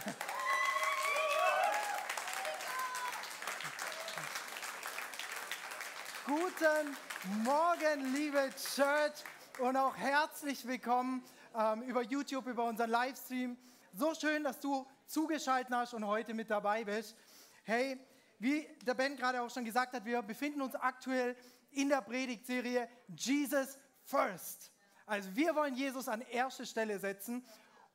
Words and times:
Guten 6.26 6.96
Morgen, 7.44 8.12
liebe 8.14 8.50
Church, 8.74 9.12
und 9.58 9.76
auch 9.76 9.96
herzlich 9.96 10.66
willkommen 10.66 11.22
ähm, 11.56 11.82
über 11.82 12.02
YouTube, 12.02 12.46
über 12.46 12.64
unseren 12.64 12.90
Livestream. 12.90 13.56
So 13.92 14.14
schön, 14.14 14.44
dass 14.44 14.60
du 14.60 14.86
zugeschaltet 15.06 15.74
hast 15.74 15.92
und 15.94 16.06
heute 16.06 16.34
mit 16.34 16.50
dabei 16.50 16.84
bist. 16.84 17.16
Hey, 17.64 17.98
wie 18.38 18.64
der 18.86 18.94
Ben 18.94 19.16
gerade 19.16 19.42
auch 19.42 19.50
schon 19.50 19.64
gesagt 19.64 19.92
hat, 19.92 20.04
wir 20.04 20.22
befinden 20.22 20.62
uns 20.62 20.76
aktuell 20.76 21.36
in 21.72 21.90
der 21.90 22.00
Predigtserie 22.00 22.88
Jesus 23.08 23.76
First. 24.04 24.70
Also 25.04 25.34
wir 25.34 25.56
wollen 25.56 25.74
Jesus 25.74 26.08
an 26.08 26.22
erste 26.22 26.64
Stelle 26.64 26.98
setzen. 26.98 27.44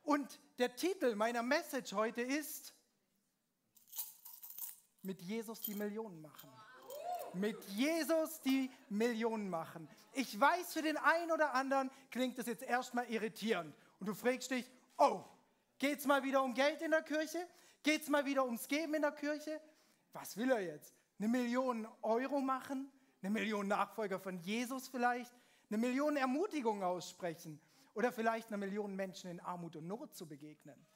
Und 0.06 0.38
der 0.58 0.76
Titel 0.76 1.16
meiner 1.16 1.42
Message 1.42 1.92
heute 1.92 2.22
ist 2.22 2.72
mit 5.02 5.20
Jesus 5.20 5.60
die 5.60 5.74
Millionen 5.74 6.20
machen. 6.20 6.48
Mit 7.34 7.60
Jesus 7.70 8.40
die 8.42 8.70
Millionen 8.88 9.50
machen. 9.50 9.88
Ich 10.12 10.38
weiß, 10.38 10.72
für 10.72 10.82
den 10.82 10.96
einen 10.96 11.32
oder 11.32 11.54
anderen 11.54 11.90
klingt 12.12 12.38
das 12.38 12.46
jetzt 12.46 12.62
erstmal 12.62 13.10
irritierend. 13.10 13.74
Und 13.98 14.06
du 14.06 14.14
fragst 14.14 14.52
dich, 14.52 14.70
oh, 14.96 15.24
geht 15.76 15.98
es 15.98 16.06
mal 16.06 16.22
wieder 16.22 16.40
um 16.44 16.54
Geld 16.54 16.82
in 16.82 16.92
der 16.92 17.02
Kirche? 17.02 17.44
Geht 17.82 18.02
es 18.02 18.08
mal 18.08 18.24
wieder 18.24 18.44
ums 18.44 18.68
Geben 18.68 18.94
in 18.94 19.02
der 19.02 19.12
Kirche? 19.12 19.60
Was 20.12 20.36
will 20.36 20.52
er 20.52 20.60
jetzt? 20.60 20.94
Eine 21.18 21.26
Million 21.26 21.86
Euro 22.02 22.40
machen? 22.40 22.92
Eine 23.22 23.30
Million 23.32 23.66
Nachfolger 23.66 24.20
von 24.20 24.38
Jesus 24.38 24.86
vielleicht? 24.86 25.34
Eine 25.68 25.78
Million 25.78 26.16
Ermutigungen 26.16 26.84
aussprechen? 26.84 27.60
Oder 27.96 28.12
vielleicht 28.12 28.48
eine 28.48 28.58
Million 28.58 28.94
Menschen 28.94 29.30
in 29.30 29.40
Armut 29.40 29.74
und 29.74 29.86
Not 29.86 30.14
zu 30.14 30.28
begegnen? 30.28 30.86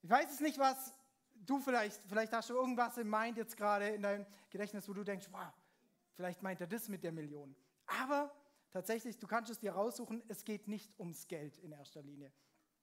Ich 0.00 0.08
weiß 0.08 0.32
es 0.32 0.40
nicht, 0.40 0.58
was 0.58 0.94
du 1.34 1.60
vielleicht, 1.60 2.02
vielleicht 2.04 2.32
hast 2.32 2.48
du 2.48 2.54
irgendwas 2.54 2.96
im 2.96 3.10
Mind 3.10 3.36
jetzt 3.36 3.54
gerade 3.54 3.90
in 3.90 4.00
deinem 4.00 4.24
Gedächtnis, 4.48 4.88
wo 4.88 4.94
du 4.94 5.04
denkst, 5.04 5.26
wow, 5.30 5.52
vielleicht 6.14 6.42
meint 6.42 6.62
er 6.62 6.66
das 6.66 6.88
mit 6.88 7.04
der 7.04 7.12
Million. 7.12 7.54
Aber 7.84 8.34
tatsächlich, 8.70 9.18
du 9.18 9.26
kannst 9.26 9.50
es 9.50 9.58
dir 9.58 9.72
raussuchen, 9.72 10.22
es 10.28 10.46
geht 10.46 10.66
nicht 10.66 10.98
ums 10.98 11.28
Geld 11.28 11.58
in 11.58 11.72
erster 11.72 12.00
Linie. 12.00 12.32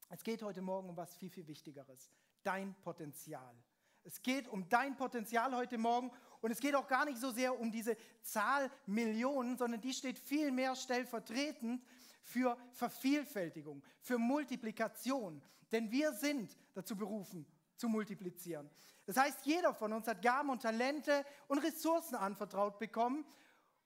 Es 0.10 0.24
geht 0.24 0.44
heute 0.44 0.62
Morgen 0.62 0.90
um 0.90 0.98
was 0.98 1.16
viel, 1.16 1.32
viel 1.32 1.48
Wichtigeres. 1.48 2.12
Dein 2.44 2.76
Potenzial. 2.84 3.56
Es 4.04 4.22
geht 4.22 4.48
um 4.48 4.70
dein 4.70 4.96
Potenzial 4.96 5.56
heute 5.56 5.80
Morgen 5.80 6.12
und 6.42 6.52
es 6.52 6.60
geht 6.60 6.76
auch 6.76 6.88
gar 6.88 7.06
nicht 7.06 7.18
so 7.18 7.32
sehr 7.32 7.60
um 7.60 7.72
diese 7.72 7.98
Zahl 8.22 8.70
Millionen, 8.86 9.58
sondern 9.58 9.82
die 9.82 9.94
steht 9.94 10.20
viel 10.20 10.52
mehr 10.52 10.76
stellvertretend 10.76 11.84
für 12.26 12.58
Vervielfältigung, 12.72 13.84
für 14.02 14.18
Multiplikation. 14.18 15.42
Denn 15.72 15.92
wir 15.92 16.12
sind 16.12 16.58
dazu 16.74 16.98
berufen, 16.98 17.46
zu 17.78 17.88
multiplizieren. 17.88 18.70
Das 19.06 19.18
heißt, 19.18 19.46
jeder 19.46 19.74
von 19.74 19.94
uns 19.94 20.08
hat 20.08 20.22
Gaben 20.22 20.50
und 20.50 20.64
Talente 20.64 21.24
und 21.48 21.60
Ressourcen 21.60 22.16
anvertraut 22.16 22.80
bekommen. 22.80 23.26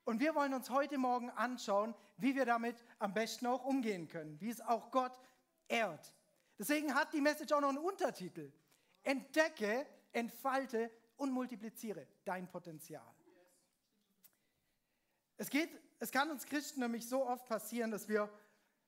Und 0.06 0.22
wir 0.22 0.34
wollen 0.34 0.54
uns 0.54 0.70
heute 0.70 0.98
Morgen 0.98 1.30
anschauen, 1.32 1.94
wie 2.18 2.36
wir 2.36 2.46
damit 2.46 2.84
am 2.98 3.14
besten 3.14 3.46
auch 3.46 3.66
umgehen 3.66 4.08
können, 4.08 4.40
wie 4.40 4.50
es 4.50 4.62
auch 4.62 4.90
Gott 4.90 5.20
ehrt. 5.68 6.16
Deswegen 6.58 6.96
hat 6.96 7.14
die 7.14 7.22
Message 7.22 7.52
auch 7.52 7.62
noch 7.62 7.70
einen 7.70 7.78
Untertitel. 7.78 8.52
Entdecke, 9.04 9.86
entfalte 10.14 10.90
und 11.18 11.32
multipliziere 11.32 12.08
dein 12.24 12.48
Potenzial. 12.50 13.14
Es, 15.38 15.50
geht, 15.50 15.70
es 16.00 16.12
kann 16.12 16.32
uns 16.32 16.46
Christen 16.46 16.80
nämlich 16.80 17.08
so 17.08 17.26
oft 17.26 17.46
passieren, 17.46 17.92
dass 17.92 18.08
wir 18.08 18.30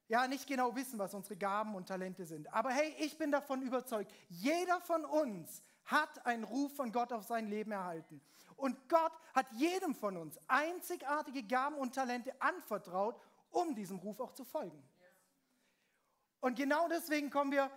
ja 0.08 0.28
nicht 0.28 0.48
genau 0.48 0.76
wissen, 0.76 1.00
was 1.00 1.14
unsere 1.14 1.38
Gaben 1.38 1.76
und 1.76 1.88
Talente 1.88 2.26
sind. 2.26 2.52
Aber 2.54 2.72
hey, 2.72 2.96
ich 3.00 3.18
bin 3.18 3.32
davon 3.32 3.62
überzeugt, 3.62 4.12
jeder 4.30 4.80
von 4.82 5.06
uns 5.06 5.62
hat 5.86 6.26
einen 6.26 6.44
Ruf 6.44 6.76
von 6.76 6.92
Gott 6.92 7.12
auf 7.12 7.24
sein 7.24 7.48
Leben 7.48 7.72
erhalten. 7.72 8.22
Und 8.56 8.90
Gott 8.90 9.14
hat 9.34 9.52
jedem 9.54 9.96
von 9.96 10.18
uns 10.18 10.40
einzigartige 10.48 11.44
Gaben 11.44 11.78
und 11.78 11.96
Talente 11.96 12.40
anvertraut, 12.42 13.20
um 13.50 13.76
diesem 13.76 14.00
Ruf 14.00 14.20
auch 14.20 14.34
zu 14.34 14.46
folgen. 14.46 14.82
Und 16.40 16.56
genau 16.56 16.88
deswegen 16.88 17.30
kommen 17.30 17.52
wir 17.52 17.70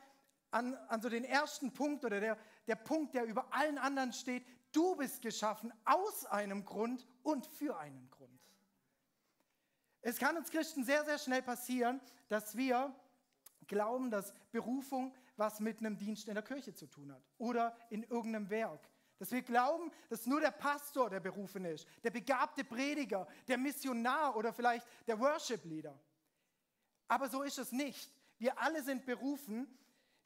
an, 0.50 0.74
an 0.88 1.02
so 1.02 1.08
den 1.08 1.24
ersten 1.24 1.72
Punkt 1.72 2.04
oder 2.04 2.20
der, 2.20 2.38
der 2.66 2.76
Punkt, 2.76 3.14
der 3.14 3.24
über 3.24 3.46
allen 3.52 3.78
anderen 3.78 4.12
steht. 4.12 4.46
Du 4.72 4.96
bist 4.96 5.22
geschaffen 5.22 5.72
aus 5.84 6.26
einem 6.26 6.64
Grund 6.64 7.06
und 7.22 7.46
für 7.46 7.76
einen 7.78 8.08
Grund. 8.10 8.23
Es 10.04 10.18
kann 10.18 10.36
uns 10.36 10.50
Christen 10.50 10.84
sehr, 10.84 11.02
sehr 11.06 11.16
schnell 11.16 11.40
passieren, 11.40 11.98
dass 12.28 12.54
wir 12.58 12.94
glauben, 13.66 14.10
dass 14.10 14.34
Berufung 14.52 15.14
was 15.36 15.60
mit 15.60 15.78
einem 15.78 15.96
Dienst 15.96 16.28
in 16.28 16.34
der 16.34 16.42
Kirche 16.42 16.74
zu 16.74 16.86
tun 16.86 17.10
hat 17.10 17.22
oder 17.38 17.74
in 17.88 18.02
irgendeinem 18.02 18.50
Werk. 18.50 18.86
Dass 19.18 19.30
wir 19.32 19.40
glauben, 19.40 19.90
dass 20.10 20.26
nur 20.26 20.42
der 20.42 20.50
Pastor 20.50 21.08
der 21.08 21.20
berufen 21.20 21.64
ist, 21.64 21.88
der 22.02 22.10
begabte 22.10 22.64
Prediger, 22.64 23.26
der 23.48 23.56
Missionar 23.56 24.36
oder 24.36 24.52
vielleicht 24.52 24.86
der 25.06 25.18
Worship-Leader. 25.18 25.98
Aber 27.08 27.30
so 27.30 27.42
ist 27.42 27.58
es 27.58 27.72
nicht. 27.72 28.12
Wir 28.36 28.58
alle 28.60 28.82
sind 28.82 29.06
berufen, 29.06 29.66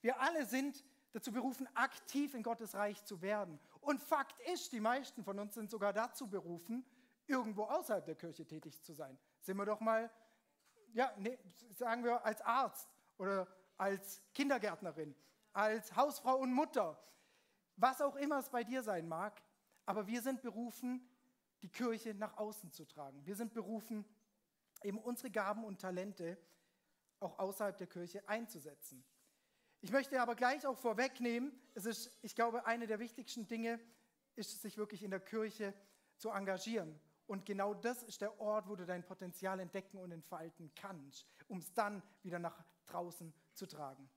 wir 0.00 0.20
alle 0.20 0.44
sind 0.44 0.84
dazu 1.12 1.30
berufen, 1.30 1.68
aktiv 1.76 2.34
in 2.34 2.42
Gottes 2.42 2.74
Reich 2.74 3.04
zu 3.04 3.22
werden. 3.22 3.60
Und 3.80 4.02
Fakt 4.02 4.40
ist, 4.48 4.72
die 4.72 4.80
meisten 4.80 5.22
von 5.22 5.38
uns 5.38 5.54
sind 5.54 5.70
sogar 5.70 5.92
dazu 5.92 6.26
berufen, 6.26 6.84
irgendwo 7.28 7.62
außerhalb 7.62 8.04
der 8.04 8.16
Kirche 8.16 8.44
tätig 8.44 8.82
zu 8.82 8.92
sein. 8.92 9.16
Sind 9.40 9.56
wir 9.56 9.64
doch 9.64 9.80
mal, 9.80 10.10
ja, 10.92 11.12
nee, 11.18 11.38
sagen 11.74 12.04
wir 12.04 12.24
als 12.24 12.40
Arzt 12.42 12.88
oder 13.16 13.46
als 13.76 14.22
Kindergärtnerin, 14.34 15.14
als 15.52 15.94
Hausfrau 15.94 16.36
und 16.36 16.52
Mutter, 16.52 17.00
was 17.76 18.00
auch 18.00 18.16
immer 18.16 18.38
es 18.38 18.48
bei 18.48 18.64
dir 18.64 18.82
sein 18.82 19.08
mag, 19.08 19.40
aber 19.86 20.06
wir 20.06 20.20
sind 20.20 20.42
berufen, 20.42 21.08
die 21.62 21.70
Kirche 21.70 22.14
nach 22.14 22.36
außen 22.36 22.72
zu 22.72 22.84
tragen. 22.84 23.24
Wir 23.24 23.36
sind 23.36 23.54
berufen, 23.54 24.04
eben 24.82 24.98
unsere 24.98 25.30
Gaben 25.30 25.64
und 25.64 25.80
Talente 25.80 26.38
auch 27.20 27.38
außerhalb 27.38 27.76
der 27.76 27.86
Kirche 27.86 28.28
einzusetzen. 28.28 29.04
Ich 29.80 29.92
möchte 29.92 30.20
aber 30.20 30.34
gleich 30.34 30.66
auch 30.66 30.76
vorwegnehmen, 30.76 31.52
es 31.74 31.86
ist, 31.86 32.18
ich 32.22 32.34
glaube, 32.34 32.66
eine 32.66 32.86
der 32.86 32.98
wichtigsten 32.98 33.46
Dinge 33.46 33.80
ist, 34.34 34.60
sich 34.60 34.76
wirklich 34.76 35.02
in 35.02 35.10
der 35.10 35.20
Kirche 35.20 35.72
zu 36.16 36.30
engagieren. 36.30 37.00
Und 37.28 37.44
genau 37.44 37.74
das 37.74 38.02
ist 38.02 38.22
der 38.22 38.40
Ort, 38.40 38.68
wo 38.68 38.74
du 38.74 38.86
dein 38.86 39.04
Potenzial 39.04 39.60
entdecken 39.60 39.98
und 39.98 40.10
entfalten 40.12 40.72
kannst, 40.74 41.26
um 41.46 41.58
es 41.58 41.72
dann 41.74 42.02
wieder 42.22 42.38
nach 42.38 42.64
draußen 42.86 43.34
zu 43.52 43.66
tragen. 43.66 44.08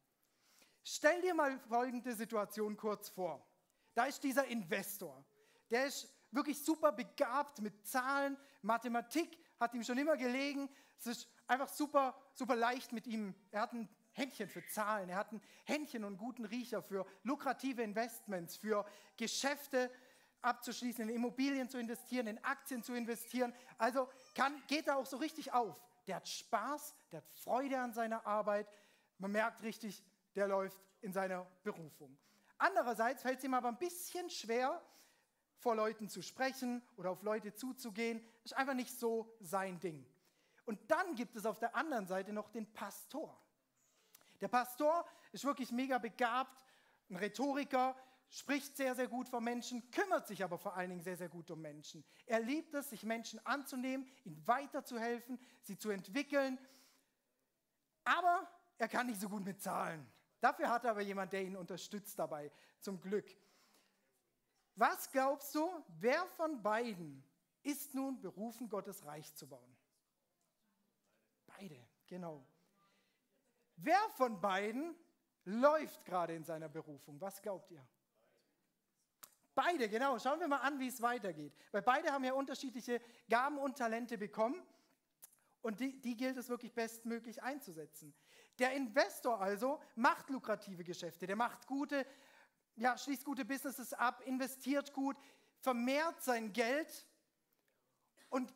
Stell 0.81 1.21
dir 1.21 1.35
mal 1.35 1.59
folgende 1.59 2.15
Situation 2.15 2.77
kurz 2.77 3.09
vor. 3.09 3.45
Da 3.93 4.05
ist 4.05 4.23
dieser 4.23 4.47
Investor. 4.47 5.25
Der 5.69 5.87
ist 5.87 6.09
wirklich 6.31 6.63
super 6.63 6.93
begabt 6.93 7.59
mit 7.59 7.85
Zahlen. 7.85 8.37
Mathematik 8.61 9.37
hat 9.59 9.73
ihm 9.73 9.83
schon 9.83 9.97
immer 9.97 10.15
gelegen. 10.15 10.69
Es 10.97 11.07
ist 11.07 11.27
einfach 11.47 11.67
super, 11.67 12.17
super 12.33 12.55
leicht 12.55 12.93
mit 12.93 13.07
ihm. 13.07 13.35
Er 13.51 13.63
hat 13.63 13.73
ein 13.73 13.89
Händchen 14.13 14.47
für 14.47 14.65
Zahlen. 14.67 15.09
Er 15.09 15.17
hat 15.17 15.33
ein 15.33 15.41
Händchen 15.65 16.05
und 16.05 16.11
einen 16.11 16.17
guten 16.17 16.45
Riecher 16.45 16.81
für 16.81 17.05
lukrative 17.23 17.81
Investments, 17.83 18.55
für 18.55 18.85
Geschäfte, 19.17 19.91
abzuschließen, 20.43 21.07
in 21.07 21.15
Immobilien 21.15 21.69
zu 21.69 21.77
investieren, 21.77 22.27
in 22.27 22.43
Aktien 22.43 22.83
zu 22.83 22.93
investieren. 22.93 23.53
Also 23.77 24.09
kann, 24.35 24.61
geht 24.67 24.87
er 24.87 24.97
auch 24.97 25.05
so 25.05 25.17
richtig 25.17 25.53
auf. 25.53 25.79
Der 26.07 26.17
hat 26.17 26.27
Spaß, 26.27 26.93
der 27.11 27.17
hat 27.17 27.27
Freude 27.27 27.79
an 27.79 27.93
seiner 27.93 28.25
Arbeit. 28.25 28.67
Man 29.17 29.31
merkt 29.31 29.61
richtig, 29.61 30.03
der 30.35 30.47
läuft 30.47 30.79
in 31.01 31.13
seiner 31.13 31.45
Berufung. 31.63 32.17
Andererseits 32.57 33.21
fällt 33.21 33.39
es 33.39 33.43
ihm 33.43 33.53
aber 33.53 33.69
ein 33.69 33.77
bisschen 33.77 34.29
schwer, 34.29 34.81
vor 35.57 35.75
Leuten 35.75 36.09
zu 36.09 36.21
sprechen 36.21 36.81
oder 36.97 37.11
auf 37.11 37.21
Leute 37.21 37.53
zuzugehen. 37.53 38.23
Ist 38.43 38.55
einfach 38.55 38.73
nicht 38.73 38.97
so 38.97 39.31
sein 39.39 39.79
Ding. 39.79 40.05
Und 40.65 40.79
dann 40.89 41.15
gibt 41.15 41.35
es 41.35 41.45
auf 41.45 41.59
der 41.59 41.75
anderen 41.75 42.07
Seite 42.07 42.33
noch 42.33 42.49
den 42.49 42.71
Pastor. 42.73 43.39
Der 44.41 44.47
Pastor 44.47 45.05
ist 45.31 45.45
wirklich 45.45 45.71
mega 45.71 45.99
begabt, 45.99 46.65
ein 47.09 47.15
Rhetoriker, 47.15 47.95
spricht 48.31 48.77
sehr, 48.77 48.95
sehr 48.95 49.09
gut 49.09 49.27
von 49.27 49.43
Menschen, 49.43 49.91
kümmert 49.91 50.25
sich 50.25 50.43
aber 50.43 50.57
vor 50.57 50.75
allen 50.75 50.89
Dingen 50.89 51.03
sehr, 51.03 51.17
sehr 51.17 51.27
gut 51.29 51.51
um 51.51 51.61
Menschen. 51.61 52.03
Er 52.25 52.39
liebt 52.39 52.73
es, 52.73 52.89
sich 52.89 53.03
Menschen 53.03 53.45
anzunehmen, 53.45 54.07
ihnen 54.23 54.47
weiterzuhelfen, 54.47 55.37
sie 55.61 55.77
zu 55.77 55.89
entwickeln. 55.89 56.57
Aber 58.05 58.49
er 58.77 58.87
kann 58.87 59.07
nicht 59.07 59.19
so 59.19 59.27
gut 59.27 59.43
mit 59.43 59.61
Zahlen. 59.61 60.09
Dafür 60.39 60.69
hat 60.69 60.85
er 60.85 60.91
aber 60.91 61.01
jemand, 61.01 61.33
der 61.33 61.43
ihn 61.43 61.57
unterstützt 61.57 62.17
dabei, 62.17 62.51
zum 62.79 63.01
Glück. 63.01 63.29
Was 64.75 65.11
glaubst 65.11 65.53
du, 65.53 65.69
wer 65.99 66.25
von 66.37 66.63
beiden 66.63 67.23
ist 67.63 67.93
nun 67.93 68.21
berufen, 68.21 68.69
Gottes 68.69 69.05
Reich 69.05 69.35
zu 69.35 69.47
bauen? 69.47 69.77
Beide, 71.45 71.85
genau. 72.07 72.47
Wer 73.75 73.99
von 74.15 74.39
beiden 74.39 74.95
läuft 75.43 76.05
gerade 76.05 76.33
in 76.33 76.45
seiner 76.45 76.69
Berufung? 76.69 77.19
Was 77.19 77.41
glaubt 77.41 77.69
ihr? 77.71 77.85
Beide, 79.53 79.89
genau. 79.89 80.17
Schauen 80.19 80.39
wir 80.39 80.47
mal 80.47 80.57
an, 80.57 80.79
wie 80.79 80.87
es 80.87 81.01
weitergeht. 81.01 81.53
Weil 81.71 81.81
beide 81.81 82.11
haben 82.11 82.23
ja 82.23 82.33
unterschiedliche 82.33 83.01
Gaben 83.29 83.57
und 83.57 83.77
Talente 83.77 84.17
bekommen 84.17 84.61
und 85.61 85.79
die, 85.79 85.99
die 86.01 86.15
gilt 86.15 86.37
es 86.37 86.49
wirklich 86.49 86.73
bestmöglich 86.73 87.43
einzusetzen. 87.43 88.13
Der 88.59 88.73
Investor 88.73 89.41
also 89.41 89.79
macht 89.95 90.29
lukrative 90.29 90.83
Geschäfte, 90.83 91.27
der 91.27 91.35
macht 91.35 91.67
gute, 91.67 92.05
ja, 92.75 92.97
schließt 92.97 93.25
gute 93.25 93.45
Businesses 93.45 93.93
ab, 93.93 94.21
investiert 94.25 94.93
gut, 94.93 95.17
vermehrt 95.59 96.21
sein 96.21 96.53
Geld 96.53 97.07
und 98.29 98.53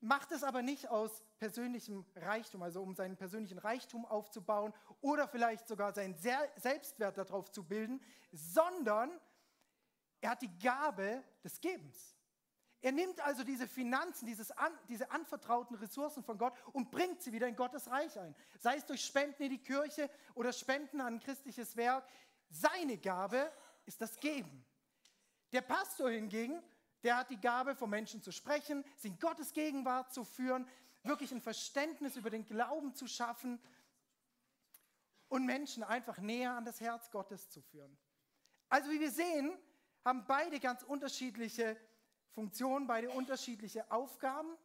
macht 0.00 0.32
es 0.32 0.42
aber 0.42 0.62
nicht 0.62 0.88
aus 0.88 1.22
persönlichem 1.38 2.06
Reichtum, 2.14 2.62
also 2.62 2.82
um 2.82 2.94
seinen 2.94 3.16
persönlichen 3.16 3.58
Reichtum 3.58 4.04
aufzubauen 4.06 4.72
oder 5.00 5.28
vielleicht 5.28 5.68
sogar 5.68 5.92
seinen 5.92 6.14
Selbstwert 6.14 7.18
darauf 7.18 7.50
zu 7.50 7.64
bilden, 7.64 8.00
sondern 8.32 9.10
er 10.20 10.30
hat 10.30 10.42
die 10.42 10.58
Gabe 10.58 11.22
des 11.44 11.60
Gebens. 11.60 12.16
Er 12.80 12.92
nimmt 12.92 13.20
also 13.20 13.42
diese 13.42 13.66
Finanzen, 13.66 14.26
dieses 14.26 14.50
an, 14.52 14.72
diese 14.88 15.10
anvertrauten 15.10 15.76
Ressourcen 15.76 16.22
von 16.22 16.38
Gott 16.38 16.54
und 16.72 16.90
bringt 16.90 17.22
sie 17.22 17.32
wieder 17.32 17.48
in 17.48 17.56
Gottes 17.56 17.90
Reich 17.90 18.18
ein. 18.18 18.34
Sei 18.58 18.76
es 18.76 18.84
durch 18.84 19.04
Spenden 19.04 19.42
in 19.42 19.50
die 19.50 19.62
Kirche 19.62 20.10
oder 20.34 20.52
Spenden 20.52 21.00
an 21.00 21.14
ein 21.14 21.20
christliches 21.20 21.76
Werk. 21.76 22.06
Seine 22.48 22.98
Gabe 22.98 23.50
ist 23.86 24.00
das 24.00 24.18
Geben. 24.20 24.64
Der 25.52 25.62
Pastor 25.62 26.10
hingegen, 26.10 26.62
der 27.02 27.16
hat 27.16 27.30
die 27.30 27.40
Gabe, 27.40 27.74
vor 27.74 27.88
Menschen 27.88 28.22
zu 28.22 28.30
sprechen, 28.30 28.84
sie 28.96 29.08
in 29.08 29.18
Gottes 29.18 29.52
Gegenwart 29.52 30.12
zu 30.12 30.24
führen, 30.24 30.68
wirklich 31.02 31.32
ein 31.32 31.40
Verständnis 31.40 32.16
über 32.16 32.30
den 32.30 32.44
Glauben 32.44 32.94
zu 32.94 33.06
schaffen 33.06 33.60
und 35.28 35.46
Menschen 35.46 35.82
einfach 35.82 36.18
näher 36.18 36.52
an 36.52 36.64
das 36.64 36.80
Herz 36.80 37.10
Gottes 37.10 37.48
zu 37.48 37.60
führen. 37.62 37.96
Also 38.68 38.90
wie 38.90 39.00
wir 39.00 39.10
sehen, 39.10 39.56
haben 40.06 40.24
beide 40.24 40.60
ganz 40.60 40.84
unterschiedliche 40.84 41.76
Funktionen, 42.30 42.86
beide 42.86 43.10
unterschiedliche 43.10 43.90
Aufgaben 43.90 44.56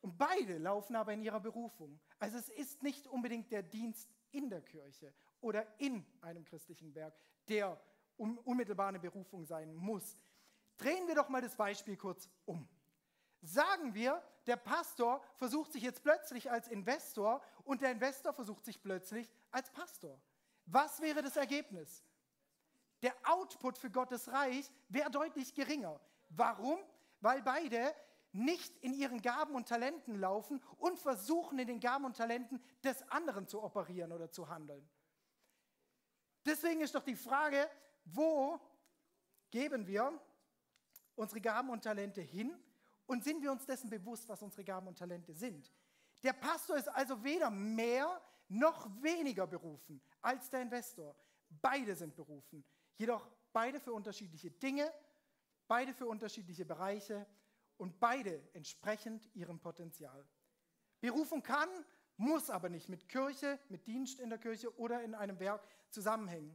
und 0.00 0.18
beide 0.18 0.58
laufen 0.58 0.96
aber 0.96 1.12
in 1.12 1.22
ihrer 1.22 1.38
Berufung. 1.38 2.00
Also 2.18 2.38
es 2.38 2.48
ist 2.48 2.82
nicht 2.82 3.06
unbedingt 3.06 3.52
der 3.52 3.62
Dienst 3.62 4.12
in 4.32 4.50
der 4.50 4.60
Kirche 4.60 5.14
oder 5.40 5.64
in 5.78 6.04
einem 6.20 6.44
christlichen 6.44 6.92
Werk, 6.96 7.14
der 7.48 7.80
unmittelbar 8.16 8.88
eine 8.88 8.98
Berufung 8.98 9.44
sein 9.44 9.72
muss. 9.72 10.18
Drehen 10.78 11.06
wir 11.06 11.14
doch 11.14 11.28
mal 11.28 11.40
das 11.40 11.56
Beispiel 11.56 11.96
kurz 11.96 12.28
um. 12.44 12.68
Sagen 13.40 13.94
wir, 13.94 14.20
der 14.46 14.56
Pastor 14.56 15.22
versucht 15.36 15.72
sich 15.72 15.82
jetzt 15.84 16.02
plötzlich 16.02 16.50
als 16.50 16.66
Investor 16.66 17.40
und 17.62 17.82
der 17.82 17.92
Investor 17.92 18.32
versucht 18.32 18.64
sich 18.64 18.82
plötzlich 18.82 19.30
als 19.52 19.70
Pastor. 19.70 20.20
Was 20.66 21.00
wäre 21.00 21.22
das 21.22 21.36
Ergebnis? 21.36 22.02
Der 23.04 23.14
Output 23.24 23.76
für 23.76 23.90
Gottes 23.90 24.32
Reich 24.32 24.72
wäre 24.88 25.10
deutlich 25.10 25.52
geringer. 25.54 26.00
Warum? 26.30 26.78
Weil 27.20 27.42
beide 27.42 27.94
nicht 28.32 28.74
in 28.78 28.94
ihren 28.94 29.20
Gaben 29.20 29.54
und 29.54 29.68
Talenten 29.68 30.18
laufen 30.18 30.62
und 30.78 30.98
versuchen, 30.98 31.58
in 31.58 31.66
den 31.66 31.80
Gaben 31.80 32.06
und 32.06 32.16
Talenten 32.16 32.62
des 32.82 33.02
anderen 33.10 33.46
zu 33.46 33.62
operieren 33.62 34.10
oder 34.10 34.30
zu 34.30 34.48
handeln. 34.48 34.88
Deswegen 36.46 36.80
ist 36.80 36.94
doch 36.94 37.04
die 37.04 37.14
Frage, 37.14 37.68
wo 38.06 38.58
geben 39.50 39.86
wir 39.86 40.18
unsere 41.14 41.42
Gaben 41.42 41.68
und 41.68 41.84
Talente 41.84 42.22
hin 42.22 42.58
und 43.04 43.22
sind 43.22 43.42
wir 43.42 43.52
uns 43.52 43.66
dessen 43.66 43.90
bewusst, 43.90 44.26
was 44.30 44.40
unsere 44.40 44.64
Gaben 44.64 44.88
und 44.88 44.98
Talente 44.98 45.34
sind? 45.34 45.70
Der 46.22 46.32
Pastor 46.32 46.78
ist 46.78 46.88
also 46.88 47.22
weder 47.22 47.50
mehr 47.50 48.18
noch 48.48 48.88
weniger 49.02 49.46
berufen 49.46 50.00
als 50.22 50.48
der 50.48 50.62
Investor. 50.62 51.14
Beide 51.50 51.94
sind 51.94 52.16
berufen, 52.16 52.64
jedoch 52.96 53.28
beide 53.52 53.80
für 53.80 53.92
unterschiedliche 53.92 54.50
Dinge 54.50 54.90
beide 55.68 55.94
für 55.94 56.06
unterschiedliche 56.06 56.64
Bereiche 56.64 57.26
und 57.76 57.98
beide 58.00 58.42
entsprechend 58.52 59.28
ihrem 59.34 59.58
Potenzial. 59.60 60.26
Berufung 61.00 61.42
kann, 61.42 61.68
muss 62.16 62.50
aber 62.50 62.68
nicht 62.68 62.88
mit 62.88 63.08
Kirche, 63.08 63.58
mit 63.68 63.86
Dienst 63.86 64.20
in 64.20 64.30
der 64.30 64.38
Kirche 64.38 64.76
oder 64.78 65.02
in 65.02 65.14
einem 65.14 65.40
Werk 65.40 65.66
zusammenhängen. 65.90 66.54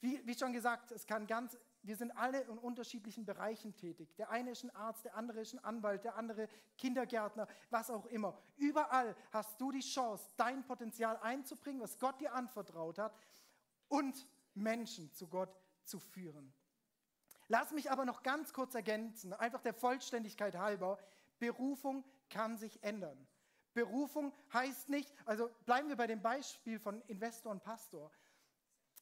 Wie, 0.00 0.26
wie 0.26 0.34
schon 0.34 0.52
gesagt, 0.52 0.92
es 0.92 1.06
kann 1.06 1.26
ganz, 1.26 1.58
wir 1.82 1.96
sind 1.96 2.10
alle 2.12 2.42
in 2.42 2.58
unterschiedlichen 2.58 3.24
Bereichen 3.24 3.74
tätig. 3.76 4.14
Der 4.16 4.30
eine 4.30 4.50
ist 4.50 4.64
ein 4.64 4.70
Arzt, 4.70 5.04
der 5.04 5.14
andere 5.14 5.40
ist 5.40 5.54
ein 5.54 5.64
Anwalt, 5.64 6.04
der 6.04 6.16
andere 6.16 6.48
Kindergärtner, 6.76 7.48
was 7.70 7.90
auch 7.90 8.06
immer. 8.06 8.38
Überall 8.56 9.16
hast 9.30 9.60
du 9.60 9.70
die 9.72 9.80
Chance, 9.80 10.24
dein 10.36 10.64
Potenzial 10.64 11.18
einzubringen, 11.18 11.80
was 11.80 11.98
Gott 11.98 12.20
dir 12.20 12.34
anvertraut 12.34 12.98
hat 12.98 13.14
und 13.88 14.26
Menschen 14.54 15.12
zu 15.12 15.28
Gott 15.28 15.54
zu 15.84 15.98
führen. 15.98 16.52
Lass 17.48 17.72
mich 17.72 17.90
aber 17.90 18.04
noch 18.04 18.22
ganz 18.22 18.52
kurz 18.52 18.74
ergänzen, 18.74 19.32
einfach 19.32 19.60
der 19.60 19.74
Vollständigkeit 19.74 20.56
halber. 20.56 20.98
Berufung 21.38 22.04
kann 22.28 22.56
sich 22.56 22.82
ändern. 22.82 23.26
Berufung 23.74 24.32
heißt 24.52 24.88
nicht, 24.88 25.12
also 25.26 25.50
bleiben 25.64 25.88
wir 25.88 25.96
bei 25.96 26.06
dem 26.06 26.22
Beispiel 26.22 26.78
von 26.78 27.00
Investor 27.02 27.52
und 27.52 27.62
Pastor. 27.62 28.10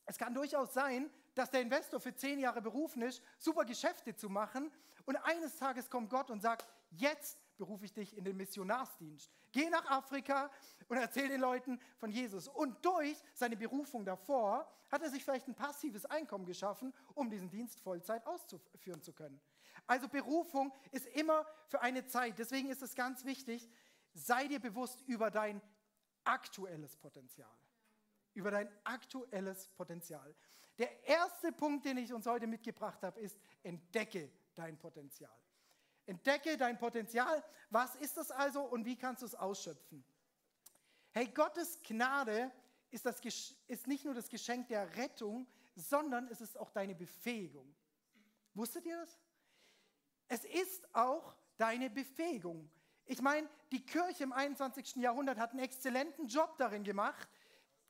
Es 0.07 0.17
kann 0.17 0.35
durchaus 0.35 0.73
sein, 0.73 1.11
dass 1.35 1.51
der 1.51 1.61
Investor 1.61 2.01
für 2.01 2.15
zehn 2.15 2.39
Jahre 2.39 2.63
berufen 2.63 3.03
ist, 3.03 3.23
super 3.39 3.65
Geschäfte 3.65 4.15
zu 4.17 4.29
machen 4.29 4.71
und 5.05 5.17
eines 5.17 5.57
Tages 5.57 5.91
kommt 5.91 6.11
Gott 6.11 6.31
und 6.31 6.41
sagt, 6.41 6.67
jetzt 6.91 7.39
berufe 7.59 7.85
ich 7.85 7.93
dich 7.93 8.17
in 8.17 8.25
den 8.25 8.37
Missionarsdienst. 8.37 9.31
Geh 9.53 9.69
nach 9.69 9.85
Afrika 9.91 10.51
und 10.89 10.97
erzähl 10.97 11.29
den 11.29 11.41
Leuten 11.41 11.79
von 11.99 12.11
Jesus. 12.11 12.49
Und 12.49 12.83
durch 12.85 13.21
seine 13.35 13.57
Berufung 13.57 14.05
davor 14.05 14.73
hat 14.91 15.03
er 15.03 15.11
sich 15.11 15.23
vielleicht 15.25 15.49
ein 15.49 15.55
passives 15.55 16.07
Einkommen 16.07 16.47
geschaffen, 16.47 16.95
um 17.15 17.29
diesen 17.29 17.51
Dienst 17.51 17.81
Vollzeit 17.81 18.27
auszuführen 18.27 19.03
zu 19.03 19.13
können. 19.13 19.41
Also 19.87 20.09
Berufung 20.09 20.73
ist 20.93 21.07
immer 21.09 21.47
für 21.67 21.81
eine 21.83 22.07
Zeit. 22.07 22.39
Deswegen 22.39 22.71
ist 22.71 22.83
es 22.83 22.95
ganz 22.95 23.25
wichtig, 23.25 23.69
sei 24.15 24.49
dir 24.49 24.61
bewusst 24.61 25.03
über 25.03 25.31
dein 25.31 25.61
aktuelles 26.25 26.97
Potenzial. 26.97 27.51
Über 28.35 28.51
dein 28.51 28.71
aktuelles 28.85 29.69
Potenzial. 29.69 30.35
Der 30.79 31.05
erste 31.05 31.53
Punkt, 31.53 31.85
den 31.85 31.99
ich 31.99 32.13
uns 32.13 32.27
heute 32.27 32.47
mitgebracht 32.47 33.03
habe, 33.03 33.21
ist, 33.21 33.39
entdecke 33.63 34.31
dein 34.55 34.79
Potenzial. 34.79 35.37
Entdecke 36.09 36.57
dein 36.57 36.79
Potenzial. 36.79 37.45
Was 37.71 37.95
ist 37.97 38.17
das 38.17 38.31
also 38.31 38.63
und 38.63 38.87
wie 38.87 38.97
kannst 38.97 39.23
du 39.23 39.27
es 39.27 39.35
ausschöpfen? 39.35 40.03
Hey, 41.13 41.27
Gottes 41.27 41.81
Gnade 41.83 42.51
ist, 42.91 43.05
das, 43.05 43.21
ist 43.67 43.87
nicht 43.87 44.07
nur 44.07 44.15
das 44.15 44.29
Geschenk 44.31 44.69
der 44.69 44.97
Rettung, 44.97 45.47
sondern 45.75 46.27
es 46.29 46.41
ist 46.41 46.59
auch 46.59 46.71
deine 46.71 46.95
Befähigung. 46.95 47.75
Wusstet 48.55 48.87
ihr 48.87 48.97
das? 48.97 49.19
Es 50.29 50.45
ist 50.45 50.95
auch 50.95 51.37
deine 51.59 51.91
Befähigung. 51.91 52.71
Ich 53.05 53.21
meine, 53.21 53.49
die 53.71 53.85
Kirche 53.85 54.25
im 54.25 54.33
21. 54.33 54.97
Jahrhundert 54.97 55.39
hat 55.39 55.51
einen 55.51 55.61
exzellenten 55.61 56.27
Job 56.27 56.57
darin 56.57 56.85
gemacht, 56.85 57.29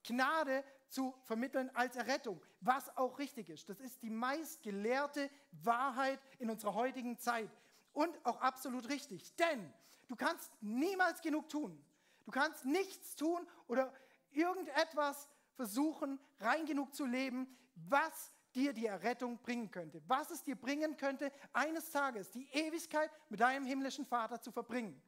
Gnade 0.03 0.65
zu 0.89 1.15
vermitteln 1.23 1.71
als 1.75 1.95
Errettung, 1.95 2.43
was 2.61 2.97
auch 2.97 3.19
richtig 3.19 3.49
ist. 3.51 3.69
Das 3.69 3.79
ist 3.79 4.03
die 4.03 4.11
meistgelehrte 4.11 5.31
Wahrheit 5.53 6.21
in 6.39 6.51
unserer 6.51 6.75
heutigen 6.75 7.19
Zeit 7.19 7.51
und 7.93 8.25
auch 8.25 8.41
absolut 8.41 8.89
richtig. 8.89 9.35
Denn 9.37 9.73
du 10.09 10.17
kannst 10.17 10.51
niemals 10.61 11.21
genug 11.21 11.49
tun. 11.49 11.83
Du 12.25 12.31
kannst 12.31 12.65
nichts 12.65 13.17
tun 13.17 13.47
oder 13.67 13.93
irgendetwas 14.31 15.29
versuchen, 15.55 16.21
rein 16.41 16.67
genug 16.67 16.95
zu 16.95 17.05
leben, 17.05 17.57
was 17.75 18.33
dir 18.55 18.73
die 18.73 18.87
Errettung 18.87 19.39
bringen 19.39 19.71
könnte. 19.71 20.03
Was 20.07 20.31
es 20.31 20.43
dir 20.43 20.57
bringen 20.57 20.97
könnte, 20.97 21.33
eines 21.53 21.91
Tages 21.91 22.31
die 22.31 22.49
Ewigkeit 22.53 23.11
mit 23.29 23.41
deinem 23.41 23.65
himmlischen 23.65 24.07
Vater 24.07 24.41
zu 24.41 24.53
verbringen. 24.53 25.01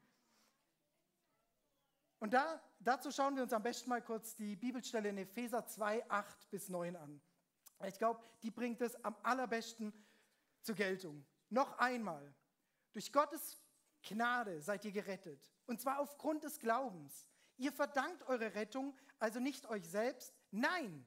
Und 2.19 2.35
da, 2.35 2.63
dazu 2.79 3.11
schauen 3.11 3.35
wir 3.35 3.43
uns 3.43 3.53
am 3.53 3.63
besten 3.63 3.89
mal 3.89 4.03
kurz 4.03 4.35
die 4.35 4.55
Bibelstelle 4.55 5.09
in 5.09 5.19
Epheser 5.19 5.67
2, 5.67 6.11
8 6.11 6.51
bis 6.51 6.69
9 6.69 6.97
an. 6.97 7.21
Ich 7.87 7.99
glaube, 7.99 8.23
die 8.43 8.51
bringt 8.51 8.83
es 8.83 9.03
am 9.05 9.17
allerbesten 9.23 9.93
zur 10.63 10.75
Geltung. 10.75 11.25
Noch 11.49 11.79
einmal, 11.79 12.35
durch 12.93 13.13
Gottes 13.13 13.59
Gnade 14.03 14.61
seid 14.61 14.85
ihr 14.85 14.93
gerettet. 14.93 15.51
Und 15.67 15.81
zwar 15.81 15.99
aufgrund 15.99 16.45
des 16.45 16.59
Glaubens. 16.59 17.29
Ihr 17.57 17.73
verdankt 17.73 18.23
eure 18.25 18.55
Rettung 18.55 18.97
also 19.19 19.39
nicht 19.39 19.67
euch 19.67 19.87
selbst. 19.87 20.35
Nein, 20.51 21.07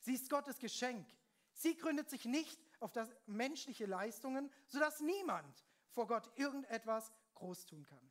sie 0.00 0.14
ist 0.14 0.30
Gottes 0.30 0.58
Geschenk. 0.58 1.06
Sie 1.52 1.76
gründet 1.76 2.08
sich 2.08 2.24
nicht 2.24 2.58
auf 2.80 2.92
das 2.92 3.14
menschliche 3.26 3.86
Leistungen, 3.86 4.50
sodass 4.66 5.00
niemand 5.00 5.64
vor 5.90 6.06
Gott 6.06 6.30
irgendetwas 6.36 7.12
groß 7.34 7.66
tun 7.66 7.84
kann. 7.84 8.10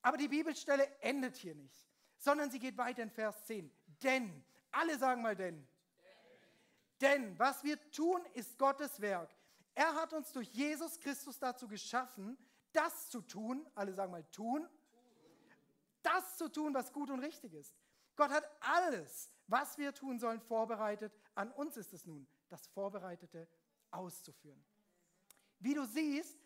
Aber 0.00 0.16
die 0.16 0.28
Bibelstelle 0.28 0.88
endet 1.00 1.36
hier 1.36 1.54
nicht, 1.54 1.86
sondern 2.16 2.50
sie 2.50 2.58
geht 2.58 2.76
weiter 2.78 3.02
in 3.02 3.10
Vers 3.10 3.44
10. 3.44 3.70
Denn, 4.02 4.44
alle 4.70 4.98
sagen 4.98 5.22
mal 5.22 5.36
denn. 5.36 5.68
Denn, 7.00 7.38
was 7.38 7.62
wir 7.62 7.78
tun, 7.90 8.24
ist 8.32 8.58
Gottes 8.58 9.00
Werk. 9.00 9.30
Er 9.74 9.94
hat 9.94 10.12
uns 10.12 10.32
durch 10.32 10.48
Jesus 10.48 10.98
Christus 11.00 11.38
dazu 11.38 11.66
geschaffen, 11.66 12.36
das 12.72 13.08
zu 13.08 13.20
tun, 13.22 13.66
alle 13.74 13.92
sagen 13.92 14.12
mal 14.12 14.24
tun, 14.24 14.68
das 16.02 16.36
zu 16.36 16.48
tun, 16.48 16.74
was 16.74 16.92
gut 16.92 17.10
und 17.10 17.20
richtig 17.20 17.54
ist. 17.54 17.74
Gott 18.16 18.30
hat 18.30 18.44
alles, 18.60 19.30
was 19.46 19.78
wir 19.78 19.94
tun 19.94 20.18
sollen, 20.18 20.40
vorbereitet. 20.40 21.12
An 21.34 21.50
uns 21.52 21.76
ist 21.76 21.92
es 21.92 22.04
nun, 22.04 22.26
das 22.48 22.66
Vorbereitete 22.68 23.48
auszuführen. 23.90 24.62
Wie 25.58 25.74
du 25.74 25.84
siehst, 25.86 26.38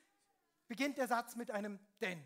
beginnt 0.68 0.98
der 0.98 1.08
Satz 1.08 1.36
mit 1.36 1.50
einem 1.50 1.78
denn. 2.00 2.22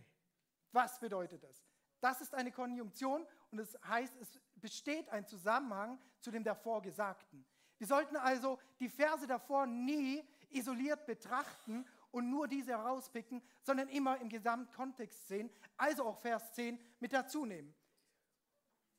Was 0.73 0.99
bedeutet 0.99 1.42
das? 1.42 1.64
Das 2.00 2.21
ist 2.21 2.35
eine 2.35 2.50
Konjunktion 2.50 3.26
und 3.50 3.59
es 3.59 3.78
heißt, 3.85 4.16
es 4.21 4.40
besteht 4.57 5.09
ein 5.11 5.26
Zusammenhang 5.26 5.99
zu 6.21 6.30
dem 6.30 6.42
davor 6.42 6.83
Gesagten. 6.83 7.45
Wir 7.78 7.87
sollten 7.87 8.16
also 8.16 8.59
die 8.78 8.88
Verse 8.88 9.26
davor 9.26 9.66
nie 9.66 10.26
isoliert 10.50 11.07
betrachten 11.07 11.87
und 12.11 12.30
nur 12.30 12.49
diese 12.49 12.73
herauspicken, 12.73 13.42
sondern 13.62 13.88
immer 13.88 14.19
im 14.21 14.28
Gesamtkontext 14.28 15.28
sehen, 15.28 15.50
also 15.76 16.04
auch 16.04 16.19
Vers 16.21 16.52
10 16.54 16.78
mit 16.99 17.12
dazu 17.12 17.45
nehmen. 17.45 17.75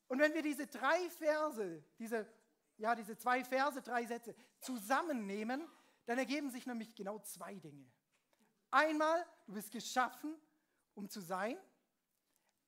Und 0.08 0.20
wenn 0.20 0.34
wir 0.34 0.42
diese 0.42 0.68
drei 0.68 1.10
Verse, 1.10 1.84
diese, 1.98 2.28
ja, 2.78 2.96
diese 2.96 3.18
zwei 3.18 3.44
Verse, 3.44 3.82
drei 3.82 4.06
Sätze 4.06 4.36
zusammennehmen, 4.60 5.68
dann 6.06 6.18
ergeben 6.18 6.50
sich 6.50 6.66
nämlich 6.66 6.96
genau 6.96 7.20
zwei 7.20 7.56
Dinge. 7.56 7.90
Einmal, 8.72 9.26
du 9.46 9.54
bist 9.54 9.72
geschaffen, 9.72 10.36
um 10.96 11.10
zu 11.10 11.22
sein, 11.22 11.58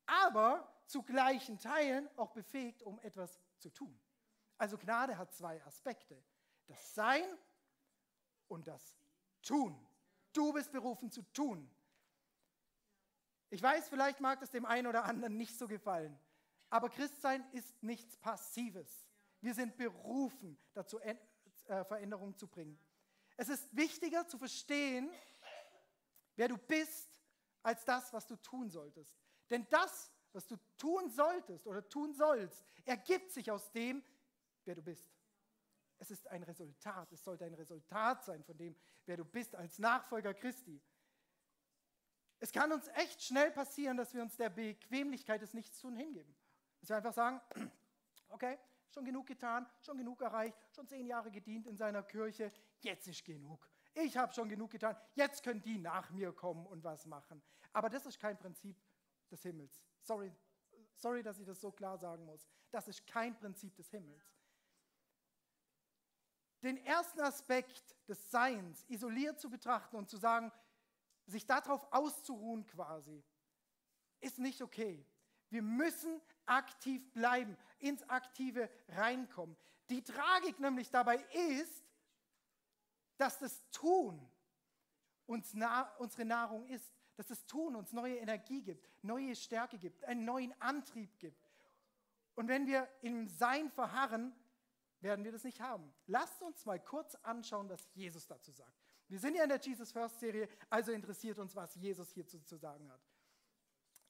aber 0.06 0.70
zu 0.86 1.02
gleichen 1.02 1.58
Teilen 1.58 2.08
auch 2.16 2.32
befähigt, 2.32 2.82
um 2.82 2.98
etwas 3.00 3.40
zu 3.58 3.70
tun. 3.70 3.98
Also 4.58 4.78
Gnade 4.78 5.16
hat 5.18 5.34
zwei 5.34 5.62
Aspekte. 5.64 6.22
Das 6.66 6.94
Sein 6.94 7.24
und 8.48 8.66
das 8.66 8.96
Tun. 9.42 9.78
Du 10.32 10.52
bist 10.52 10.72
berufen 10.72 11.10
zu 11.10 11.22
tun. 11.32 11.70
Ich 13.50 13.62
weiß, 13.62 13.88
vielleicht 13.88 14.20
mag 14.20 14.40
das 14.40 14.50
dem 14.50 14.64
einen 14.64 14.86
oder 14.86 15.04
anderen 15.04 15.36
nicht 15.36 15.56
so 15.56 15.68
gefallen, 15.68 16.18
aber 16.70 16.88
Christsein 16.88 17.44
ist 17.52 17.82
nichts 17.82 18.16
Passives. 18.16 19.06
Wir 19.40 19.54
sind 19.54 19.76
berufen, 19.76 20.58
dazu 20.72 20.98
äh, 21.00 21.14
Veränderung 21.66 22.36
zu 22.36 22.48
bringen. 22.48 22.78
Es 23.36 23.48
ist 23.48 23.74
wichtiger 23.76 24.26
zu 24.26 24.38
verstehen, 24.38 25.10
wer 26.36 26.48
du 26.48 26.56
bist, 26.56 27.20
als 27.62 27.84
das, 27.84 28.12
was 28.12 28.26
du 28.26 28.36
tun 28.36 28.70
solltest. 28.70 29.16
Denn 29.50 29.66
das, 29.70 30.10
was 30.32 30.46
du 30.46 30.56
tun 30.76 31.08
solltest 31.10 31.66
oder 31.66 31.88
tun 31.88 32.12
sollst, 32.12 32.64
ergibt 32.84 33.30
sich 33.30 33.50
aus 33.50 33.70
dem, 33.72 34.02
wer 34.64 34.74
du 34.74 34.82
bist. 34.82 35.13
Es 35.98 36.10
ist 36.10 36.28
ein 36.28 36.42
Resultat. 36.42 37.12
Es 37.12 37.24
sollte 37.24 37.44
ein 37.44 37.54
Resultat 37.54 38.24
sein 38.24 38.42
von 38.44 38.56
dem, 38.56 38.76
wer 39.06 39.16
du 39.16 39.24
bist 39.24 39.54
als 39.54 39.78
Nachfolger 39.78 40.34
Christi. 40.34 40.80
Es 42.40 42.52
kann 42.52 42.72
uns 42.72 42.88
echt 42.88 43.22
schnell 43.22 43.50
passieren, 43.52 43.96
dass 43.96 44.12
wir 44.12 44.22
uns 44.22 44.36
der 44.36 44.50
Bequemlichkeit 44.50 45.40
des 45.40 45.54
Nichtstun 45.54 45.96
hingeben. 45.96 46.34
Dass 46.80 46.90
wir 46.90 46.96
einfach 46.96 47.14
sagen, 47.14 47.40
okay, 48.28 48.58
schon 48.90 49.04
genug 49.04 49.26
getan, 49.26 49.66
schon 49.80 49.96
genug 49.96 50.20
erreicht, 50.20 50.58
schon 50.74 50.86
zehn 50.86 51.06
Jahre 51.06 51.30
gedient 51.30 51.66
in 51.66 51.76
seiner 51.76 52.02
Kirche, 52.02 52.52
jetzt 52.80 53.08
ist 53.08 53.24
genug. 53.24 53.68
Ich 53.94 54.16
habe 54.16 54.32
schon 54.32 54.48
genug 54.48 54.72
getan, 54.72 54.96
jetzt 55.14 55.42
können 55.42 55.62
die 55.62 55.78
nach 55.78 56.10
mir 56.10 56.32
kommen 56.32 56.66
und 56.66 56.82
was 56.82 57.06
machen. 57.06 57.42
Aber 57.72 57.88
das 57.88 58.04
ist 58.06 58.18
kein 58.18 58.36
Prinzip 58.36 58.76
des 59.30 59.42
Himmels. 59.42 59.82
Sorry, 60.02 60.32
sorry, 60.96 61.22
dass 61.22 61.38
ich 61.38 61.46
das 61.46 61.60
so 61.60 61.70
klar 61.70 61.96
sagen 61.96 62.24
muss. 62.24 62.46
Das 62.70 62.88
ist 62.88 63.06
kein 63.06 63.36
Prinzip 63.36 63.74
des 63.76 63.90
Himmels 63.90 64.33
den 66.64 66.78
ersten 66.84 67.20
Aspekt 67.20 67.96
des 68.08 68.30
Seins 68.30 68.84
isoliert 68.88 69.38
zu 69.38 69.50
betrachten 69.50 69.96
und 69.96 70.08
zu 70.08 70.16
sagen, 70.16 70.50
sich 71.26 71.46
darauf 71.46 71.86
auszuruhen 71.92 72.66
quasi, 72.66 73.22
ist 74.20 74.38
nicht 74.38 74.62
okay. 74.62 75.06
Wir 75.50 75.62
müssen 75.62 76.20
aktiv 76.46 77.12
bleiben, 77.12 77.56
ins 77.78 78.02
Aktive 78.08 78.70
reinkommen. 78.88 79.56
Die 79.88 80.02
Tragik 80.02 80.58
nämlich 80.58 80.90
dabei 80.90 81.16
ist, 81.32 81.84
dass 83.16 83.38
das 83.38 83.70
Tun 83.70 84.20
uns 85.26 85.54
na 85.54 85.94
unsere 85.98 86.24
Nahrung 86.24 86.66
ist, 86.66 86.92
dass 87.16 87.28
das 87.28 87.46
Tun 87.46 87.76
uns 87.76 87.92
neue 87.92 88.16
Energie 88.16 88.62
gibt, 88.62 88.88
neue 89.02 89.36
Stärke 89.36 89.78
gibt, 89.78 90.04
einen 90.04 90.24
neuen 90.24 90.60
Antrieb 90.60 91.18
gibt. 91.18 91.48
Und 92.34 92.48
wenn 92.48 92.66
wir 92.66 92.88
im 93.02 93.28
Sein 93.28 93.70
verharren, 93.70 94.34
werden 95.04 95.24
wir 95.24 95.30
das 95.30 95.44
nicht 95.44 95.60
haben. 95.60 95.94
Lasst 96.06 96.42
uns 96.42 96.64
mal 96.64 96.80
kurz 96.80 97.14
anschauen, 97.16 97.68
was 97.68 97.86
Jesus 97.94 98.26
dazu 98.26 98.50
sagt. 98.50 98.82
Wir 99.06 99.20
sind 99.20 99.36
ja 99.36 99.44
in 99.44 99.50
der 99.50 99.60
Jesus 99.60 99.92
First 99.92 100.18
Serie, 100.18 100.48
also 100.70 100.90
interessiert 100.90 101.38
uns, 101.38 101.54
was 101.54 101.74
Jesus 101.76 102.10
hierzu 102.10 102.40
zu 102.40 102.56
sagen 102.56 102.90
hat. 102.90 103.00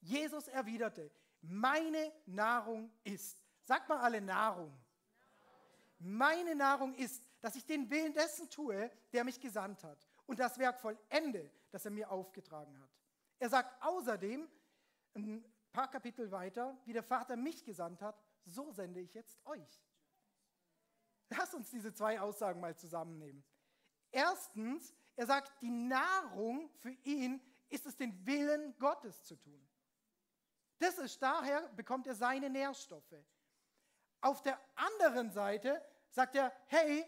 Jesus 0.01 0.49
erwiderte, 0.49 1.11
meine 1.43 2.13
Nahrung 2.27 2.91
ist. 3.03 3.43
Sagt 3.65 3.89
mal 3.89 3.99
alle 3.99 4.21
Nahrung. 4.21 4.73
Meine 5.99 6.55
Nahrung 6.55 6.95
ist, 6.95 7.27
dass 7.41 7.57
ich 7.57 7.67
den 7.67 7.91
Willen 7.91 8.13
dessen 8.13 8.49
tue, 8.49 8.91
der 9.13 9.25
mich 9.25 9.41
gesandt 9.41 9.83
hat 9.83 10.07
und 10.27 10.39
das 10.39 10.59
Werk 10.59 10.79
vollende, 10.79 11.51
das 11.71 11.85
er 11.85 11.91
mir 11.91 12.11
aufgetragen 12.11 12.79
hat. 12.81 12.91
Er 13.39 13.49
sagt 13.49 13.83
außerdem, 13.83 14.49
ein 15.15 15.45
paar 15.73 15.91
Kapitel 15.91 16.31
weiter, 16.31 16.79
wie 16.85 16.93
der 16.93 17.03
Vater 17.03 17.37
mich 17.37 17.65
gesandt 17.65 18.01
hat, 18.01 18.23
so 18.45 18.71
sende 18.71 19.01
ich 19.01 19.13
jetzt 19.15 19.45
euch. 19.45 19.83
Lass 21.29 21.55
uns 21.55 21.71
diese 21.71 21.93
zwei 21.93 22.21
Aussagen 22.21 22.61
mal 22.61 22.77
zusammennehmen. 22.77 23.45
Erstens, 24.11 24.95
er 25.17 25.27
sagt, 25.27 25.53
die 25.63 25.71
Nahrung 25.71 26.71
für 26.79 26.93
ihn 27.05 27.41
ist 27.69 27.87
es, 27.87 27.97
den 27.97 28.25
Willen 28.27 28.77
Gottes 28.79 29.25
zu 29.25 29.37
tun. 29.37 29.69
Das 30.79 30.99
ist 30.99 31.21
daher, 31.23 31.69
bekommt 31.75 32.07
er 32.07 32.15
seine 32.15 32.51
Nährstoffe. 32.51 33.15
Auf 34.21 34.43
der 34.43 34.61
anderen 34.75 35.31
Seite 35.31 35.83
sagt 36.11 36.37
er, 36.37 36.53
hey, 36.67 37.05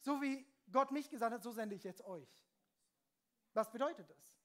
so 0.00 0.20
wie 0.20 0.46
Gott 0.70 0.90
mich 0.90 1.08
gesandt 1.08 1.34
hat, 1.34 1.42
so 1.42 1.52
sende 1.52 1.74
ich 1.74 1.84
jetzt 1.84 2.02
euch. 2.04 2.28
Was 3.52 3.70
bedeutet 3.70 4.08
das? 4.10 4.38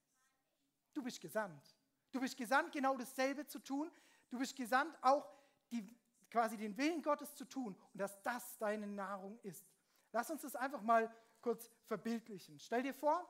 Du 0.94 1.03
bist 1.03 1.20
gesandt. 1.20 1.75
Du 2.12 2.20
bist 2.20 2.38
gesandt, 2.38 2.72
genau 2.72 2.98
dasselbe 2.98 3.46
zu 3.46 3.60
tun. 3.60 3.91
Du 4.29 4.39
bist 4.39 4.56
gesandt, 4.56 4.98
auch 5.01 5.27
die 5.72 5.99
quasi 6.29 6.57
den 6.57 6.77
Willen 6.77 7.01
Gottes 7.01 7.36
zu 7.36 7.45
tun 7.45 7.75
und 7.93 8.00
dass 8.00 8.21
das 8.24 8.57
deine 8.57 8.88
Nahrung 8.88 9.39
ist. 9.41 9.65
Lass 10.12 10.29
uns 10.29 10.41
das 10.41 10.55
einfach 10.55 10.81
mal 10.81 11.13
kurz 11.41 11.69
verbildlichen. 11.86 12.59
Stell 12.59 12.83
dir 12.83 12.93
vor, 12.93 13.27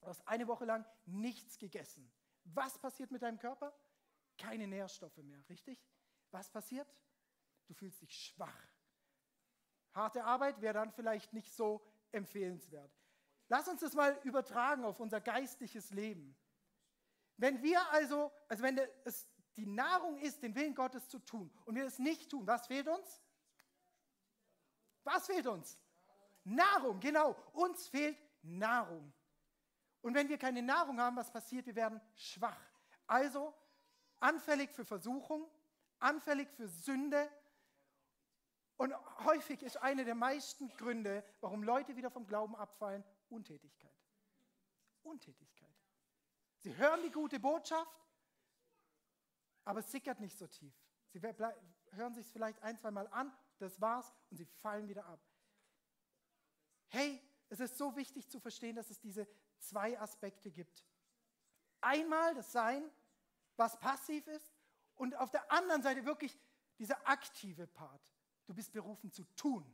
du 0.00 0.06
hast 0.06 0.26
eine 0.26 0.46
Woche 0.46 0.64
lang 0.64 0.86
nichts 1.06 1.58
gegessen. 1.58 2.10
Was 2.44 2.78
passiert 2.78 3.10
mit 3.10 3.22
deinem 3.22 3.38
Körper? 3.38 3.76
Keine 4.36 4.66
Nährstoffe 4.66 5.16
mehr, 5.18 5.46
richtig? 5.48 5.84
Was 6.30 6.50
passiert? 6.50 6.88
Du 7.66 7.74
fühlst 7.74 8.00
dich 8.00 8.14
schwach. 8.14 8.68
Harte 9.92 10.24
Arbeit 10.24 10.60
wäre 10.60 10.74
dann 10.74 10.92
vielleicht 10.92 11.32
nicht 11.32 11.52
so 11.52 11.84
empfehlenswert. 12.12 12.92
Lass 13.48 13.68
uns 13.68 13.80
das 13.80 13.94
mal 13.94 14.18
übertragen 14.24 14.84
auf 14.84 15.00
unser 15.00 15.20
geistliches 15.20 15.90
Leben. 15.90 16.36
Wenn 17.36 17.62
wir 17.62 17.80
also, 17.90 18.30
also 18.48 18.62
wenn 18.62 18.78
es 19.04 19.28
die 19.58 19.66
Nahrung 19.66 20.16
ist, 20.18 20.40
den 20.42 20.54
Willen 20.54 20.74
Gottes 20.74 21.08
zu 21.08 21.18
tun 21.18 21.50
und 21.64 21.74
wir 21.74 21.84
es 21.84 21.98
nicht 21.98 22.30
tun, 22.30 22.46
was 22.46 22.68
fehlt 22.68 22.86
uns? 22.86 23.20
Was 25.02 25.26
fehlt 25.26 25.48
uns? 25.48 25.76
Nahrung, 26.44 27.00
genau. 27.00 27.34
Uns 27.52 27.88
fehlt 27.88 28.16
Nahrung. 28.42 29.12
Und 30.00 30.14
wenn 30.14 30.28
wir 30.28 30.38
keine 30.38 30.62
Nahrung 30.62 31.00
haben, 31.00 31.16
was 31.16 31.32
passiert? 31.32 31.66
Wir 31.66 31.74
werden 31.74 32.00
schwach. 32.14 32.60
Also 33.08 33.52
anfällig 34.20 34.70
für 34.70 34.84
Versuchung, 34.84 35.50
anfällig 35.98 36.48
für 36.50 36.68
Sünde. 36.68 37.28
Und 38.76 38.94
häufig 39.24 39.62
ist 39.62 39.76
eine 39.78 40.04
der 40.04 40.14
meisten 40.14 40.68
Gründe, 40.76 41.24
warum 41.40 41.64
Leute 41.64 41.96
wieder 41.96 42.10
vom 42.10 42.26
Glauben 42.28 42.54
abfallen, 42.54 43.02
Untätigkeit. 43.28 43.90
Untätigkeit. 45.02 45.74
Sie 46.58 46.76
hören 46.76 47.02
die 47.02 47.10
gute 47.10 47.40
Botschaft, 47.40 48.07
aber 49.68 49.80
es 49.80 49.92
sickert 49.92 50.18
nicht 50.18 50.38
so 50.38 50.46
tief. 50.46 50.72
Sie 51.10 51.20
hören 51.20 52.14
sich 52.14 52.24
es 52.24 52.32
vielleicht 52.32 52.62
ein, 52.62 52.78
zwei 52.78 52.90
Mal 52.90 53.06
an, 53.08 53.30
das 53.58 53.78
war's 53.82 54.10
und 54.30 54.38
sie 54.38 54.46
fallen 54.46 54.88
wieder 54.88 55.04
ab. 55.04 55.20
Hey, 56.86 57.22
es 57.50 57.60
ist 57.60 57.76
so 57.76 57.94
wichtig 57.94 58.30
zu 58.30 58.40
verstehen, 58.40 58.76
dass 58.76 58.88
es 58.88 58.98
diese 58.98 59.28
zwei 59.58 60.00
Aspekte 60.00 60.50
gibt. 60.50 60.86
Einmal 61.82 62.34
das 62.34 62.50
Sein, 62.50 62.82
was 63.56 63.78
passiv 63.78 64.26
ist, 64.28 64.54
und 64.94 65.14
auf 65.16 65.30
der 65.30 65.52
anderen 65.52 65.82
Seite 65.82 66.06
wirklich 66.06 66.40
dieser 66.78 67.06
aktive 67.06 67.66
Part. 67.66 68.00
Du 68.46 68.54
bist 68.54 68.72
berufen 68.72 69.12
zu 69.12 69.22
tun. 69.36 69.66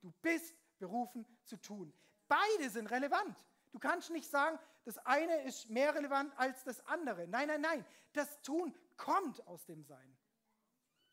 Du 0.00 0.10
bist 0.22 0.56
berufen 0.78 1.26
zu 1.44 1.58
tun. 1.58 1.92
Beide 2.28 2.70
sind 2.70 2.86
relevant. 2.86 3.36
Du 3.72 3.78
kannst 3.78 4.08
nicht 4.08 4.30
sagen, 4.30 4.58
das 4.86 4.96
eine 5.04 5.42
ist 5.42 5.68
mehr 5.68 5.94
relevant 5.94 6.32
als 6.38 6.64
das 6.64 6.80
andere. 6.86 7.28
Nein, 7.28 7.48
nein, 7.48 7.60
nein. 7.60 7.84
Das 8.14 8.40
Tun 8.40 8.74
kommt 8.98 9.46
aus 9.46 9.64
dem 9.64 9.82
Sein. 9.82 10.18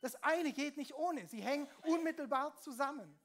Das 0.02 0.22
eine 0.22 0.52
geht 0.52 0.76
nicht 0.76 0.94
ohne, 0.94 1.26
sie 1.28 1.42
hängen 1.42 1.70
unmittelbar 1.84 2.56
zusammen. 2.58 3.18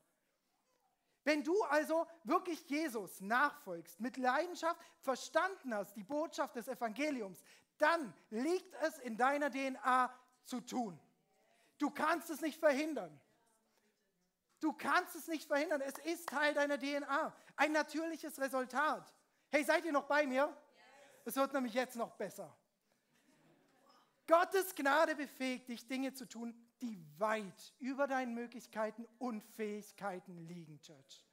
Wenn 1.24 1.42
du 1.44 1.62
also 1.64 2.06
wirklich 2.24 2.68
Jesus 2.70 3.20
nachfolgst, 3.20 4.00
mit 4.00 4.16
Leidenschaft 4.16 4.80
verstanden 5.00 5.74
hast, 5.74 5.94
die 5.94 6.04
Botschaft 6.04 6.56
des 6.56 6.68
Evangeliums, 6.68 7.42
dann 7.76 8.14
liegt 8.30 8.74
es 8.82 8.98
in 8.98 9.16
deiner 9.16 9.50
DNA 9.50 10.14
zu 10.44 10.60
tun. 10.60 10.98
Du 11.78 11.90
kannst 11.90 12.30
es 12.30 12.40
nicht 12.40 12.58
verhindern. 12.58 13.20
Du 14.60 14.72
kannst 14.72 15.14
es 15.16 15.26
nicht 15.28 15.46
verhindern. 15.46 15.80
Es 15.80 15.98
ist 15.98 16.28
Teil 16.28 16.54
deiner 16.54 16.78
DNA. 16.78 17.34
Ein 17.56 17.72
natürliches 17.72 18.38
Resultat. 18.38 19.12
Hey, 19.50 19.64
seid 19.64 19.84
ihr 19.84 19.92
noch 19.92 20.06
bei 20.06 20.26
mir? 20.26 20.54
Es 21.24 21.36
wird 21.36 21.52
nämlich 21.52 21.74
jetzt 21.74 21.96
noch 21.96 22.12
besser. 22.12 22.54
Gottes 24.30 24.76
Gnade 24.76 25.16
befähigt 25.16 25.68
dich, 25.68 25.88
Dinge 25.88 26.12
zu 26.12 26.24
tun, 26.24 26.54
die 26.80 27.04
weit 27.18 27.74
über 27.80 28.06
deinen 28.06 28.32
Möglichkeiten 28.32 29.04
und 29.18 29.42
Fähigkeiten 29.42 30.38
liegen, 30.46 30.80
Church. 30.80 31.26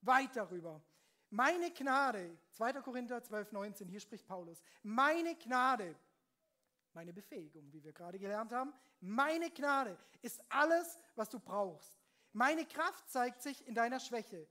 Weit 0.00 0.34
darüber. 0.34 0.82
Meine 1.30 1.70
Gnade, 1.70 2.36
2. 2.50 2.72
Korinther 2.82 3.22
12, 3.22 3.52
19, 3.52 3.88
hier 3.88 4.00
spricht 4.00 4.26
Paulus, 4.26 4.60
meine 4.82 5.36
Gnade, 5.36 5.94
meine 6.94 7.12
Befähigung, 7.12 7.72
wie 7.72 7.84
wir 7.84 7.92
gerade 7.92 8.18
gelernt 8.18 8.52
haben, 8.52 8.72
meine 9.00 9.50
Gnade 9.50 9.96
ist 10.20 10.42
alles, 10.48 10.98
was 11.14 11.28
du 11.28 11.38
brauchst. 11.38 11.96
Meine 12.32 12.66
Kraft 12.66 13.08
zeigt 13.08 13.40
sich 13.40 13.64
in 13.68 13.74
deiner 13.74 14.00
Schwäche. 14.00 14.48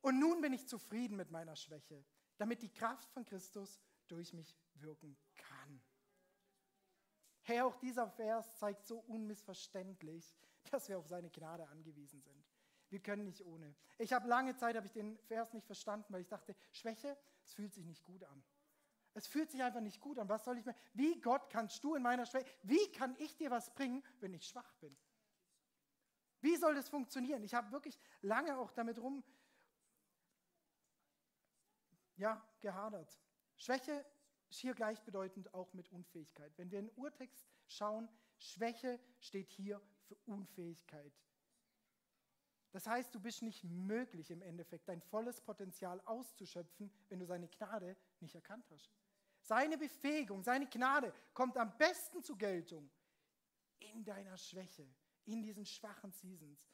Und 0.00 0.20
nun 0.20 0.40
bin 0.40 0.52
ich 0.52 0.68
zufrieden 0.68 1.16
mit 1.16 1.32
meiner 1.32 1.56
Schwäche, 1.56 2.04
damit 2.36 2.62
die 2.62 2.72
Kraft 2.72 3.10
von 3.10 3.24
Christus 3.24 3.80
durch 4.06 4.32
mich 4.32 4.56
wirken 4.74 5.18
kann. 5.34 5.47
Herr, 7.48 7.64
auch 7.66 7.76
dieser 7.76 8.08
Vers 8.10 8.56
zeigt 8.56 8.86
so 8.86 8.98
unmissverständlich, 8.98 10.36
dass 10.70 10.88
wir 10.90 10.98
auf 10.98 11.06
seine 11.06 11.30
Gnade 11.30 11.66
angewiesen 11.68 12.20
sind. 12.20 12.46
Wir 12.90 13.00
können 13.00 13.24
nicht 13.24 13.42
ohne. 13.44 13.74
Ich 13.96 14.12
habe 14.12 14.28
lange 14.28 14.54
Zeit 14.56 14.76
habe 14.76 14.86
ich 14.86 14.92
den 14.92 15.18
Vers 15.20 15.54
nicht 15.54 15.66
verstanden, 15.66 16.12
weil 16.12 16.20
ich 16.20 16.28
dachte, 16.28 16.54
Schwäche, 16.72 17.16
es 17.42 17.54
fühlt 17.54 17.72
sich 17.72 17.86
nicht 17.86 18.04
gut 18.04 18.22
an. 18.24 18.44
Es 19.14 19.26
fühlt 19.26 19.50
sich 19.50 19.62
einfach 19.62 19.80
nicht 19.80 20.00
gut 20.00 20.18
an. 20.18 20.28
Was 20.28 20.44
soll 20.44 20.58
ich 20.58 20.66
mir? 20.66 20.74
Wie 20.92 21.20
Gott 21.22 21.48
kannst 21.48 21.82
du 21.84 21.94
in 21.94 22.02
meiner 22.02 22.26
Schwäche? 22.26 22.46
Wie 22.62 22.92
kann 22.92 23.16
ich 23.18 23.34
dir 23.36 23.50
was 23.50 23.72
bringen, 23.74 24.04
wenn 24.20 24.34
ich 24.34 24.46
schwach 24.46 24.74
bin? 24.76 24.94
Wie 26.40 26.56
soll 26.56 26.74
das 26.74 26.90
funktionieren? 26.90 27.42
Ich 27.42 27.54
habe 27.54 27.72
wirklich 27.72 27.98
lange 28.20 28.58
auch 28.58 28.72
damit 28.72 28.98
rum 28.98 29.24
ja, 32.16 32.46
gehadert. 32.60 33.18
Schwäche 33.56 34.04
hier 34.56 34.74
gleichbedeutend 34.74 35.52
auch 35.54 35.72
mit 35.74 35.90
Unfähigkeit. 35.90 36.52
Wenn 36.56 36.70
wir 36.70 36.78
in 36.78 36.86
den 36.86 36.96
Urtext 36.96 37.46
schauen, 37.66 38.08
Schwäche 38.38 38.98
steht 39.20 39.50
hier 39.50 39.80
für 40.06 40.16
Unfähigkeit. 40.26 41.12
Das 42.70 42.86
heißt, 42.86 43.14
du 43.14 43.20
bist 43.20 43.42
nicht 43.42 43.64
möglich 43.64 44.30
im 44.30 44.42
Endeffekt, 44.42 44.88
dein 44.88 45.00
volles 45.00 45.40
Potenzial 45.40 46.00
auszuschöpfen, 46.02 46.92
wenn 47.08 47.18
du 47.18 47.26
seine 47.26 47.48
Gnade 47.48 47.96
nicht 48.20 48.34
erkannt 48.34 48.66
hast. 48.70 48.90
Seine 49.40 49.78
Befähigung, 49.78 50.42
seine 50.42 50.66
Gnade 50.66 51.12
kommt 51.32 51.56
am 51.56 51.76
besten 51.78 52.22
zur 52.22 52.36
Geltung 52.36 52.90
in 53.78 54.04
deiner 54.04 54.36
Schwäche, 54.36 54.86
in 55.24 55.42
diesen 55.42 55.64
schwachen 55.64 56.12
Seasons. 56.12 56.68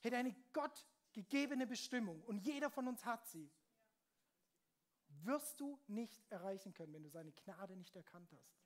Hätte 0.00 0.16
eine 0.16 0.34
Gott 0.52 0.86
gegebene 1.12 1.66
Bestimmung 1.66 2.22
und 2.22 2.38
jeder 2.38 2.70
von 2.70 2.88
uns 2.88 3.04
hat 3.04 3.26
sie 3.26 3.50
wirst 5.24 5.60
du 5.60 5.78
nicht 5.86 6.24
erreichen 6.30 6.72
können, 6.74 6.92
wenn 6.92 7.02
du 7.02 7.10
seine 7.10 7.32
Gnade 7.32 7.76
nicht 7.76 7.94
erkannt 7.96 8.30
hast. 8.32 8.60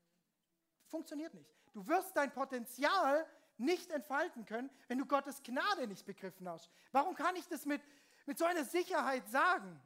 Funktioniert 0.86 1.34
nicht. 1.34 1.54
Du 1.72 1.86
wirst 1.86 2.16
dein 2.16 2.32
Potenzial 2.32 3.26
nicht 3.56 3.90
entfalten 3.90 4.44
können, 4.44 4.70
wenn 4.88 4.98
du 4.98 5.06
Gottes 5.06 5.42
Gnade 5.42 5.86
nicht 5.86 6.06
begriffen 6.06 6.48
hast. 6.48 6.70
Warum 6.92 7.14
kann 7.14 7.36
ich 7.36 7.46
das 7.48 7.66
mit, 7.66 7.82
mit 8.26 8.38
so 8.38 8.44
einer 8.44 8.64
Sicherheit 8.64 9.28
sagen? 9.28 9.80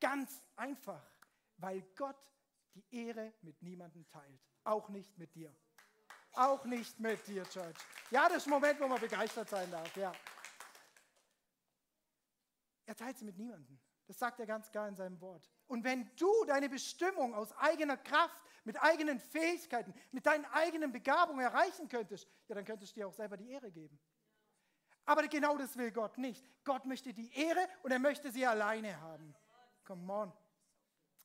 Ganz 0.00 0.42
einfach, 0.56 1.04
weil 1.56 1.82
Gott 1.96 2.16
die 2.74 2.84
Ehre 2.90 3.32
mit 3.42 3.60
niemandem 3.62 4.08
teilt. 4.08 4.40
Auch 4.64 4.88
nicht 4.88 5.16
mit 5.18 5.34
dir. 5.34 5.54
Auch 6.32 6.64
nicht 6.64 7.00
mit 7.00 7.26
dir, 7.26 7.44
Church. 7.44 7.76
Ja, 8.10 8.28
das 8.28 8.38
ist 8.38 8.46
ein 8.46 8.50
Moment, 8.50 8.80
wo 8.80 8.86
man 8.86 9.00
begeistert 9.00 9.48
sein 9.48 9.70
darf. 9.70 9.96
Ja. 9.96 10.12
Er 12.86 12.96
teilt 12.96 13.18
sie 13.18 13.24
mit 13.24 13.36
niemandem. 13.36 13.78
Das 14.06 14.18
sagt 14.18 14.40
er 14.40 14.46
ganz 14.46 14.70
klar 14.70 14.88
in 14.88 14.96
seinem 14.96 15.20
Wort. 15.20 15.50
Und 15.68 15.84
wenn 15.84 16.10
du 16.16 16.32
deine 16.46 16.68
Bestimmung 16.68 17.34
aus 17.34 17.52
eigener 17.58 17.96
Kraft, 17.96 18.42
mit 18.64 18.82
eigenen 18.82 19.18
Fähigkeiten, 19.20 19.94
mit 20.12 20.26
deinen 20.26 20.44
eigenen 20.46 20.92
Begabungen 20.92 21.44
erreichen 21.44 21.88
könntest, 21.88 22.26
ja, 22.48 22.54
dann 22.54 22.64
könntest 22.64 22.92
du 22.92 23.00
dir 23.00 23.08
auch 23.08 23.14
selber 23.14 23.36
die 23.36 23.50
Ehre 23.50 23.70
geben. 23.70 23.98
Aber 25.04 25.26
genau 25.28 25.56
das 25.56 25.76
will 25.76 25.90
Gott 25.90 26.18
nicht. 26.18 26.44
Gott 26.64 26.84
möchte 26.84 27.14
die 27.14 27.32
Ehre 27.32 27.66
und 27.82 27.92
er 27.92 27.98
möchte 27.98 28.30
sie 28.30 28.46
alleine 28.46 29.00
haben. 29.00 29.34
Come 29.84 30.12
on. 30.12 30.32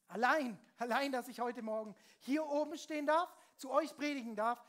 Allein, 0.07 0.57
allein, 0.77 1.11
dass 1.11 1.27
ich 1.27 1.39
heute 1.39 1.61
Morgen 1.61 1.95
hier 2.19 2.45
oben 2.45 2.77
stehen 2.77 3.05
darf, 3.05 3.35
zu 3.57 3.71
euch 3.71 3.95
predigen 3.95 4.35
darf, 4.35 4.63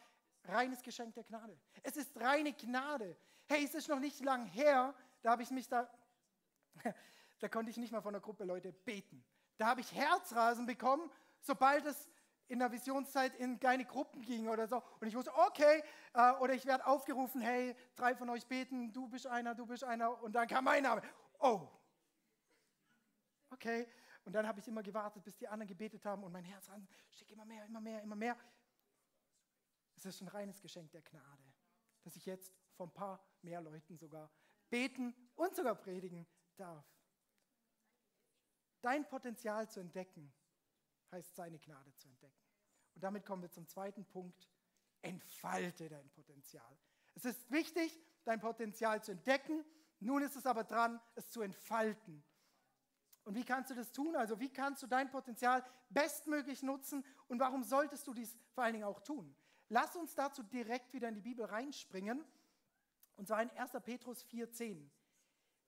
reines 0.45 0.83
Geschenk 0.83 1.15
der 1.15 1.25
Gnade. 1.25 1.57
Es 1.83 1.97
ist 1.97 2.17
reine 2.21 2.53
Gnade. 2.53 3.17
Hey, 3.47 3.65
es 3.65 3.75
ist 3.75 3.89
noch 3.89 4.01
nicht 4.01 4.21
lang 4.21 4.47
her, 4.47 4.95
da 5.23 5.33
habe 5.33 5.43
ich 5.43 5.51
mich 5.51 5.69
da, 5.69 5.89
da 7.39 7.49
konnte 7.49 7.71
ich 7.71 7.77
nicht 7.77 7.93
mal 7.93 8.03
von 8.03 8.15
der 8.15 8.23
Gruppe 8.23 8.45
Leute 8.45 8.73
beten. 8.73 9.25
Da 9.57 9.67
habe 9.67 9.81
ich 9.81 9.93
Herzrasen 9.93 10.67
bekommen, 10.67 11.11
sobald 11.41 11.87
es 11.87 12.09
in 12.49 12.59
der 12.59 12.71
Visionszeit 12.71 13.35
in 13.37 13.59
kleine 13.59 13.85
Gruppen 13.85 14.23
ging 14.23 14.49
oder 14.49 14.67
so. 14.67 14.83
Und 15.01 15.07
ich 15.07 15.15
wusste, 15.15 15.35
okay, 15.35 15.83
äh, 16.13 16.33
oder 16.35 16.55
ich 16.55 16.67
werde 16.67 16.87
aufgerufen, 16.87 17.41
hey, 17.41 17.75
drei 17.95 18.15
von 18.15 18.29
euch 18.31 18.47
beten, 18.47 18.93
du 18.93 19.09
bist 19.09 19.27
einer, 19.27 19.55
du 19.55 19.67
bist 19.67 19.85
einer. 19.85 20.23
Und 20.23 20.33
dann 20.33 20.47
kam 20.47 20.65
mein 20.65 20.83
Name. 20.83 21.03
Oh, 21.39 21.69
okay. 23.51 23.89
Und 24.25 24.33
dann 24.33 24.47
habe 24.47 24.61
ich 24.61 24.69
immer 24.69 24.83
gewartet, 24.83 25.23
bis 25.23 25.37
die 25.37 25.49
anderen 25.49 25.69
gebetet 25.69 26.05
haben 26.05 26.25
und 26.25 26.33
mein 26.33 26.45
Herz 26.45 26.69
ran, 26.71 26.87
schick 27.11 27.31
immer 27.31 27.45
mehr, 27.45 27.65
immer 27.67 27.81
mehr, 27.81 28.03
immer 28.03 28.17
mehr. 28.17 28.37
Es 29.97 30.07
ist 30.07 30.21
ein 30.21 30.29
reines 30.29 30.61
Geschenk 30.61 30.91
der 30.93 31.03
Gnade, 31.03 31.45
dass 32.03 32.17
ich 32.17 32.27
jetzt 32.27 32.53
von 32.77 32.89
ein 32.89 32.95
paar 32.95 33.23
mehr 33.43 33.61
Leuten 33.61 33.97
sogar 33.97 34.31
beten 34.71 35.15
und 35.35 35.55
sogar 35.55 35.75
predigen 35.75 36.27
darf. 36.57 36.85
Dein 38.85 39.09
Potenzial 39.09 39.67
zu 39.71 39.81
entdecken, 39.81 40.31
heißt 41.11 41.35
seine 41.35 41.59
Gnade 41.59 41.95
zu 41.95 42.07
entdecken. 42.07 42.45
Und 42.95 43.03
damit 43.03 43.25
kommen 43.25 43.41
wir 43.41 43.51
zum 43.51 43.67
zweiten 43.67 44.05
Punkt. 44.05 44.47
Entfalte 45.01 45.89
dein 45.89 46.07
Potenzial. 46.11 46.79
Es 47.15 47.25
ist 47.25 47.51
wichtig, 47.51 47.99
dein 48.25 48.41
Potenzial 48.41 49.03
zu 49.03 49.13
entdecken. 49.13 49.65
Nun 50.01 50.23
ist 50.23 50.37
es 50.37 50.45
aber 50.45 50.65
dran, 50.65 51.01
es 51.15 51.31
zu 51.31 51.41
entfalten. 51.41 52.23
Und 53.23 53.37
wie 53.37 53.45
kannst 53.47 53.71
du 53.71 53.75
das 53.75 53.91
tun? 53.91 54.17
Also 54.17 54.39
wie 54.39 54.53
kannst 54.53 54.83
du 54.83 54.87
dein 54.87 55.11
Potenzial 55.11 55.65
bestmöglich 55.89 56.63
nutzen 56.63 57.07
und 57.27 57.41
warum 57.41 57.63
solltest 57.65 58.07
du 58.07 58.13
dies 58.13 58.37
vor 58.53 58.65
allen 58.65 58.75
Dingen 58.75 58.85
auch 58.85 59.01
tun? 59.01 59.35
Lass 59.71 59.97
uns 59.97 60.15
dazu 60.15 60.43
direkt 60.43 60.93
wieder 60.93 61.09
in 61.09 61.15
die 61.15 61.23
Bibel 61.23 61.47
reinspringen 61.47 62.23
und 63.17 63.29
zwar 63.29 63.41
in 63.41 63.49
1. 63.49 63.73
Petrus 63.83 64.27
4,10. 64.27 64.91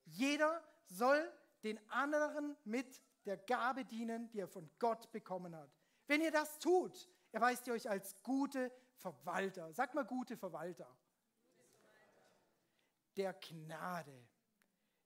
Jeder 0.04 0.62
soll 0.84 1.32
den 1.62 1.80
anderen 1.90 2.56
mit 2.64 3.02
der 3.26 3.36
Gabe 3.36 3.84
dienen, 3.84 4.28
die 4.30 4.40
er 4.40 4.48
von 4.48 4.70
Gott 4.78 5.10
bekommen 5.12 5.54
hat. 5.54 5.70
Wenn 6.06 6.22
ihr 6.22 6.30
das 6.30 6.58
tut, 6.58 7.08
erweist 7.32 7.66
ihr 7.66 7.74
euch 7.74 7.88
als 7.90 8.22
gute 8.22 8.72
Verwalter. 8.98 9.72
Sagt 9.72 9.94
mal 9.94 10.04
gute 10.04 10.36
Verwalter. 10.36 10.96
Der 13.16 13.34
Gnade, 13.34 14.28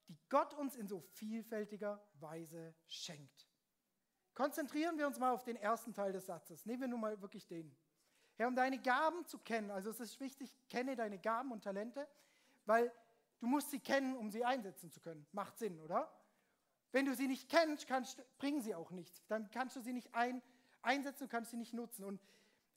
die 0.09 0.19
Gott 0.29 0.53
uns 0.55 0.77
in 0.77 0.89
so 0.89 1.01
vielfältiger 1.01 2.05
Weise 2.15 2.75
schenkt. 2.87 3.49
Konzentrieren 4.35 4.99
wir 4.99 5.07
uns 5.07 5.19
mal 5.19 5.33
auf 5.33 5.45
den 5.45 5.57
ersten 5.57 5.93
Teil 5.93 6.13
des 6.13 6.27
Satzes. 6.27 6.67
Nehmen 6.67 6.83
wir 6.83 6.89
nun 6.89 7.01
mal 7.01 7.21
wirklich 7.21 7.47
den. 7.47 7.75
Herr, 8.37 8.49
um 8.49 8.57
deine 8.57 8.81
Gaben 8.81 9.27
zu 9.27 9.39
kennen, 9.39 9.71
also 9.71 9.91
es 9.91 10.01
ist 10.01 10.19
wichtig, 10.19 10.57
kenne 10.69 10.97
deine 10.97 11.19
Gaben 11.19 11.53
und 11.53 11.63
Talente, 11.63 12.09
weil 12.65 12.93
du 13.39 13.47
musst 13.47 13.71
sie 13.71 13.81
kennen, 13.81 14.17
um 14.17 14.31
sie 14.31 14.45
einsetzen 14.45 14.91
zu 14.91 15.01
können. 15.01 15.27
Macht 15.33 15.59
Sinn, 15.59 15.79
oder? 15.79 16.11
Wenn 16.93 17.07
du 17.07 17.15
sie 17.15 17.29
nicht 17.29 17.49
kennst, 17.49 17.87
kannst, 17.87 18.23
bringen 18.39 18.63
sie 18.63 18.75
auch 18.75 18.91
nichts. 18.91 19.25
Dann 19.29 19.51
kannst 19.51 19.77
du 19.77 19.81
sie 19.81 19.93
nicht 19.93 20.15
ein, 20.15 20.43
einsetzen 20.83 21.25
und 21.25 21.31
kannst 21.31 21.51
sie 21.51 21.57
nicht 21.57 21.73
nutzen. 21.73 22.05
Und 22.05 22.21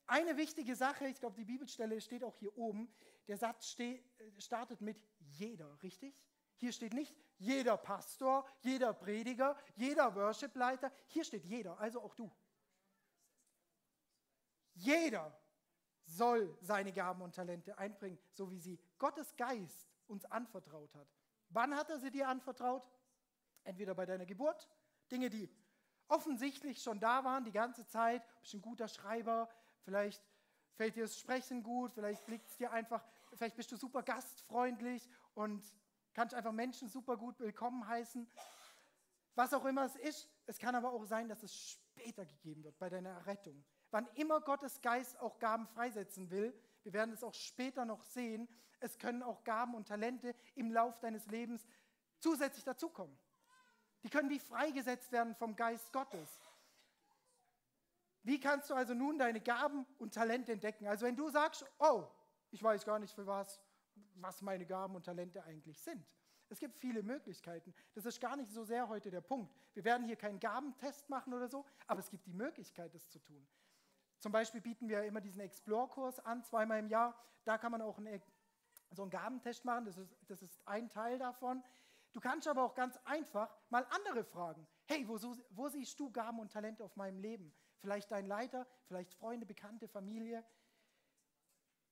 eine 0.06 0.38
wichtige 0.38 0.76
Sache, 0.76 1.08
ich 1.08 1.19
glaube, 1.19 1.36
die 1.36 1.45
Bibelstelle 1.45 1.99
steht 2.02 2.23
auch 2.23 2.38
hier 2.38 2.56
oben, 2.58 2.93
der 3.28 3.38
Satz 3.38 3.67
steht, 3.69 4.04
startet 4.38 4.82
mit 4.82 5.02
jeder, 5.19 5.82
richtig? 5.82 6.13
Hier 6.58 6.71
steht 6.71 6.93
nicht 6.93 7.15
jeder 7.38 7.78
Pastor, 7.78 8.47
jeder 8.62 8.93
Prediger, 8.93 9.58
jeder 9.76 10.13
Worshipleiter. 10.15 10.91
Hier 11.08 11.23
steht 11.23 11.45
jeder, 11.45 11.80
also 11.80 12.02
auch 12.02 12.15
du. 12.15 12.32
Jeder 14.76 15.38
soll 16.06 16.58
seine 16.62 16.91
Gaben 16.91 17.21
und 17.21 17.36
Talente 17.36 17.78
einbringen, 17.78 18.19
so 18.32 18.52
wie 18.52 18.60
sie 18.60 18.80
Gottes 18.97 19.36
Geist 19.36 19.89
uns 20.08 20.26
anvertraut 20.26 20.93
hat. 20.95 21.08
Wann 21.49 21.76
hat 21.76 21.89
er 21.89 21.99
sie 21.99 22.12
dir 22.12 22.28
anvertraut? 22.28 22.89
Entweder 23.63 23.95
bei 23.95 24.06
deiner 24.06 24.26
Geburt, 24.26 24.69
Dinge, 25.12 25.30
die 25.30 25.49
offensichtlich 26.08 26.82
schon 26.82 26.99
da 26.99 27.23
waren 27.23 27.43
die 27.43 27.52
ganze 27.52 27.86
Zeit, 27.88 28.23
du 28.23 28.41
bist 28.41 28.54
ein 28.54 28.62
guter 28.62 28.88
Schreiber, 28.88 29.49
vielleicht 29.84 30.23
fällt 30.76 30.95
dir 30.95 31.04
das 31.04 31.17
Sprechen 31.17 31.63
gut, 31.63 31.93
vielleicht 31.93 32.28
liegt 32.28 32.47
es 32.49 32.58
dir 32.58 32.71
einfach, 32.71 33.04
vielleicht 33.34 33.56
bist 33.56 33.71
du 33.71 33.78
super 33.78 34.04
gastfreundlich 34.04 35.10
und 35.34 35.63
kannst 36.13 36.34
einfach 36.36 36.52
Menschen 36.52 36.89
super 36.89 37.17
gut 37.17 37.39
willkommen 37.39 37.88
heißen. 37.88 38.30
Was 39.36 39.54
auch 39.54 39.65
immer 39.65 39.86
es 39.86 39.95
ist, 39.95 40.30
es 40.45 40.60
kann 40.60 40.76
aber 40.76 40.93
auch 40.93 41.06
sein, 41.06 41.28
dass 41.28 41.41
es 41.41 41.56
später 41.56 42.26
gegeben 42.26 42.63
wird, 42.63 42.78
bei 42.78 42.89
deiner 42.89 43.10
Errettung. 43.10 43.63
Wann 43.89 44.08
immer 44.15 44.41
Gottes 44.41 44.82
Geist 44.82 45.19
auch 45.19 45.39
Gaben 45.39 45.67
freisetzen 45.67 46.30
will, 46.30 46.54
wir 46.84 46.93
werden 46.93 47.13
es 47.13 47.23
auch 47.23 47.34
später 47.34 47.86
noch 47.86 48.04
sehen, 48.04 48.47
es 48.80 48.97
können 48.97 49.23
auch 49.23 49.43
Gaben 49.43 49.76
und 49.76 49.88
Talente 49.88 50.36
im 50.56 50.71
Lauf 50.71 50.99
deines 50.99 51.26
Lebens 51.28 51.65
zusätzlich 52.19 52.63
dazukommen. 52.63 53.17
Die 54.04 54.10
können 54.10 54.30
wie 54.30 54.39
freigesetzt 54.39 55.12
werden 55.12 55.36
vom 55.36 55.56
Geist 55.56 55.92
Gottes. 55.94 56.42
Wie 58.24 58.39
kannst 58.39 58.70
du 58.70 58.74
also 58.74 58.94
nun 58.94 59.18
deine 59.18 59.42
Gaben 59.42 59.86
und 60.00 60.13
Talente 60.13 60.54
entdecken? 60.54 60.88
Also 60.88 61.06
wenn 61.06 61.16
du 61.16 61.30
sagst, 61.30 61.66
oh, 61.80 62.08
ich 62.52 62.62
weiß 62.62 62.86
gar 62.86 63.00
nicht 63.00 63.13
für 63.13 63.28
was, 63.28 63.60
was 64.16 64.42
meine 64.42 64.66
Gaben 64.66 64.96
und 64.96 65.06
Talente 65.06 65.44
eigentlich 65.44 65.80
sind. 65.82 66.06
Es 66.50 66.60
gibt 66.60 66.78
viele 66.78 67.04
Möglichkeiten. 67.04 67.74
Das 67.94 68.06
ist 68.06 68.22
gar 68.22 68.36
nicht 68.36 68.52
so 68.52 68.63
sehr 68.63 68.88
heute 68.88 69.10
der 69.10 69.22
Punkt. 69.22 69.54
Wir 69.74 69.84
werden 69.84 70.06
hier 70.06 70.16
keinen 70.16 70.39
Gabentest 70.39 71.10
machen 71.10 71.34
oder 71.34 71.48
so, 71.48 71.66
aber 71.88 72.00
es 72.00 72.10
gibt 72.10 72.28
die 72.28 72.34
Möglichkeit, 72.34 72.94
das 72.94 73.10
zu 73.10 73.20
tun. 73.20 73.48
Zum 74.20 74.32
Beispiel 74.32 74.62
bieten 74.62 74.88
wir 74.88 75.04
immer 75.04 75.20
diesen 75.20 75.42
Explore-Kurs 75.42 76.20
an, 76.20 76.44
zweimal 76.44 76.80
im 76.80 76.88
Jahr. 76.88 77.20
Da 77.44 77.58
kann 77.58 77.72
man 77.72 77.82
auch 77.82 77.98
einen, 77.98 78.22
so 78.92 79.02
einen 79.02 79.12
Gabentest 79.12 79.66
machen, 79.66 79.86
das 79.86 79.98
ist, 79.98 80.16
das 80.28 80.42
ist 80.42 80.62
ein 80.66 80.89
Teil 80.89 81.18
davon. 81.18 81.63
Du 82.13 82.19
kannst 82.19 82.47
aber 82.47 82.63
auch 82.63 82.76
ganz 82.76 82.97
einfach 83.06 83.54
mal 83.69 83.86
andere 83.89 84.23
fragen. 84.23 84.67
Hey, 84.86 85.08
wo, 85.08 85.17
wo 85.49 85.67
siehst 85.67 85.99
du 85.99 86.12
Gaben 86.12 86.39
und 86.39 86.52
Talente 86.52 86.84
auf 86.84 86.95
meinem 86.95 87.19
Leben? 87.19 87.54
Vielleicht 87.80 88.12
dein 88.12 88.28
Leiter, 88.28 88.67
vielleicht 88.86 89.13
Freunde, 89.15 89.45
Bekannte, 89.45 89.88
Familie. 89.88 90.45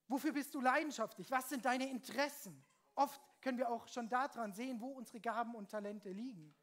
Wofür 0.08 0.32
bist 0.32 0.54
du 0.54 0.62
leidenschaftlich? 0.62 1.32
Was 1.32 1.50
sind 1.50 1.66
deine 1.66 1.90
Interessen? 1.90 2.64
Oft 2.96 3.20
können 3.42 3.58
wir 3.58 3.70
auch 3.70 3.88
schon 3.88 4.10
daran 4.10 4.54
sehen, 4.54 4.80
wo 4.80 4.90
unsere 4.90 5.20
Gaben 5.20 5.56
und 5.56 5.72
Talente 5.72 6.12
liegen. 6.12 6.56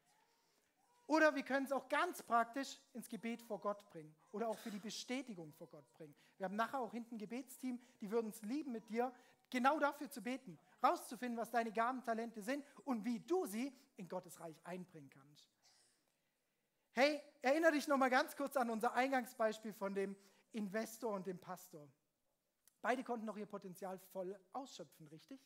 Oder 1.09 1.33
wir 1.33 1.43
können 1.43 1.65
es 1.65 1.71
auch 1.71 1.89
ganz 1.89 2.21
praktisch 2.21 2.79
ins 2.93 3.09
Gebet 3.09 3.41
vor 3.41 3.59
Gott 3.59 3.83
bringen 3.89 4.15
oder 4.31 4.47
auch 4.47 4.57
für 4.59 4.69
die 4.69 4.79
Bestätigung 4.79 5.51
vor 5.53 5.67
Gott 5.67 5.91
bringen. 5.93 6.15
Wir 6.37 6.45
haben 6.45 6.55
nachher 6.55 6.79
auch 6.79 6.91
hinten 6.91 7.15
ein 7.15 7.17
Gebetsteam, 7.17 7.81
die 7.99 8.11
würden 8.11 8.29
es 8.29 8.43
lieben 8.43 8.71
mit 8.71 8.87
dir, 8.89 9.11
genau 9.49 9.79
dafür 9.79 10.11
zu 10.11 10.21
beten, 10.21 10.59
rauszufinden, 10.83 11.37
was 11.37 11.51
deine 11.51 11.71
Gaben, 11.71 12.03
Talente 12.03 12.41
sind 12.41 12.65
und 12.85 13.05
wie 13.05 13.19
du 13.19 13.45
sie 13.45 13.73
in 13.97 14.07
Gottes 14.07 14.39
Reich 14.39 14.59
einbringen 14.65 15.09
kannst. 15.09 15.49
Hey, 16.91 17.21
erinnere 17.41 17.73
dich 17.73 17.87
noch 17.87 17.97
mal 17.97 18.09
ganz 18.09 18.35
kurz 18.35 18.57
an 18.57 18.69
unser 18.69 18.93
Eingangsbeispiel 18.93 19.73
von 19.73 19.93
dem 19.93 20.15
Investor 20.51 21.13
und 21.13 21.27
dem 21.27 21.39
Pastor. 21.39 21.87
Beide 22.81 23.03
konnten 23.03 23.25
noch 23.25 23.37
ihr 23.37 23.45
Potenzial 23.45 23.99
voll 23.99 24.39
ausschöpfen, 24.53 25.07
richtig? 25.07 25.39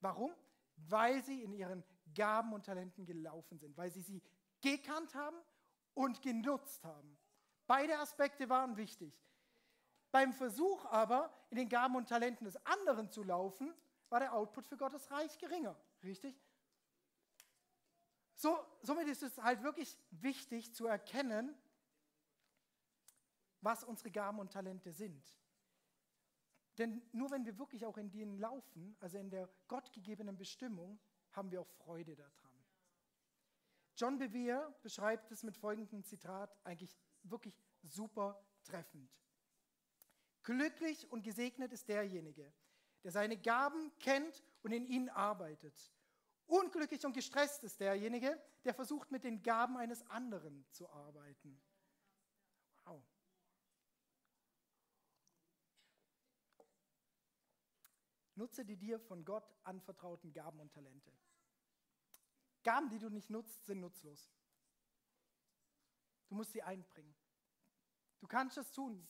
Warum? 0.00 0.32
Weil 0.76 1.22
sie 1.22 1.42
in 1.42 1.52
ihren 1.52 1.82
Gaben 2.14 2.52
und 2.52 2.66
Talenten 2.66 3.06
gelaufen 3.06 3.58
sind, 3.58 3.76
weil 3.76 3.90
sie 3.90 4.02
sie 4.02 4.22
gekannt 4.60 5.14
haben 5.14 5.36
und 5.94 6.22
genutzt 6.22 6.84
haben. 6.84 7.18
Beide 7.66 7.98
Aspekte 7.98 8.48
waren 8.48 8.76
wichtig. 8.76 9.14
Beim 10.10 10.32
Versuch 10.32 10.84
aber, 10.86 11.32
in 11.50 11.56
den 11.56 11.68
Gaben 11.68 11.96
und 11.96 12.08
Talenten 12.08 12.44
des 12.44 12.56
anderen 12.66 13.10
zu 13.10 13.22
laufen, 13.22 13.74
war 14.08 14.20
der 14.20 14.34
Output 14.34 14.66
für 14.66 14.76
Gottes 14.76 15.10
Reich 15.10 15.38
geringer. 15.38 15.76
Richtig? 16.02 16.40
So, 18.36 18.58
somit 18.82 19.08
ist 19.08 19.22
es 19.22 19.38
halt 19.38 19.62
wirklich 19.62 19.96
wichtig 20.10 20.74
zu 20.74 20.86
erkennen, 20.86 21.56
was 23.60 23.84
unsere 23.84 24.10
Gaben 24.10 24.38
und 24.38 24.52
Talente 24.52 24.92
sind. 24.92 25.38
Denn 26.78 27.02
nur 27.12 27.30
wenn 27.30 27.46
wir 27.46 27.58
wirklich 27.58 27.86
auch 27.86 27.96
in 27.96 28.10
denen 28.10 28.36
laufen, 28.36 28.96
also 29.00 29.18
in 29.18 29.30
der 29.30 29.48
gottgegebenen 29.68 30.36
Bestimmung, 30.36 31.00
haben 31.32 31.50
wir 31.50 31.60
auch 31.60 31.68
Freude 31.68 32.16
daran. 32.16 32.64
John 33.96 34.18
Bevere 34.18 34.74
beschreibt 34.82 35.30
es 35.30 35.44
mit 35.44 35.56
folgendem 35.56 36.02
Zitat 36.02 36.56
eigentlich 36.64 36.96
wirklich 37.22 37.62
super 37.82 38.44
treffend. 38.64 39.10
Glücklich 40.42 41.10
und 41.10 41.22
gesegnet 41.22 41.72
ist 41.72 41.88
derjenige, 41.88 42.52
der 43.04 43.12
seine 43.12 43.36
Gaben 43.36 43.92
kennt 43.98 44.42
und 44.62 44.72
in 44.72 44.86
ihnen 44.86 45.10
arbeitet. 45.10 45.92
Unglücklich 46.46 47.04
und 47.04 47.12
gestresst 47.12 47.62
ist 47.62 47.80
derjenige, 47.80 48.42
der 48.64 48.74
versucht, 48.74 49.10
mit 49.10 49.24
den 49.24 49.42
Gaben 49.42 49.76
eines 49.76 50.02
anderen 50.10 50.66
zu 50.70 50.88
arbeiten. 50.90 51.60
Wow. 52.84 53.02
Nutze 58.34 58.64
die 58.64 58.76
dir 58.76 58.98
von 58.98 59.24
Gott 59.24 59.54
anvertrauten 59.62 60.32
Gaben 60.32 60.60
und 60.60 60.72
Talente. 60.72 61.12
Gaben, 62.62 62.88
die 62.88 62.98
du 62.98 63.10
nicht 63.10 63.30
nutzt, 63.30 63.66
sind 63.66 63.80
nutzlos. 63.80 64.32
Du 66.28 66.34
musst 66.34 66.52
sie 66.52 66.62
einbringen. 66.62 67.14
Du 68.18 68.26
kannst 68.26 68.56
es 68.56 68.72
tun. 68.72 69.06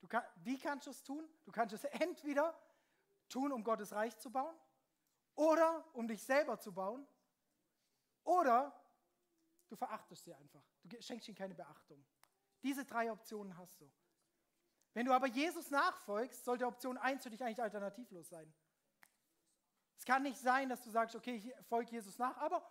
Du 0.00 0.08
kann, 0.08 0.24
wie 0.42 0.58
kannst 0.58 0.86
du 0.86 0.90
es 0.90 1.02
tun? 1.02 1.28
Du 1.44 1.52
kannst 1.52 1.74
es 1.74 1.84
entweder 2.00 2.58
tun, 3.28 3.52
um 3.52 3.64
Gottes 3.64 3.92
Reich 3.92 4.16
zu 4.18 4.30
bauen, 4.30 4.54
oder 5.34 5.84
um 5.92 6.08
dich 6.08 6.22
selber 6.22 6.58
zu 6.58 6.72
bauen, 6.72 7.06
oder 8.24 8.74
du 9.68 9.76
verachtest 9.76 10.24
sie 10.24 10.34
einfach. 10.34 10.62
Du 10.82 11.00
schenkst 11.00 11.28
ihnen 11.28 11.36
keine 11.36 11.54
Beachtung. 11.54 12.04
Diese 12.62 12.84
drei 12.84 13.12
Optionen 13.12 13.56
hast 13.56 13.80
du. 13.80 13.90
Wenn 14.94 15.06
du 15.06 15.12
aber 15.12 15.26
Jesus 15.26 15.70
nachfolgst, 15.70 16.44
sollte 16.44 16.66
Option 16.66 16.96
1 16.96 17.22
für 17.22 17.30
dich 17.30 17.42
eigentlich 17.44 17.62
alternativlos 17.62 18.28
sein. 18.28 18.52
Es 19.98 20.04
kann 20.04 20.22
nicht 20.22 20.38
sein, 20.38 20.68
dass 20.68 20.82
du 20.82 20.90
sagst, 20.90 21.14
okay, 21.14 21.36
ich 21.36 21.54
folge 21.66 21.90
Jesus 21.90 22.18
nach, 22.18 22.36
aber 22.38 22.66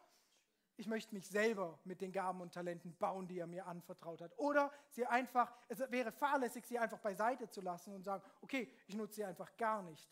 ich 0.78 0.88
möchte 0.88 1.14
mich 1.14 1.28
selber 1.28 1.80
mit 1.84 2.02
den 2.02 2.12
Gaben 2.12 2.42
und 2.42 2.54
Talenten 2.54 2.96
bauen, 2.98 3.28
die 3.28 3.40
er 3.40 3.48
mir 3.48 3.66
anvertraut 3.66 4.22
hat. 4.22 4.38
Oder 4.38 4.72
sie 4.90 5.06
einfach, 5.06 5.54
es 5.68 5.80
wäre 5.92 6.12
fahrlässig, 6.12 6.66
sie 6.66 6.78
einfach 6.78 7.00
beiseite 7.00 7.50
zu 7.50 7.62
lassen 7.62 7.94
und 7.94 8.04
sagen, 8.04 8.24
okay, 8.42 8.70
ich 8.88 8.96
nutze 8.96 9.16
sie 9.16 9.26
einfach 9.26 9.56
gar 9.58 9.82
nicht. 9.84 10.10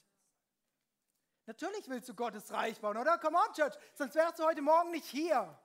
Natürlich 1.45 1.89
willst 1.89 2.07
du 2.07 2.15
Gottes 2.15 2.51
Reich 2.51 2.79
bauen, 2.79 2.97
oder? 2.97 3.17
Come 3.17 3.37
on, 3.37 3.53
Church, 3.53 3.75
sonst 3.95 4.15
wärst 4.15 4.39
du 4.39 4.43
heute 4.43 4.61
Morgen 4.61 4.91
nicht 4.91 5.05
hier. 5.05 5.59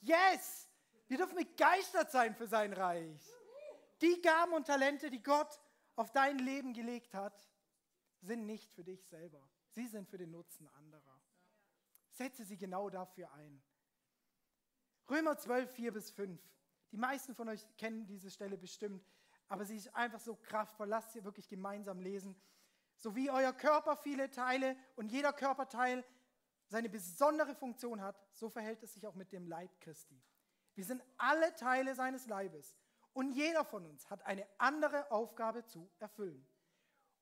Yes! 0.00 0.68
Wir 1.08 1.18
dürfen 1.18 1.36
begeistert 1.36 2.10
sein 2.10 2.34
für 2.34 2.46
sein 2.46 2.72
Reich. 2.72 3.22
Die 4.00 4.20
Gaben 4.22 4.52
und 4.52 4.66
Talente, 4.66 5.10
die 5.10 5.22
Gott 5.22 5.60
auf 5.94 6.10
dein 6.12 6.38
Leben 6.38 6.72
gelegt 6.72 7.14
hat, 7.14 7.48
sind 8.20 8.46
nicht 8.46 8.72
für 8.72 8.84
dich 8.84 9.04
selber. 9.06 9.40
Sie 9.70 9.86
sind 9.86 10.08
für 10.08 10.18
den 10.18 10.30
Nutzen 10.30 10.68
anderer. 10.68 11.20
Setze 12.10 12.44
sie 12.44 12.56
genau 12.56 12.90
dafür 12.90 13.32
ein. 13.34 13.62
Römer 15.08 15.38
12, 15.38 15.70
4 15.70 15.92
bis 15.92 16.10
5. 16.10 16.40
Die 16.90 16.96
meisten 16.96 17.34
von 17.34 17.48
euch 17.48 17.64
kennen 17.76 18.06
diese 18.06 18.30
Stelle 18.30 18.56
bestimmt, 18.56 19.06
aber 19.48 19.64
sie 19.64 19.76
ist 19.76 19.94
einfach 19.94 20.20
so 20.20 20.34
kraftvoll. 20.34 20.88
Lasst 20.88 21.12
sie 21.12 21.24
wirklich 21.24 21.48
gemeinsam 21.48 22.00
lesen. 22.00 22.40
So 22.96 23.14
wie 23.14 23.30
euer 23.30 23.52
Körper 23.52 23.96
viele 23.96 24.30
Teile 24.30 24.76
und 24.96 25.12
jeder 25.12 25.32
Körperteil 25.32 26.04
seine 26.68 26.88
besondere 26.88 27.54
Funktion 27.54 28.00
hat, 28.00 28.16
so 28.32 28.48
verhält 28.48 28.82
es 28.82 28.94
sich 28.94 29.06
auch 29.06 29.14
mit 29.14 29.32
dem 29.32 29.46
Leib 29.46 29.80
Christi. 29.80 30.20
Wir 30.74 30.84
sind 30.84 31.02
alle 31.16 31.54
Teile 31.54 31.94
seines 31.94 32.26
Leibes 32.26 32.76
und 33.12 33.32
jeder 33.32 33.64
von 33.64 33.86
uns 33.86 34.10
hat 34.10 34.22
eine 34.26 34.46
andere 34.58 35.10
Aufgabe 35.10 35.64
zu 35.64 35.90
erfüllen. 35.98 36.46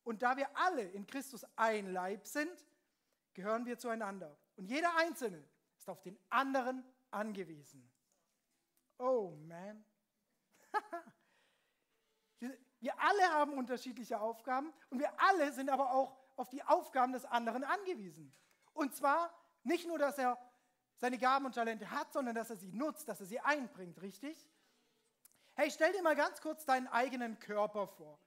Und 0.02 0.22
da 0.22 0.36
wir 0.36 0.56
alle 0.56 0.82
in 0.82 1.06
Christus 1.06 1.46
ein 1.56 1.92
Leib 1.92 2.26
sind, 2.26 2.66
gehören 3.32 3.64
wir 3.66 3.78
zueinander. 3.78 4.36
Und 4.56 4.66
jeder 4.66 4.96
Einzelne 4.96 5.44
ist 5.76 5.88
auf 5.88 6.02
den 6.02 6.18
anderen 6.30 6.84
angewiesen. 7.10 7.90
Oh 8.98 9.30
man. 9.46 9.84
wir 12.84 13.00
alle 13.00 13.22
haben 13.32 13.54
unterschiedliche 13.54 14.20
Aufgaben 14.20 14.70
und 14.90 14.98
wir 14.98 15.18
alle 15.18 15.50
sind 15.52 15.70
aber 15.70 15.92
auch 15.92 16.14
auf 16.36 16.50
die 16.50 16.62
Aufgaben 16.62 17.14
des 17.14 17.24
anderen 17.24 17.64
angewiesen. 17.64 18.30
Und 18.74 18.94
zwar 18.94 19.32
nicht 19.62 19.88
nur, 19.88 19.98
dass 19.98 20.18
er 20.18 20.38
seine 20.98 21.16
Gaben 21.16 21.46
und 21.46 21.54
Talente 21.54 21.90
hat, 21.90 22.12
sondern 22.12 22.34
dass 22.34 22.50
er 22.50 22.56
sie 22.56 22.72
nutzt, 22.72 23.08
dass 23.08 23.20
er 23.20 23.26
sie 23.26 23.40
einbringt, 23.40 24.02
richtig? 24.02 24.46
Hey, 25.54 25.70
stell 25.70 25.92
dir 25.92 26.02
mal 26.02 26.14
ganz 26.14 26.42
kurz 26.42 26.66
deinen 26.66 26.86
eigenen 26.88 27.38
Körper 27.38 27.86
vor. 27.86 28.18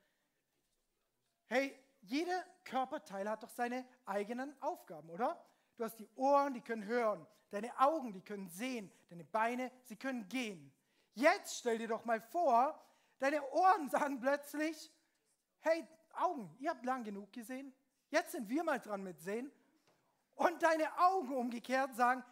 Hey, 1.46 1.78
jeder 2.02 2.44
Körperteil 2.64 3.30
hat 3.30 3.44
doch 3.44 3.50
seine 3.50 3.86
eigenen 4.08 4.60
Aufgaben, 4.60 5.12
oder? 5.12 5.40
Du 5.76 5.84
hast 5.84 6.00
die 6.00 6.10
Ohren, 6.16 6.56
die 6.56 6.62
können 6.62 6.86
hören. 6.86 7.28
Deine 7.52 7.78
Augen, 7.80 8.12
die 8.12 8.22
können 8.22 8.50
sehen. 8.50 8.92
Deine 9.10 9.24
Beine, 9.24 9.72
sie 9.84 9.98
können 9.98 10.28
gehen. 10.30 10.74
Jetzt 11.14 11.60
stell 11.60 11.78
dir 11.78 11.88
doch 11.88 12.06
mal 12.06 12.22
vor, 12.22 12.84
deine 13.20 13.42
Ohren 13.52 13.90
sagen 13.90 14.20
plötzlich, 14.20 14.92
hey 15.60 15.88
Augen, 16.14 16.56
ihr 16.60 16.72
habt 16.72 16.86
lang 16.86 17.04
genug 17.04 17.32
gesehen. 17.32 17.74
Jetzt 18.10 18.32
sind 18.32 18.50
wir 18.50 18.64
mal 18.64 18.80
dran 18.80 19.04
mit 19.04 19.20
Sehen. 19.20 19.52
Und 20.36 20.62
deine 20.62 20.98
Augen 21.00 21.36
umgekehrt 21.36 21.96
sagen, 21.96 22.24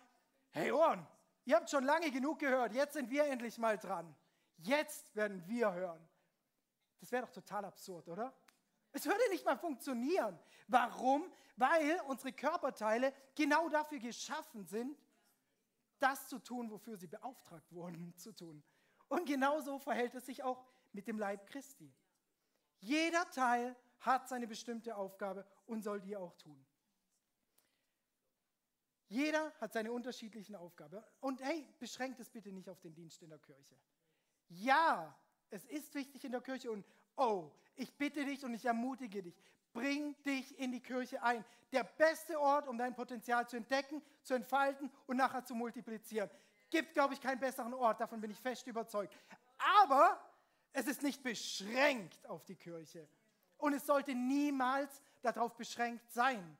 hey 0.51 0.71
Ohren, 0.71 1.05
ihr 1.45 1.55
habt 1.55 1.69
schon 1.69 1.83
lange 1.83 2.11
genug 2.11 2.39
gehört. 2.39 2.73
Jetzt 2.73 2.93
sind 2.93 3.09
wir 3.09 3.25
endlich 3.25 3.57
mal 3.57 3.77
dran. 3.77 4.15
Jetzt 4.57 5.15
werden 5.15 5.45
wir 5.47 5.73
hören. 5.73 6.07
Das 6.99 7.11
wäre 7.11 7.25
doch 7.25 7.31
total 7.31 7.65
absurd, 7.65 8.07
oder? 8.07 8.33
Es 8.91 9.05
würde 9.05 9.29
nicht 9.29 9.45
mal 9.45 9.57
funktionieren. 9.57 10.39
Warum? 10.67 11.31
Weil 11.57 11.99
unsere 12.07 12.31
Körperteile 12.31 13.13
genau 13.35 13.69
dafür 13.69 13.99
geschaffen 13.99 14.65
sind, 14.65 14.97
das 15.99 16.27
zu 16.27 16.39
tun, 16.39 16.71
wofür 16.71 16.97
sie 16.97 17.07
beauftragt 17.07 17.71
wurden 17.71 18.15
zu 18.17 18.31
tun. 18.31 18.63
Und 19.07 19.25
genauso 19.25 19.79
verhält 19.79 20.15
es 20.15 20.25
sich 20.25 20.43
auch 20.43 20.65
mit 20.95 21.07
dem 21.07 21.19
Leib 21.19 21.45
Christi. 21.47 21.93
Jeder 22.79 23.29
Teil 23.29 23.75
hat 23.99 24.27
seine 24.27 24.47
bestimmte 24.47 24.95
Aufgabe 24.95 25.45
und 25.65 25.83
soll 25.83 26.01
die 26.01 26.15
auch 26.15 26.33
tun. 26.37 26.65
Jeder 29.07 29.53
hat 29.61 29.73
seine 29.73 29.91
unterschiedlichen 29.91 30.55
Aufgaben. 30.55 31.03
Und 31.19 31.41
hey, 31.41 31.67
beschränkt 31.79 32.19
es 32.19 32.29
bitte 32.29 32.51
nicht 32.51 32.69
auf 32.69 32.79
den 32.79 32.93
Dienst 32.93 33.21
in 33.21 33.29
der 33.29 33.39
Kirche. 33.39 33.75
Ja, 34.47 35.15
es 35.49 35.65
ist 35.65 35.93
wichtig 35.93 36.23
in 36.23 36.31
der 36.31 36.41
Kirche 36.41 36.71
und 36.71 36.85
oh, 37.15 37.51
ich 37.75 37.95
bitte 37.97 38.25
dich 38.25 38.43
und 38.43 38.53
ich 38.53 38.65
ermutige 38.65 39.21
dich, 39.21 39.35
bring 39.73 40.15
dich 40.23 40.57
in 40.59 40.71
die 40.71 40.81
Kirche 40.81 41.21
ein. 41.21 41.43
Der 41.71 41.83
beste 41.83 42.39
Ort, 42.39 42.67
um 42.67 42.77
dein 42.77 42.95
Potenzial 42.95 43.47
zu 43.47 43.57
entdecken, 43.57 44.01
zu 44.23 44.33
entfalten 44.33 44.91
und 45.07 45.17
nachher 45.17 45.43
zu 45.43 45.55
multiplizieren. 45.55 46.29
Gibt, 46.69 46.93
glaube 46.93 47.13
ich, 47.13 47.21
keinen 47.21 47.39
besseren 47.39 47.73
Ort, 47.73 48.01
davon 48.01 48.21
bin 48.21 48.31
ich 48.31 48.39
fest 48.39 48.65
überzeugt. 48.67 49.15
Aber 49.57 50.19
es 50.75 50.87
ist 50.87 51.03
nicht 51.03 51.23
beschränkt 51.23 52.27
auf 52.27 52.43
die 52.43 52.55
Kirche. 52.55 53.07
Und 53.57 53.73
es 53.73 53.85
sollte 53.85 54.13
niemals 54.13 55.01
darauf 55.21 55.55
beschränkt 55.55 56.11
sein. 56.11 56.57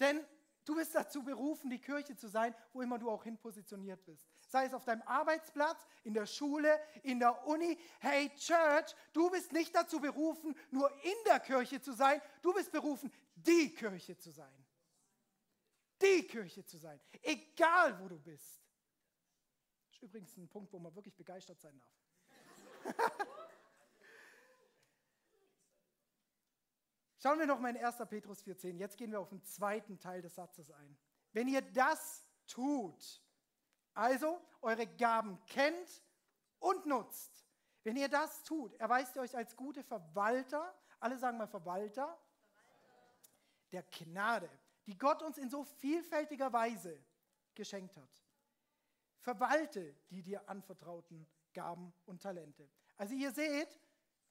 Denn 0.00 0.24
du 0.64 0.74
bist 0.74 0.94
dazu 0.94 1.22
berufen, 1.22 1.68
die 1.68 1.78
Kirche 1.78 2.16
zu 2.16 2.28
sein, 2.28 2.54
wo 2.72 2.80
immer 2.80 2.98
du 2.98 3.10
auch 3.10 3.22
hin 3.22 3.36
positioniert 3.36 4.02
bist. 4.06 4.26
Sei 4.48 4.64
es 4.64 4.72
auf 4.72 4.86
deinem 4.86 5.02
Arbeitsplatz, 5.02 5.86
in 6.04 6.14
der 6.14 6.24
Schule, 6.24 6.80
in 7.02 7.20
der 7.20 7.46
Uni. 7.46 7.78
Hey 8.00 8.30
Church, 8.36 8.94
du 9.12 9.30
bist 9.30 9.52
nicht 9.52 9.74
dazu 9.74 10.00
berufen, 10.00 10.56
nur 10.70 10.90
in 11.04 11.24
der 11.26 11.38
Kirche 11.38 11.82
zu 11.82 11.92
sein. 11.92 12.18
Du 12.40 12.54
bist 12.54 12.72
berufen, 12.72 13.12
die 13.34 13.74
Kirche 13.74 14.16
zu 14.16 14.30
sein. 14.30 14.66
Die 16.00 16.26
Kirche 16.26 16.64
zu 16.64 16.78
sein. 16.78 16.98
Egal, 17.20 18.00
wo 18.00 18.08
du 18.08 18.18
bist. 18.18 18.62
Das 19.90 19.96
ist 19.96 20.02
übrigens 20.02 20.34
ein 20.38 20.48
Punkt, 20.48 20.72
wo 20.72 20.78
man 20.78 20.94
wirklich 20.94 21.14
begeistert 21.14 21.60
sein 21.60 21.78
darf. 21.78 22.01
Schauen 27.22 27.38
wir 27.38 27.46
noch 27.46 27.60
mal 27.60 27.76
in 27.76 27.84
1. 27.84 27.98
Petrus 28.08 28.42
4,10. 28.44 28.78
Jetzt 28.78 28.96
gehen 28.96 29.12
wir 29.12 29.20
auf 29.20 29.28
den 29.28 29.44
zweiten 29.44 30.00
Teil 30.00 30.22
des 30.22 30.34
Satzes 30.34 30.70
ein. 30.72 30.98
Wenn 31.32 31.46
ihr 31.46 31.62
das 31.62 32.28
tut, 32.46 33.22
also 33.94 34.40
eure 34.60 34.86
Gaben 34.86 35.40
kennt 35.46 36.02
und 36.58 36.84
nutzt, 36.86 37.46
wenn 37.84 37.96
ihr 37.96 38.08
das 38.08 38.42
tut, 38.42 38.74
erweist 38.74 39.16
ihr 39.16 39.22
euch 39.22 39.36
als 39.36 39.56
gute 39.56 39.82
Verwalter, 39.82 40.74
alle 41.00 41.18
sagen 41.18 41.38
mal 41.38 41.46
Verwalter, 41.46 42.06
Verwalter. 42.06 42.18
der 43.72 43.82
Gnade, 43.84 44.50
die 44.86 44.98
Gott 44.98 45.22
uns 45.22 45.38
in 45.38 45.50
so 45.50 45.64
vielfältiger 45.64 46.52
Weise 46.52 47.04
geschenkt 47.54 47.96
hat. 47.96 48.22
Verwalte 49.20 49.94
die 50.10 50.22
dir 50.22 50.48
anvertrauten 50.48 51.28
Gaben 51.52 51.92
und 52.06 52.22
Talente. 52.22 52.68
Also 52.96 53.14
ihr 53.14 53.30
seht, 53.32 53.78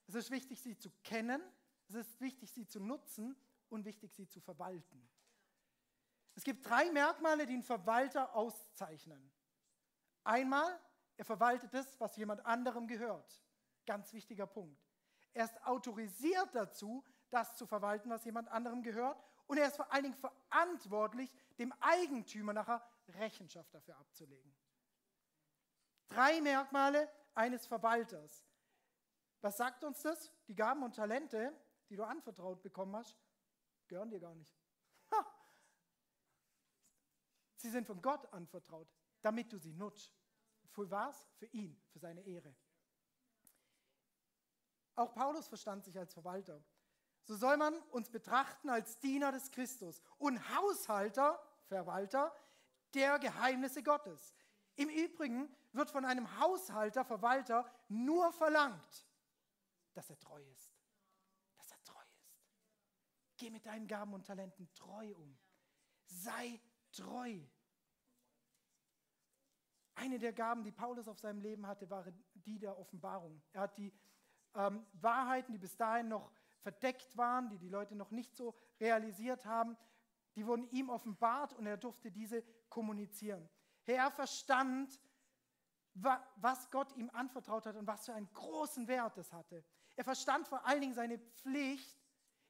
es 0.08 0.16
ist 0.16 0.32
wichtig, 0.32 0.62
sie 0.62 0.78
zu 0.78 0.90
kennen, 1.04 1.42
es 1.88 1.96
ist 1.96 2.22
wichtig, 2.22 2.52
sie 2.52 2.66
zu 2.66 2.80
nutzen 2.80 3.36
und 3.70 3.86
wichtig, 3.86 4.14
sie 4.14 4.28
zu 4.28 4.40
verwalten. 4.40 5.10
Es 6.36 6.44
gibt 6.44 6.68
drei 6.68 6.90
Merkmale, 6.92 7.46
die 7.46 7.54
einen 7.54 7.64
Verwalter 7.64 8.34
auszeichnen. 8.36 9.32
Einmal, 10.24 10.80
er 11.18 11.26
verwaltet 11.26 11.74
das, 11.74 12.00
was 12.00 12.16
jemand 12.18 12.46
anderem 12.46 12.88
gehört. 12.88 13.44
Ganz 13.86 14.14
wichtiger 14.14 14.48
Punkt. 14.48 14.82
Er 15.34 15.46
ist 15.46 15.66
autorisiert 15.66 16.50
dazu, 16.54 17.04
das 17.30 17.56
zu 17.56 17.66
verwalten, 17.66 18.10
was 18.10 18.26
jemand 18.26 18.50
anderem 18.50 18.82
gehört. 18.84 19.24
Und 19.48 19.58
er 19.58 19.68
ist 19.68 19.76
vor 19.76 19.92
allen 19.92 20.04
Dingen 20.04 20.16
verantwortlich, 20.16 21.34
dem 21.58 21.74
Eigentümer 21.80 22.54
nachher 22.54 22.86
Rechenschaft 23.08 23.74
dafür 23.74 23.98
abzulegen. 23.98 24.54
Drei 26.14 26.42
Merkmale 26.42 27.10
eines 27.34 27.66
Verwalters. 27.68 28.46
Was 29.42 29.58
sagt 29.58 29.84
uns 29.84 30.02
das? 30.02 30.32
Die 30.48 30.56
Gaben 30.56 30.84
und 30.84 30.96
Talente 30.96 31.54
die 31.92 31.98
du 31.98 32.06
anvertraut 32.06 32.64
bekommen 32.64 32.96
hast, 32.96 33.20
gehören 33.90 34.10
dir 34.10 34.22
gar 34.22 34.34
nicht. 34.34 34.56
Sie 37.58 37.70
sind 37.70 37.86
von 37.86 38.02
Gott 38.02 38.26
anvertraut, 38.34 38.88
damit 39.22 39.52
du 39.52 39.60
sie 39.60 39.74
nutzt. 39.74 40.18
Für 40.72 40.90
was? 40.90 41.28
Für 41.36 41.46
ihn, 41.48 41.80
für 41.90 42.00
seine 42.00 42.22
Ehre. 42.22 42.56
Auch 44.96 45.14
Paulus 45.14 45.48
verstand 45.48 45.84
sich 45.84 46.00
als 46.00 46.14
Verwalter. 46.14 46.64
So 47.24 47.36
soll 47.36 47.58
man 47.58 47.78
uns 47.92 48.10
betrachten 48.10 48.70
als 48.70 48.98
Diener 49.00 49.32
des 49.32 49.52
Christus 49.52 50.02
und 50.18 50.40
Haushalter, 50.56 51.40
Verwalter 51.68 52.34
der 52.94 53.20
Geheimnisse 53.20 53.84
Gottes. 53.84 54.34
Im 54.76 54.90
Übrigen 54.90 55.54
wird 55.74 55.90
von 55.90 56.06
einem 56.06 56.40
Haushalter, 56.40 57.04
Verwalter 57.06 57.70
nur 57.88 58.32
verlangt, 58.34 59.08
dass 59.94 60.10
er 60.10 60.20
treu 60.20 60.44
ist. 60.52 60.82
Geh 63.42 63.50
mit 63.50 63.66
deinen 63.66 63.88
Gaben 63.88 64.14
und 64.14 64.28
Talenten 64.28 64.72
treu 64.76 65.16
um. 65.16 65.36
Sei 66.06 66.62
treu. 66.92 67.40
Eine 69.96 70.20
der 70.20 70.32
Gaben, 70.32 70.64
die 70.64 70.72
Paulus 70.72 71.08
auf 71.08 71.18
seinem 71.18 71.42
Leben 71.42 71.66
hatte, 71.66 71.90
war 71.90 72.06
die 72.36 72.60
der 72.60 72.78
Offenbarung. 72.78 73.42
Er 73.52 73.62
hat 73.62 73.80
die 73.80 73.92
ähm, 74.54 74.86
Wahrheiten, 74.94 75.54
die 75.54 75.58
bis 75.58 75.76
dahin 75.76 76.10
noch 76.10 76.32
verdeckt 76.60 77.18
waren, 77.18 77.50
die 77.50 77.58
die 77.58 77.70
Leute 77.70 77.96
noch 77.96 78.12
nicht 78.12 78.36
so 78.36 78.54
realisiert 78.80 79.44
haben, 79.48 79.76
die 80.36 80.46
wurden 80.46 80.70
ihm 80.70 80.92
offenbart 80.92 81.54
und 81.54 81.66
er 81.66 81.78
durfte 81.78 82.12
diese 82.12 82.44
kommunizieren. 82.70 83.50
Er 83.86 84.12
verstand, 84.12 85.00
was 85.94 86.70
Gott 86.72 86.96
ihm 86.96 87.10
anvertraut 87.12 87.66
hat 87.66 87.76
und 87.76 87.88
was 87.88 88.06
für 88.06 88.14
einen 88.14 88.32
großen 88.34 88.88
Wert 88.88 89.18
es 89.18 89.32
hatte. 89.34 89.64
Er 89.96 90.04
verstand 90.04 90.48
vor 90.48 90.66
allen 90.66 90.82
Dingen 90.82 90.94
seine 90.94 91.20
Pflicht, 91.20 92.00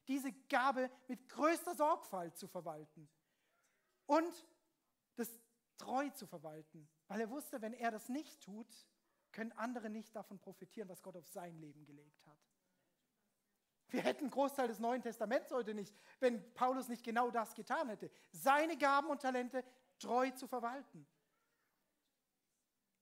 diese 0.08 0.32
Gabe 0.48 0.90
mit 1.08 1.28
größter 1.28 1.74
Sorgfalt 1.74 2.36
zu 2.36 2.48
verwalten 2.48 3.08
und 4.06 4.46
das 5.16 5.30
treu 5.78 6.08
zu 6.10 6.26
verwalten, 6.26 6.88
weil 7.08 7.20
er 7.20 7.30
wusste, 7.30 7.60
wenn 7.62 7.72
er 7.72 7.90
das 7.90 8.08
nicht 8.08 8.42
tut, 8.42 8.66
können 9.32 9.52
andere 9.52 9.90
nicht 9.90 10.14
davon 10.14 10.38
profitieren, 10.38 10.88
was 10.88 11.02
Gott 11.02 11.16
auf 11.16 11.26
sein 11.28 11.56
Leben 11.58 11.84
gelegt 11.84 12.26
hat. 12.26 12.38
Wir 13.88 14.02
hätten 14.02 14.24
einen 14.24 14.30
Großteil 14.30 14.68
des 14.68 14.78
Neuen 14.78 15.02
Testaments 15.02 15.50
heute 15.52 15.74
nicht, 15.74 15.94
wenn 16.18 16.52
Paulus 16.54 16.88
nicht 16.88 17.04
genau 17.04 17.30
das 17.30 17.54
getan 17.54 17.88
hätte, 17.88 18.10
seine 18.30 18.76
Gaben 18.76 19.08
und 19.08 19.20
Talente 19.20 19.64
treu 19.98 20.30
zu 20.30 20.46
verwalten. 20.46 21.06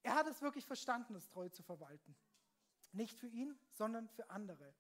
Er 0.03 0.15
hat 0.15 0.27
es 0.27 0.41
wirklich 0.41 0.67
verstanden, 0.67 1.15
es 1.15 1.29
treu 1.29 1.49
zu 1.49 1.63
verwalten. 1.63 2.17
Nicht 2.93 3.19
für 3.19 3.27
ihn, 3.27 3.59
sondern 3.71 4.09
für 4.09 4.29
andere. 4.31 4.75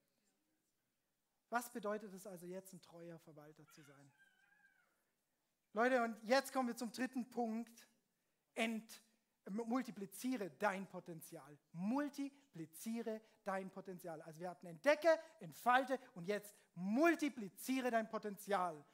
Was 1.50 1.70
bedeutet 1.72 2.14
es 2.14 2.26
also 2.26 2.46
jetzt, 2.46 2.72
ein 2.72 2.80
treuer 2.80 3.18
Verwalter 3.18 3.68
zu 3.68 3.83
sein? 3.83 4.12
Leute, 5.72 6.02
und 6.02 6.16
jetzt 6.24 6.52
kommen 6.52 6.68
wir 6.68 6.76
zum 6.76 6.90
dritten 6.92 7.28
Punkt. 7.28 7.88
Ent, 8.54 9.02
multipliziere 9.48 10.50
dein 10.50 10.88
Potenzial. 10.88 11.59
Multipliziere 11.72 13.20
dein 13.44 13.70
Potenzial. 13.70 14.20
Also 14.22 14.40
wir 14.40 14.50
hatten 14.50 14.66
entdecke, 14.66 15.18
entfalte 15.40 15.98
und 16.14 16.26
jetzt 16.26 16.54
multipliziere 16.74 17.90
dein 17.90 18.09
Potenzial. 18.09 18.85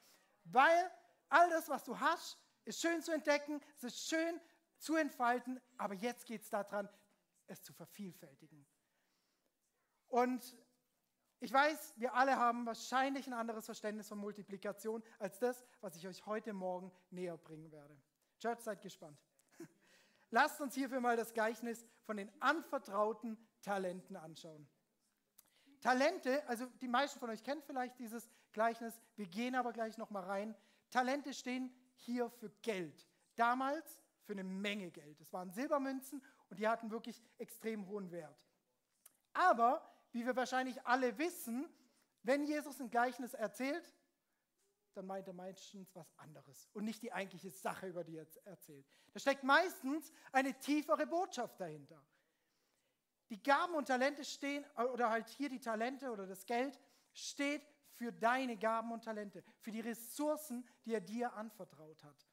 Weil 0.43 0.91
all 1.29 1.49
das, 1.49 1.69
was 1.69 1.83
du 1.83 1.99
hast, 1.99 2.37
ist 2.65 2.81
schön 2.81 3.01
zu 3.01 3.11
entdecken, 3.11 3.61
es 3.75 3.83
ist 3.83 4.07
schön 4.07 4.39
zu 4.77 4.95
entfalten, 4.95 5.59
aber 5.77 5.93
jetzt 5.93 6.25
geht 6.25 6.41
es 6.41 6.49
daran, 6.49 6.89
es 7.47 7.63
zu 7.63 7.73
vervielfältigen. 7.73 8.65
Und 10.07 10.57
ich 11.39 11.53
weiß, 11.53 11.93
wir 11.97 12.15
alle 12.15 12.35
haben 12.37 12.65
wahrscheinlich 12.65 13.27
ein 13.27 13.33
anderes 13.33 13.65
Verständnis 13.65 14.07
von 14.07 14.17
Multiplikation 14.17 15.03
als 15.19 15.37
das, 15.39 15.63
was 15.81 15.95
ich 15.95 16.07
euch 16.07 16.25
heute 16.25 16.53
Morgen 16.53 16.91
näher 17.11 17.37
bringen 17.37 17.71
werde. 17.71 17.95
Church, 18.39 18.59
seid 18.61 18.81
gespannt. 18.81 19.19
Lasst 20.31 20.59
uns 20.61 20.73
hierfür 20.73 20.99
mal 20.99 21.15
das 21.15 21.33
Gleichnis 21.33 21.85
von 22.05 22.17
den 22.17 22.31
anvertrauten 22.41 23.37
Talenten 23.61 24.15
anschauen. 24.15 24.67
Talente, 25.79 26.47
also 26.47 26.65
die 26.81 26.87
meisten 26.87 27.19
von 27.19 27.29
euch 27.29 27.43
kennen 27.43 27.61
vielleicht 27.61 27.99
dieses 27.99 28.29
Gleichnis, 28.51 28.99
wir 29.15 29.27
gehen 29.27 29.53
aber 29.53 29.73
gleich 29.73 29.97
nochmal 29.97 30.23
rein. 30.23 30.55
Talente 30.89 31.33
stehen 31.33 31.71
hier 31.93 32.29
für 32.31 32.49
Geld. 32.61 33.07
Damals 33.35 34.01
für 34.27 34.33
eine 34.33 34.43
Menge 34.43 34.91
Geld. 34.91 35.19
Es 35.21 35.31
waren 35.33 35.49
Silbermünzen 35.49 36.21
und 36.49 36.59
die 36.59 36.67
hatten 36.67 36.91
wirklich 36.91 37.23
extrem 37.37 37.87
hohen 37.87 38.11
Wert. 38.11 38.45
Aber 39.33 39.89
wie 40.11 40.25
wir 40.25 40.35
wahrscheinlich 40.35 40.85
alle 40.85 41.17
wissen, 41.17 41.67
wenn 42.23 42.43
Jesus 42.43 42.79
ein 42.81 42.89
Gleichnis 42.89 43.33
erzählt, 43.33 43.93
dann 44.93 45.05
meint 45.05 45.27
er 45.27 45.33
meistens 45.33 45.95
was 45.95 46.11
anderes 46.17 46.67
und 46.73 46.83
nicht 46.83 47.01
die 47.01 47.13
eigentliche 47.13 47.51
Sache, 47.51 47.87
über 47.87 48.03
die 48.03 48.17
er 48.17 48.27
erzählt. 48.45 48.85
Da 49.13 49.19
steckt 49.19 49.43
meistens 49.43 50.11
eine 50.31 50.57
tiefere 50.59 51.07
Botschaft 51.07 51.59
dahinter. 51.61 52.03
Die 53.29 53.41
Gaben 53.41 53.75
und 53.75 53.87
Talente 53.87 54.25
stehen, 54.25 54.65
oder 54.93 55.09
halt 55.09 55.29
hier 55.29 55.49
die 55.49 55.59
Talente 55.59 56.11
oder 56.11 56.25
das 56.25 56.45
Geld, 56.45 56.79
steht 57.13 57.65
für 57.91 58.11
deine 58.11 58.57
Gaben 58.57 58.91
und 58.91 59.03
Talente, 59.03 59.43
für 59.59 59.71
die 59.71 59.81
Ressourcen, 59.81 60.67
die 60.85 60.93
er 60.93 61.01
dir 61.01 61.33
anvertraut 61.33 62.03
hat. 62.03 62.27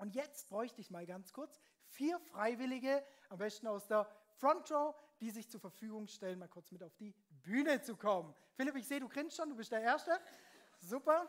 Und 0.00 0.14
jetzt 0.14 0.48
bräuchte 0.48 0.80
ich 0.80 0.90
mal 0.90 1.04
ganz 1.04 1.30
kurz 1.30 1.60
vier 1.84 2.18
Freiwillige, 2.20 3.04
am 3.28 3.36
besten 3.36 3.66
aus 3.66 3.86
der 3.86 4.10
Front 4.38 4.70
Row, 4.70 4.94
die 5.20 5.30
sich 5.30 5.50
zur 5.50 5.60
Verfügung 5.60 6.06
stellen, 6.06 6.38
mal 6.38 6.48
kurz 6.48 6.72
mit 6.72 6.82
auf 6.82 6.96
die 6.96 7.14
Bühne 7.42 7.82
zu 7.82 7.96
kommen. 7.96 8.34
Philipp, 8.54 8.76
ich 8.76 8.88
sehe, 8.88 8.98
du 8.98 9.10
grinst 9.10 9.36
schon, 9.36 9.50
du 9.50 9.56
bist 9.56 9.70
der 9.70 9.82
Erste. 9.82 10.18
Super. 10.78 11.28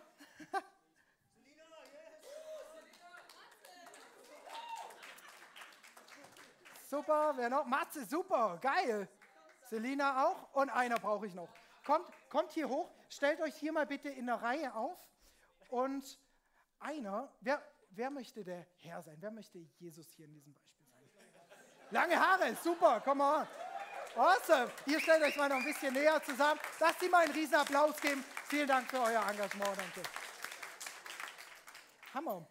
Super, 6.90 7.34
wer 7.36 7.50
noch? 7.50 7.66
Matze, 7.66 8.06
super, 8.06 8.58
geil. 8.62 9.10
Selina 9.70 10.26
auch 10.26 10.54
und 10.54 10.70
einer 10.70 10.96
brauche 10.96 11.28
ich 11.28 11.34
noch. 11.34 11.50
Kommt, 11.86 12.08
kommt 12.30 12.52
hier 12.52 12.70
hoch, 12.70 12.90
stellt 13.10 13.42
euch 13.42 13.56
hier 13.56 13.74
mal 13.74 13.86
bitte 13.86 14.08
in 14.08 14.28
der 14.28 14.42
Reihe 14.42 14.74
auf 14.76 14.98
und 15.70 16.22
einer, 16.80 17.30
wer, 17.42 17.62
wer 17.92 18.10
möchte 18.10 18.44
der 18.44 18.66
Herr 18.78 19.02
sein? 19.02 19.18
Wer 19.20 19.32
möchte 19.32 19.60
Jesus 19.80 20.10
hier 20.12 20.26
in 20.26 20.34
diesem 20.34 20.54
Beispiel 20.54 20.86
sein? 20.88 21.02
Lange 21.92 22.20
Haare, 22.20 22.56
super, 22.56 23.02
come 23.02 23.24
on. 23.24 23.48
Awesome. 24.16 24.70
Ihr 24.88 25.00
stellt 25.00 25.24
euch 25.24 25.38
mal 25.38 25.48
noch 25.48 25.58
ein 25.58 25.64
bisschen 25.64 25.94
näher 25.94 26.22
zusammen. 26.24 26.60
Lasst 26.80 27.02
ihm 27.02 27.12
mal 27.12 27.24
einen 27.24 27.34
riesen 27.34 27.56
Applaus 27.56 28.00
geben. 28.02 28.24
Vielen 28.50 28.68
Dank 28.68 28.90
für 28.90 29.00
euer 29.00 29.22
Engagement. 29.22 29.78
Danke. 29.78 30.02
Hammer. 32.14 32.46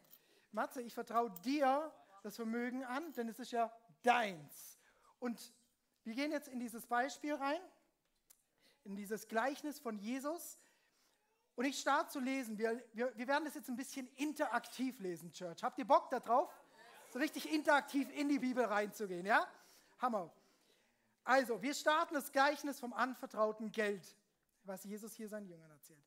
Matze, 0.53 0.81
ich 0.81 0.95
vertraue 0.95 1.31
dir 1.45 1.93
das 2.23 2.37
Vermögen 2.37 2.85
an, 2.85 3.13
denn 3.13 3.29
es 3.29 3.39
ist 3.39 3.53
ja 3.53 3.71
deins. 4.03 4.79
Und 5.19 5.53
wir 6.05 6.15
gehen 6.15 6.33
jetzt 6.33 6.49
in 6.49 6.59
dieses 6.59 6.87
Beispiel 6.87 7.35
rein, 7.35 7.61
in 8.85 8.97
dieses 8.97 9.29
Gleichnis 9.29 9.79
von 9.79 9.99
Jesus. 9.99 10.59
Und 11.61 11.67
ich 11.67 11.79
starte 11.79 12.09
zu 12.09 12.21
lesen. 12.21 12.57
Wir, 12.57 12.83
wir, 12.95 13.15
wir 13.15 13.29
werden 13.29 13.45
das 13.45 13.55
jetzt 13.55 13.69
ein 13.69 13.77
bisschen 13.77 14.09
interaktiv 14.17 14.99
lesen, 14.99 15.31
Church. 15.31 15.63
Habt 15.63 15.79
ihr 15.79 15.87
Bock 15.87 16.09
darauf? 16.09 16.51
So 17.11 17.19
richtig 17.19 17.53
interaktiv 17.53 18.09
in 18.17 18.31
die 18.31 18.39
Bibel 18.39 18.65
reinzugehen, 18.65 19.27
ja? 19.27 19.47
Hammer. 19.99 20.33
Also, 21.23 21.61
wir 21.61 21.75
starten 21.75 22.15
das 22.15 22.33
Gleichnis 22.33 22.81
vom 22.81 22.95
anvertrauten 22.95 23.71
Geld, 23.73 24.17
was 24.65 24.85
Jesus 24.85 25.13
hier 25.13 25.29
seinen 25.29 25.49
Jüngern 25.49 25.71
erzählt. 25.71 26.03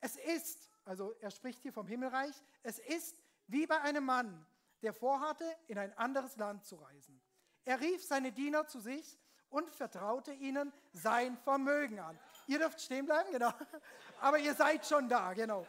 Es 0.00 0.16
ist, 0.16 0.68
also 0.84 1.14
er 1.20 1.30
spricht 1.30 1.62
hier 1.62 1.72
vom 1.72 1.86
Himmelreich, 1.86 2.34
es 2.64 2.80
ist 2.80 3.22
wie 3.46 3.68
bei 3.68 3.80
einem 3.82 4.04
Mann, 4.04 4.44
der 4.82 4.92
vorhatte, 4.92 5.44
in 5.68 5.78
ein 5.78 5.96
anderes 5.96 6.34
Land 6.38 6.64
zu 6.64 6.74
reisen. 6.74 7.22
Er 7.64 7.78
rief 7.78 8.04
seine 8.04 8.32
Diener 8.32 8.66
zu 8.66 8.80
sich 8.80 9.16
und 9.48 9.70
vertraute 9.70 10.32
ihnen 10.32 10.72
sein 10.92 11.36
Vermögen 11.36 12.00
an. 12.00 12.18
Ihr 12.48 12.58
dürft 12.58 12.80
stehen 12.80 13.04
bleiben, 13.04 13.30
genau. 13.30 13.52
Aber 14.20 14.38
ihr 14.38 14.54
seid 14.54 14.84
schon 14.86 15.06
da, 15.06 15.34
genau. 15.34 15.66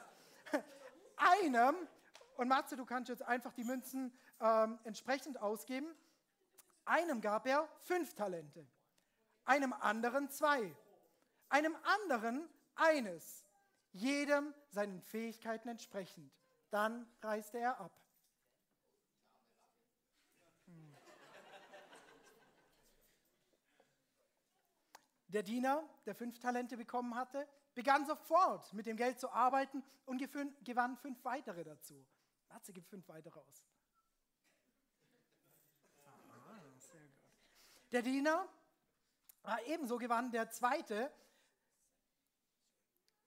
Einem, 1.17 1.75
und 2.37 2.47
Matze, 2.47 2.77
du 2.77 2.85
kannst 2.85 3.09
jetzt 3.09 3.21
einfach 3.21 3.51
die 3.53 3.65
Münzen 3.65 4.17
ähm, 4.39 4.79
entsprechend 4.85 5.41
ausgeben, 5.41 5.93
einem 6.85 7.19
gab 7.19 7.45
er 7.45 7.67
fünf 7.79 8.15
Talente, 8.15 8.65
einem 9.43 9.73
anderen 9.73 10.29
zwei, 10.29 10.73
einem 11.49 11.75
anderen 11.83 12.47
eines, 12.75 13.43
jedem 13.91 14.53
seinen 14.69 15.01
Fähigkeiten 15.01 15.67
entsprechend. 15.67 16.31
Dann 16.69 17.05
reiste 17.21 17.57
er 17.57 17.77
ab. 17.81 17.91
Der 25.29 25.43
Diener, 25.43 25.87
der 26.05 26.15
fünf 26.15 26.39
Talente 26.39 26.75
bekommen 26.75 27.15
hatte, 27.15 27.47
begann 27.75 28.05
sofort 28.05 28.73
mit 28.73 28.85
dem 28.85 28.97
Geld 28.97 29.19
zu 29.19 29.31
arbeiten 29.31 29.83
und 30.05 30.17
gewann 30.63 30.97
fünf 30.97 31.23
weitere 31.23 31.63
dazu. 31.63 32.05
Matze 32.49 32.73
gibt 32.73 32.89
fünf 32.89 33.07
weitere 33.07 33.39
aus. 33.39 33.63
Ah. 36.03 36.59
Der 37.91 38.01
Diener, 38.01 38.47
ah, 39.43 39.59
ebenso 39.67 39.97
gewann 39.97 40.31
der 40.31 40.49
zweite, 40.49 41.11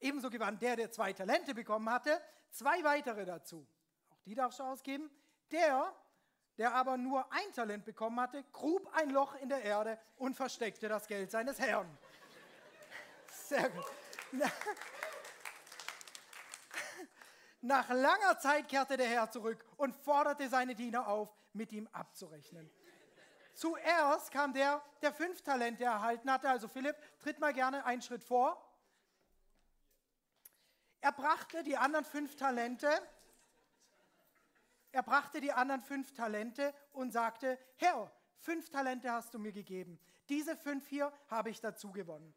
ebenso 0.01 0.29
gewann 0.29 0.59
der, 0.59 0.77
der 0.77 0.91
zwei 0.91 1.13
Talente 1.13 1.55
bekommen 1.55 1.89
hatte, 1.89 2.21
zwei 2.51 2.83
weitere 2.83 3.25
dazu. 3.25 3.67
Auch 4.11 4.21
die 4.23 4.35
darfst 4.35 4.59
du 4.59 4.65
ausgeben. 4.65 5.09
Der, 5.53 5.95
der 6.59 6.75
aber 6.75 6.97
nur 6.97 7.33
ein 7.33 7.53
Talent 7.55 7.85
bekommen 7.85 8.21
hatte, 8.21 8.45
grub 8.53 8.89
ein 8.95 9.11
Loch 9.11 9.35
in 9.37 9.49
der 9.49 9.63
Erde 9.63 9.99
und 10.17 10.37
versteckte 10.37 10.89
das 10.89 11.07
Geld 11.07 11.31
seines 11.31 11.59
Herrn. 11.59 11.89
Sehr 13.47 13.69
gut. 13.71 13.85
Nach 17.61 17.89
langer 17.91 18.39
Zeit 18.39 18.69
kehrte 18.69 18.97
der 18.97 19.09
Herr 19.09 19.31
zurück 19.31 19.65
und 19.77 19.95
forderte 19.95 20.49
seine 20.49 20.75
Diener 20.75 21.07
auf, 21.07 21.29
mit 21.53 21.71
ihm 21.73 21.89
abzurechnen. 21.93 22.71
Zuerst 23.55 24.31
kam 24.31 24.53
der, 24.53 24.83
der 25.03 25.13
fünf 25.13 25.43
Talente 25.43 25.85
erhalten 25.85 26.31
hatte. 26.31 26.49
Also 26.49 26.69
Philipp, 26.69 26.97
tritt 27.21 27.39
mal 27.39 27.53
gerne 27.53 27.85
einen 27.85 28.03
Schritt 28.03 28.25
vor. 28.25 28.61
Er 31.01 31.13
brachte 31.13 31.63
die 31.63 31.77
anderen 31.77 32.05
fünf 32.05 32.37
Talente 32.37 32.89
er 34.93 35.03
brachte 35.03 35.41
die 35.41 35.53
anderen 35.53 35.83
fünf 35.83 36.13
Talente 36.13 36.75
und 36.93 37.13
sagte, 37.13 37.59
Herr, 37.77 38.13
fünf 38.39 38.69
Talente 38.71 39.11
hast 39.11 39.33
du 39.35 39.39
mir 39.39 39.53
gegeben. 39.53 39.99
Diese 40.29 40.57
fünf 40.57 40.87
hier 40.87 41.13
habe 41.29 41.51
ich 41.51 41.61
dazu 41.61 41.91
gewonnen. 41.91 42.35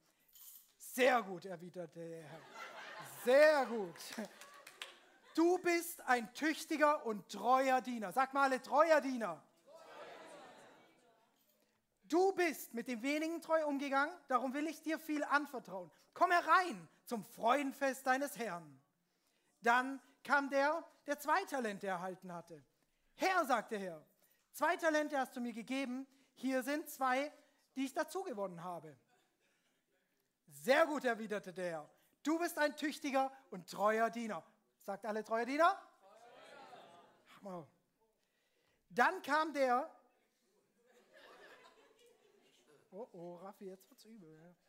Sehr 0.78 1.22
gut, 1.22 1.46
erwiderte 1.46 2.00
der 2.00 2.24
Herr. 2.24 2.40
Sehr 3.26 3.66
gut. 3.66 3.96
Du 5.36 5.58
bist 5.58 6.02
ein 6.08 6.34
tüchtiger 6.34 7.06
und 7.06 7.30
treuer 7.30 7.82
Diener. 7.82 8.14
Sag 8.14 8.34
mal 8.34 8.44
alle, 8.44 8.62
treuer 8.62 9.02
Diener. 9.02 9.44
Du 12.04 12.32
bist 12.34 12.74
mit 12.74 12.88
dem 12.88 13.02
wenigen 13.02 13.42
treu 13.42 13.66
umgegangen, 13.66 14.16
darum 14.28 14.54
will 14.54 14.68
ich 14.68 14.82
dir 14.82 15.00
viel 15.00 15.24
anvertrauen. 15.24 15.92
Komm 16.14 16.32
herein 16.32 16.88
zum 17.04 17.26
Freudenfest 17.26 18.06
deines 18.06 18.38
Herrn. 18.38 18.80
Dann 19.62 20.00
kam 20.26 20.50
der, 20.50 20.84
der 21.08 21.18
zwei 21.18 21.46
Talente 21.46 21.88
erhalten 21.88 22.34
hatte. 22.34 22.62
Herr, 23.14 23.46
sagte 23.46 23.78
Herr, 23.78 24.06
zwei 24.52 24.76
Talente 24.76 25.18
hast 25.18 25.36
du 25.36 25.40
mir 25.40 25.54
gegeben, 25.54 26.06
hier 26.34 26.64
sind 26.64 26.90
zwei, 26.90 27.32
die 27.76 27.86
ich 27.86 27.94
dazu 27.94 28.24
gewonnen 28.24 28.62
habe. 28.64 28.98
Sehr 30.48 30.86
gut, 30.86 31.06
erwiderte 31.06 31.54
der 31.54 31.70
Herr. 31.72 31.90
Du 32.24 32.40
bist 32.40 32.58
ein 32.58 32.76
tüchtiger 32.76 33.32
und 33.52 33.70
treuer 33.70 34.10
Diener. 34.10 34.44
Sagt 34.82 35.06
alle 35.06 35.24
treuer 35.24 35.46
Diener? 35.46 35.80
Hammer. 37.36 37.68
Dann 38.90 39.22
kam 39.22 39.54
der. 39.54 39.90
Oh, 42.92 43.08
oh, 43.12 43.36
Raffi, 43.36 43.66
jetzt 43.66 43.90
wird's 43.90 44.06
übel. 44.06 44.32
Ja. 44.32 44.65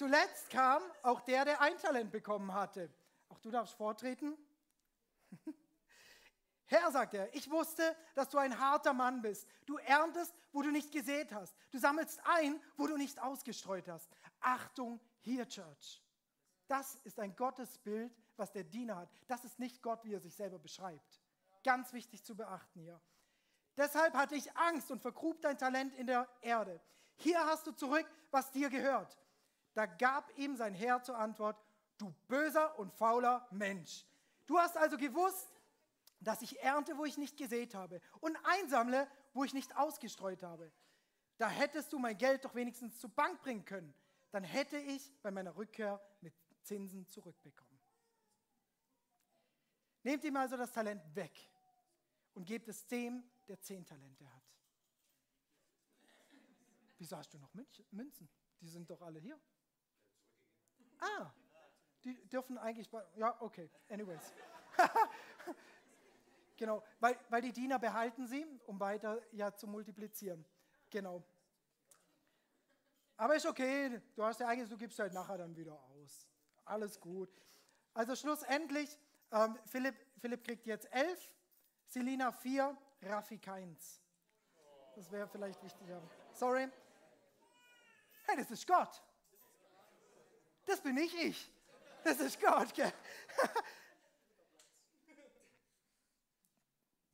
Zuletzt 0.00 0.48
kam 0.48 0.82
auch 1.02 1.20
der, 1.20 1.44
der 1.44 1.60
ein 1.60 1.76
Talent 1.76 2.10
bekommen 2.10 2.54
hatte. 2.54 2.90
Auch 3.28 3.38
du 3.38 3.50
darfst 3.50 3.74
vortreten. 3.74 4.34
Herr, 6.64 6.90
sagt 6.90 7.12
er, 7.12 7.34
ich 7.34 7.50
wusste, 7.50 7.94
dass 8.14 8.30
du 8.30 8.38
ein 8.38 8.58
harter 8.58 8.94
Mann 8.94 9.20
bist. 9.20 9.46
Du 9.66 9.76
erntest, 9.76 10.34
wo 10.52 10.62
du 10.62 10.70
nicht 10.70 10.90
gesät 10.90 11.34
hast. 11.34 11.54
Du 11.70 11.78
sammelst 11.78 12.18
ein, 12.24 12.58
wo 12.78 12.86
du 12.86 12.96
nicht 12.96 13.20
ausgestreut 13.20 13.88
hast. 13.88 14.08
Achtung 14.40 15.00
hier, 15.20 15.46
Church. 15.46 16.02
Das 16.66 16.94
ist 17.04 17.20
ein 17.20 17.36
Gottesbild, 17.36 18.16
was 18.38 18.52
der 18.52 18.64
Diener 18.64 18.96
hat. 18.96 19.10
Das 19.28 19.44
ist 19.44 19.58
nicht 19.58 19.82
Gott, 19.82 20.02
wie 20.04 20.14
er 20.14 20.20
sich 20.20 20.34
selber 20.34 20.58
beschreibt. 20.58 21.20
Ganz 21.62 21.92
wichtig 21.92 22.24
zu 22.24 22.34
beachten 22.34 22.80
hier. 22.80 22.98
Deshalb 23.76 24.14
hatte 24.14 24.34
ich 24.34 24.56
Angst 24.56 24.90
und 24.90 25.02
vergrub 25.02 25.42
dein 25.42 25.58
Talent 25.58 25.94
in 25.96 26.06
der 26.06 26.26
Erde. 26.40 26.80
Hier 27.16 27.44
hast 27.44 27.66
du 27.66 27.72
zurück, 27.72 28.06
was 28.30 28.50
dir 28.50 28.70
gehört. 28.70 29.19
Da 29.74 29.86
gab 29.86 30.36
ihm 30.36 30.56
sein 30.56 30.74
Herr 30.74 31.02
zur 31.02 31.16
Antwort, 31.18 31.56
du 31.98 32.12
böser 32.28 32.78
und 32.78 32.92
fauler 32.92 33.46
Mensch. 33.50 34.04
Du 34.46 34.58
hast 34.58 34.76
also 34.76 34.96
gewusst, 34.96 35.48
dass 36.20 36.42
ich 36.42 36.60
ernte, 36.60 36.98
wo 36.98 37.04
ich 37.04 37.16
nicht 37.16 37.36
gesät 37.36 37.74
habe 37.74 38.00
und 38.20 38.36
einsammle, 38.44 39.08
wo 39.32 39.44
ich 39.44 39.54
nicht 39.54 39.76
ausgestreut 39.76 40.42
habe. 40.42 40.70
Da 41.38 41.48
hättest 41.48 41.92
du 41.92 41.98
mein 41.98 42.18
Geld 42.18 42.44
doch 42.44 42.54
wenigstens 42.54 42.98
zur 42.98 43.10
Bank 43.10 43.40
bringen 43.40 43.64
können. 43.64 43.94
Dann 44.30 44.44
hätte 44.44 44.76
ich 44.76 45.12
bei 45.22 45.30
meiner 45.30 45.56
Rückkehr 45.56 46.00
mit 46.20 46.34
Zinsen 46.62 47.06
zurückbekommen. 47.06 47.80
Nehmt 50.02 50.24
ihm 50.24 50.36
also 50.36 50.56
das 50.56 50.72
Talent 50.72 51.02
weg 51.14 51.32
und 52.34 52.44
gebt 52.44 52.68
es 52.68 52.86
dem, 52.86 53.24
der 53.48 53.60
zehn 53.60 53.84
Talente 53.84 54.30
hat. 54.32 54.42
Wieso 56.98 57.16
hast 57.16 57.32
du 57.32 57.38
noch 57.38 57.52
Münzen? 57.90 58.28
Die 58.60 58.68
sind 58.68 58.90
doch 58.90 59.00
alle 59.00 59.18
hier. 59.18 59.40
Ah, 61.00 61.32
die 62.04 62.14
dürfen 62.28 62.58
eigentlich, 62.58 62.88
ja, 63.16 63.36
okay, 63.40 63.70
anyways. 63.88 64.32
genau, 66.56 66.82
weil, 67.00 67.18
weil 67.28 67.42
die 67.42 67.52
Diener 67.52 67.78
behalten 67.78 68.26
sie, 68.26 68.46
um 68.66 68.78
weiter 68.80 69.20
ja 69.32 69.54
zu 69.54 69.66
multiplizieren. 69.66 70.44
Genau. 70.90 71.22
Aber 73.16 73.36
ist 73.36 73.46
okay, 73.46 74.00
du 74.14 74.24
hast 74.24 74.40
ja 74.40 74.46
eigentlich, 74.46 74.70
du 74.70 74.78
gibst 74.78 74.98
halt 74.98 75.12
nachher 75.12 75.38
dann 75.38 75.54
wieder 75.56 75.78
aus. 75.78 76.26
Alles 76.64 76.98
gut. 76.98 77.30
Also 77.92 78.14
schlussendlich, 78.14 78.98
ähm, 79.32 79.58
Philipp, 79.66 79.96
Philipp 80.18 80.44
kriegt 80.44 80.66
jetzt 80.66 80.90
elf, 80.92 81.30
Selina 81.86 82.32
vier, 82.32 82.76
Raffi 83.02 83.38
keins. 83.38 84.00
Das 84.94 85.10
wäre 85.10 85.28
vielleicht 85.28 85.62
wichtig. 85.62 85.86
Sorry. 86.32 86.68
Hey, 88.26 88.36
das 88.36 88.50
ist 88.50 88.66
Gott. 88.66 89.02
Das 90.70 90.80
bin 90.80 90.94
nicht 90.94 91.14
ich. 91.14 91.50
Das 92.04 92.20
ist 92.20 92.40
Gott. 92.40 92.72
Gell? 92.74 92.92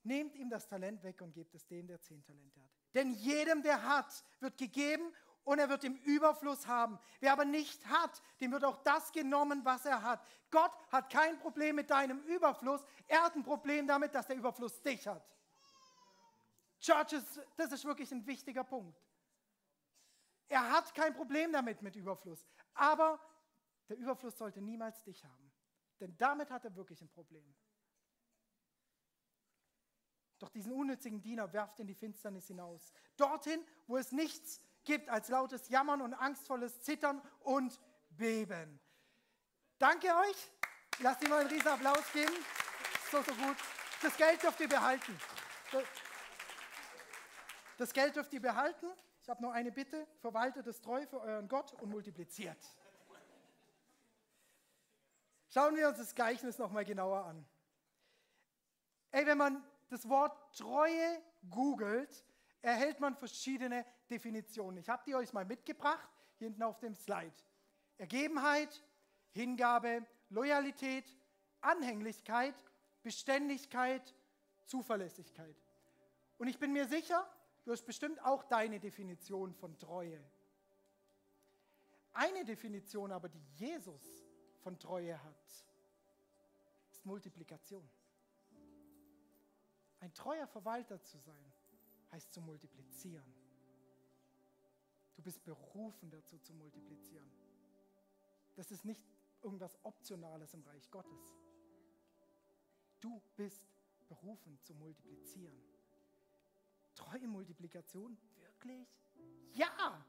nehmt 0.06 0.34
ihm 0.36 0.50
das 0.50 0.68
Talent 0.68 1.02
weg 1.02 1.20
und 1.22 1.32
gebt 1.32 1.54
es 1.54 1.66
dem, 1.66 1.86
der 1.86 2.00
zehn 2.00 2.22
Talente 2.22 2.60
hat. 2.62 2.70
Denn 2.94 3.12
jedem, 3.12 3.62
der 3.62 3.82
hat, 3.82 4.24
wird 4.40 4.58
gegeben 4.58 5.10
und 5.44 5.58
er 5.58 5.70
wird 5.70 5.84
im 5.84 5.96
Überfluss 5.96 6.66
haben. 6.66 6.98
Wer 7.20 7.32
aber 7.32 7.46
nicht 7.46 7.84
hat, 7.86 8.22
dem 8.40 8.52
wird 8.52 8.64
auch 8.64 8.82
das 8.84 9.10
genommen, 9.12 9.64
was 9.64 9.86
er 9.86 10.02
hat. 10.02 10.24
Gott 10.50 10.72
hat 10.92 11.10
kein 11.10 11.38
Problem 11.38 11.76
mit 11.76 11.90
deinem 11.90 12.20
Überfluss. 12.24 12.84
Er 13.08 13.24
hat 13.24 13.36
ein 13.36 13.42
Problem 13.42 13.86
damit, 13.86 14.14
dass 14.14 14.26
der 14.26 14.36
Überfluss 14.36 14.80
dich 14.82 15.06
hat. 15.08 15.26
Churches, 16.78 17.40
das 17.56 17.72
ist 17.72 17.86
wirklich 17.86 18.12
ein 18.12 18.26
wichtiger 18.26 18.64
Punkt. 18.64 19.02
Er 20.48 20.70
hat 20.70 20.94
kein 20.94 21.14
Problem 21.14 21.52
damit 21.52 21.80
mit 21.80 21.96
Überfluss. 21.96 22.46
Aber 22.74 23.18
der 23.88 23.96
Überfluss 23.96 24.36
sollte 24.36 24.60
niemals 24.60 25.02
dich 25.02 25.24
haben. 25.24 25.52
Denn 26.00 26.16
damit 26.16 26.50
hat 26.50 26.64
er 26.64 26.74
wirklich 26.74 27.00
ein 27.00 27.08
Problem. 27.08 27.54
Doch 30.38 30.50
diesen 30.50 30.72
unnützigen 30.72 31.22
Diener 31.22 31.52
werft 31.52 31.80
in 31.80 31.86
die 31.86 31.94
Finsternis 31.94 32.46
hinaus. 32.46 32.92
Dorthin, 33.16 33.64
wo 33.86 33.96
es 33.96 34.12
nichts 34.12 34.60
gibt 34.84 35.08
als 35.08 35.28
lautes 35.28 35.68
Jammern 35.68 36.02
und 36.02 36.14
angstvolles 36.14 36.82
Zittern 36.82 37.22
und 37.40 37.80
Beben. 38.10 38.80
Danke 39.78 40.08
euch. 40.08 40.50
Lasst 41.00 41.22
ihm 41.22 41.30
mal 41.30 41.40
einen 41.40 41.50
riesen 41.50 41.68
Applaus 41.68 42.10
geben. 42.12 42.32
So, 43.10 43.22
so 43.22 43.34
gut. 43.34 43.56
Das 44.02 44.16
Geld 44.16 44.42
dürft 44.42 44.60
ihr 44.60 44.68
behalten. 44.68 45.18
Das 47.78 47.92
Geld 47.92 48.16
dürft 48.16 48.32
ihr 48.32 48.40
behalten. 48.40 48.86
Ich 49.22 49.28
habe 49.28 49.42
nur 49.42 49.52
eine 49.52 49.72
Bitte. 49.72 50.06
Verwaltet 50.20 50.66
es 50.66 50.80
treu 50.80 51.06
für 51.06 51.20
euren 51.20 51.48
Gott 51.48 51.72
und 51.74 51.90
multipliziert. 51.90 52.58
Schauen 55.56 55.74
wir 55.74 55.88
uns 55.88 55.96
das 55.96 56.14
Gleichnis 56.14 56.58
nochmal 56.58 56.84
genauer 56.84 57.24
an. 57.24 57.42
Ey, 59.10 59.24
wenn 59.24 59.38
man 59.38 59.64
das 59.88 60.06
Wort 60.06 60.36
Treue 60.54 61.22
googelt, 61.48 62.26
erhält 62.60 63.00
man 63.00 63.16
verschiedene 63.16 63.86
Definitionen. 64.10 64.76
Ich 64.76 64.90
habe 64.90 65.02
die 65.06 65.14
euch 65.14 65.32
mal 65.32 65.46
mitgebracht, 65.46 66.10
hier 66.36 66.48
hinten 66.48 66.62
auf 66.62 66.78
dem 66.80 66.94
Slide. 66.94 67.32
Ergebenheit, 67.96 68.84
Hingabe, 69.30 70.04
Loyalität, 70.28 71.06
Anhänglichkeit, 71.62 72.54
Beständigkeit, 73.02 74.14
Zuverlässigkeit. 74.66 75.56
Und 76.36 76.48
ich 76.48 76.58
bin 76.58 76.74
mir 76.74 76.86
sicher, 76.86 77.26
du 77.64 77.72
hast 77.72 77.86
bestimmt 77.86 78.22
auch 78.22 78.44
deine 78.44 78.78
Definition 78.78 79.54
von 79.54 79.78
Treue. 79.78 80.22
Eine 82.12 82.44
Definition 82.44 83.10
aber, 83.10 83.30
die 83.30 83.42
Jesus 83.54 84.25
von 84.66 84.80
Treue 84.80 85.22
hat, 85.22 85.64
ist 86.90 87.06
Multiplikation. 87.06 87.88
Ein 90.00 90.12
treuer 90.12 90.48
Verwalter 90.48 91.00
zu 91.04 91.18
sein, 91.18 91.52
heißt 92.10 92.32
zu 92.32 92.40
multiplizieren. 92.40 93.32
Du 95.14 95.22
bist 95.22 95.44
berufen 95.44 96.10
dazu 96.10 96.36
zu 96.38 96.52
multiplizieren. 96.52 97.30
Das 98.56 98.72
ist 98.72 98.84
nicht 98.84 99.04
irgendwas 99.40 99.78
Optionales 99.84 100.52
im 100.52 100.64
Reich 100.64 100.90
Gottes. 100.90 101.32
Du 102.98 103.22
bist 103.36 103.62
berufen 104.08 104.58
zu 104.64 104.74
multiplizieren. 104.74 105.62
Treue 106.96 107.28
Multiplikation? 107.28 108.18
Wirklich? 108.40 108.88
Ja! 109.52 110.04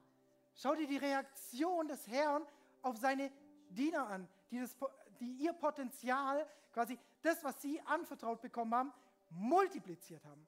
Schau 0.56 0.74
dir 0.74 0.88
die 0.88 0.98
Reaktion 0.98 1.88
des 1.88 2.08
Herrn 2.08 2.44
auf 2.82 2.98
seine 2.98 3.32
Diener 3.70 4.08
an, 4.08 4.28
die, 4.52 4.60
das, 4.60 4.76
die 5.20 5.32
ihr 5.34 5.54
Potenzial, 5.54 6.48
quasi 6.74 6.98
das, 7.22 7.44
was 7.44 7.62
sie 7.62 7.82
anvertraut 7.82 8.42
bekommen 8.42 8.74
haben, 8.74 8.94
multipliziert 9.30 10.24
haben. 10.26 10.48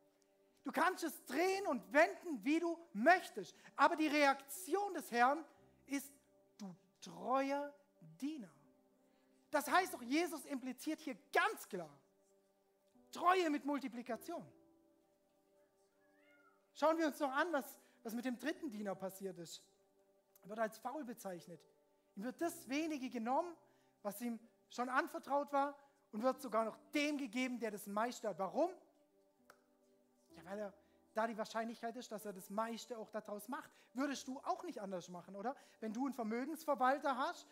Du 0.64 0.72
kannst 0.72 1.04
es 1.04 1.26
drehen 1.26 1.68
und 1.68 1.92
wenden, 1.94 2.44
wie 2.44 2.60
du 2.60 2.78
möchtest. 2.94 3.56
Aber 3.76 3.96
die 3.96 4.08
Reaktion 4.08 4.94
des 4.94 5.10
Herrn 5.12 5.44
ist, 5.88 6.12
du 6.58 6.76
treuer 7.02 7.74
Diener. 8.20 8.52
Das 9.52 9.70
heißt 9.70 9.94
doch, 9.94 10.02
Jesus 10.02 10.46
impliziert 10.46 11.00
hier 11.00 11.18
ganz 11.34 11.68
klar 11.68 11.90
Treue 13.12 13.50
mit 13.50 13.66
Multiplikation. 13.66 14.46
Schauen 16.74 16.98
wir 16.98 17.08
uns 17.08 17.20
noch 17.20 17.32
an, 17.32 17.52
was, 17.52 17.78
was 18.04 18.14
mit 18.14 18.26
dem 18.26 18.38
dritten 18.38 18.70
Diener 18.70 18.96
passiert 18.96 19.38
ist. 19.38 19.64
Er 20.44 20.50
wird 20.50 20.60
als 20.60 20.78
faul 20.78 21.04
bezeichnet. 21.04 21.60
Ihm 22.20 22.26
wird 22.26 22.42
das 22.42 22.68
wenige 22.68 23.10
genommen, 23.10 23.56
was 24.02 24.20
ihm 24.20 24.42
schon 24.68 24.90
anvertraut 24.90 25.54
war, 25.54 25.74
und 26.12 26.22
wird 26.22 26.42
sogar 26.42 26.66
noch 26.66 26.78
dem 26.94 27.18
gegeben, 27.18 27.60
der 27.60 27.72
das 27.72 27.88
meiste 27.88 28.28
hat. 28.28 28.38
Warum? 28.40 28.72
Ja, 30.36 30.44
weil 30.44 30.60
er 30.60 30.74
da 31.14 31.28
die 31.28 31.38
Wahrscheinlichkeit 31.38 31.96
ist, 31.96 32.12
dass 32.12 32.26
er 32.26 32.34
das 32.34 32.50
meiste 32.50 32.98
auch 32.98 33.10
daraus 33.10 33.48
macht. 33.48 33.72
Würdest 33.94 34.28
du 34.28 34.38
auch 34.40 34.64
nicht 34.64 34.82
anders 34.82 35.08
machen, 35.08 35.34
oder? 35.38 35.56
Wenn 35.80 35.94
du 35.94 36.08
einen 36.08 36.14
Vermögensverwalter 36.14 37.18
hast 37.18 37.48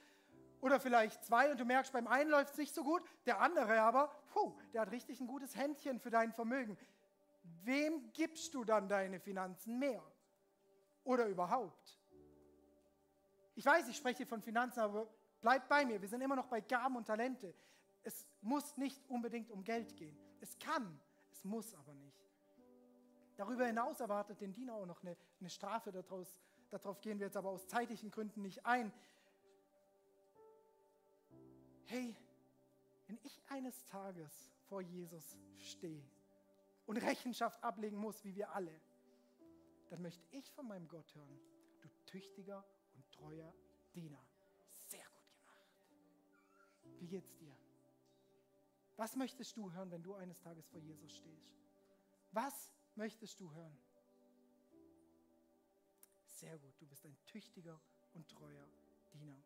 oder 0.60 0.82
vielleicht 0.82 1.24
zwei 1.24 1.50
und 1.50 1.62
du 1.62 1.66
merkst, 1.66 1.94
beim 1.94 2.08
einen 2.08 2.30
läuft 2.30 2.52
es 2.52 2.58
nicht 2.58 2.76
so 2.76 2.84
gut, 2.84 3.04
der 3.26 3.40
andere 3.40 3.80
aber, 3.80 4.12
puh, 4.34 4.54
der 4.74 4.82
hat 4.82 4.92
richtig 4.92 5.22
ein 5.22 5.28
gutes 5.28 5.56
Händchen 5.56 6.02
für 6.02 6.10
dein 6.10 6.34
Vermögen. 6.34 6.78
Wem 7.64 8.12
gibst 8.12 8.54
du 8.54 8.66
dann 8.66 8.90
deine 8.90 9.22
Finanzen 9.22 9.80
mehr? 9.80 10.04
Oder 11.06 11.28
überhaupt? 11.28 11.98
Ich 13.58 13.66
weiß, 13.66 13.88
ich 13.88 13.98
spreche 13.98 14.24
von 14.28 14.40
Finanzen, 14.40 14.82
aber 14.82 15.10
bleib 15.42 15.68
bei 15.68 15.84
mir. 15.84 16.00
Wir 16.00 16.08
sind 16.08 16.22
immer 16.22 16.36
noch 16.36 16.46
bei 16.46 16.62
Gaben 16.62 16.96
und 16.96 17.06
Talente. 17.06 17.56
Es 18.04 18.28
muss 18.40 18.78
nicht 18.78 19.04
unbedingt 19.10 19.50
um 19.50 19.64
Geld 19.64 19.98
gehen. 19.98 20.16
Es 20.40 20.60
kann, 20.60 21.00
es 21.32 21.44
muss 21.44 21.74
aber 21.74 21.96
nicht. 21.96 22.24
Darüber 23.36 23.66
hinaus 23.66 24.00
erwartet 24.00 24.42
den 24.42 24.54
Diener 24.54 24.76
auch 24.76 24.86
noch 24.86 25.02
eine, 25.02 25.18
eine 25.40 25.50
Strafe. 25.50 25.92
Daraus, 25.92 26.40
darauf 26.70 27.02
gehen 27.02 27.18
wir 27.18 27.26
jetzt 27.26 27.36
aber 27.36 27.50
aus 27.50 27.68
zeitlichen 27.68 28.12
Gründen 28.12 28.44
nicht 28.44 28.64
ein. 28.64 28.94
Hey, 31.86 32.16
wenn 33.08 33.18
ich 33.24 33.42
eines 33.48 33.86
Tages 33.86 34.52
vor 34.68 34.82
Jesus 34.82 35.36
stehe 35.58 36.08
und 36.86 36.98
Rechenschaft 36.98 37.64
ablegen 37.64 37.98
muss, 37.98 38.24
wie 38.24 38.36
wir 38.36 38.54
alle, 38.54 38.80
dann 39.90 40.04
möchte 40.04 40.28
ich 40.30 40.52
von 40.52 40.68
meinem 40.68 40.88
Gott 40.88 41.16
hören, 41.16 41.40
du 41.82 41.90
tüchtiger 42.06 42.64
treuer 43.18 43.54
Diener. 43.94 44.24
Sehr 44.90 45.06
gut 45.10 45.32
gemacht. 45.34 45.68
Wie 47.00 47.08
geht's 47.08 47.36
dir? 47.38 47.56
Was 48.96 49.16
möchtest 49.16 49.56
du 49.58 49.72
hören, 49.72 49.92
wenn 49.92 50.04
du 50.04 50.16
eines 50.16 50.40
Tages 50.40 50.68
vor 50.68 50.80
Jesus 50.80 51.16
stehst? 51.16 51.54
Was 52.32 52.74
möchtest 52.96 53.40
du 53.40 53.52
hören? 53.52 53.78
Sehr 56.26 56.58
gut, 56.60 56.80
du 56.80 56.86
bist 56.86 57.06
ein 57.06 57.18
tüchtiger 57.26 57.80
und 58.14 58.28
treuer 58.28 58.68
Diener. 59.14 59.38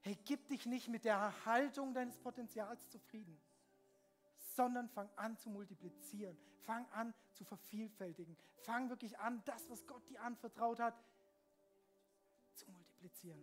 Hey, 0.00 0.16
gib 0.24 0.48
dich 0.48 0.66
nicht 0.66 0.88
mit 0.88 1.04
der 1.04 1.16
Erhaltung 1.16 1.92
deines 1.92 2.18
Potenzials 2.18 2.88
zufrieden, 2.88 3.40
sondern 4.38 4.88
fang 4.88 5.10
an 5.16 5.36
zu 5.36 5.50
multiplizieren. 5.50 6.38
Fang 6.62 6.86
an 6.90 7.14
zu 7.32 7.44
vervielfältigen. 7.44 8.36
Fang 8.62 8.88
wirklich 8.90 9.18
an, 9.18 9.42
das, 9.44 9.68
was 9.70 9.86
Gott 9.86 10.08
dir 10.08 10.22
anvertraut 10.22 10.78
hat, 10.78 10.94
multiplizieren. 13.00 13.42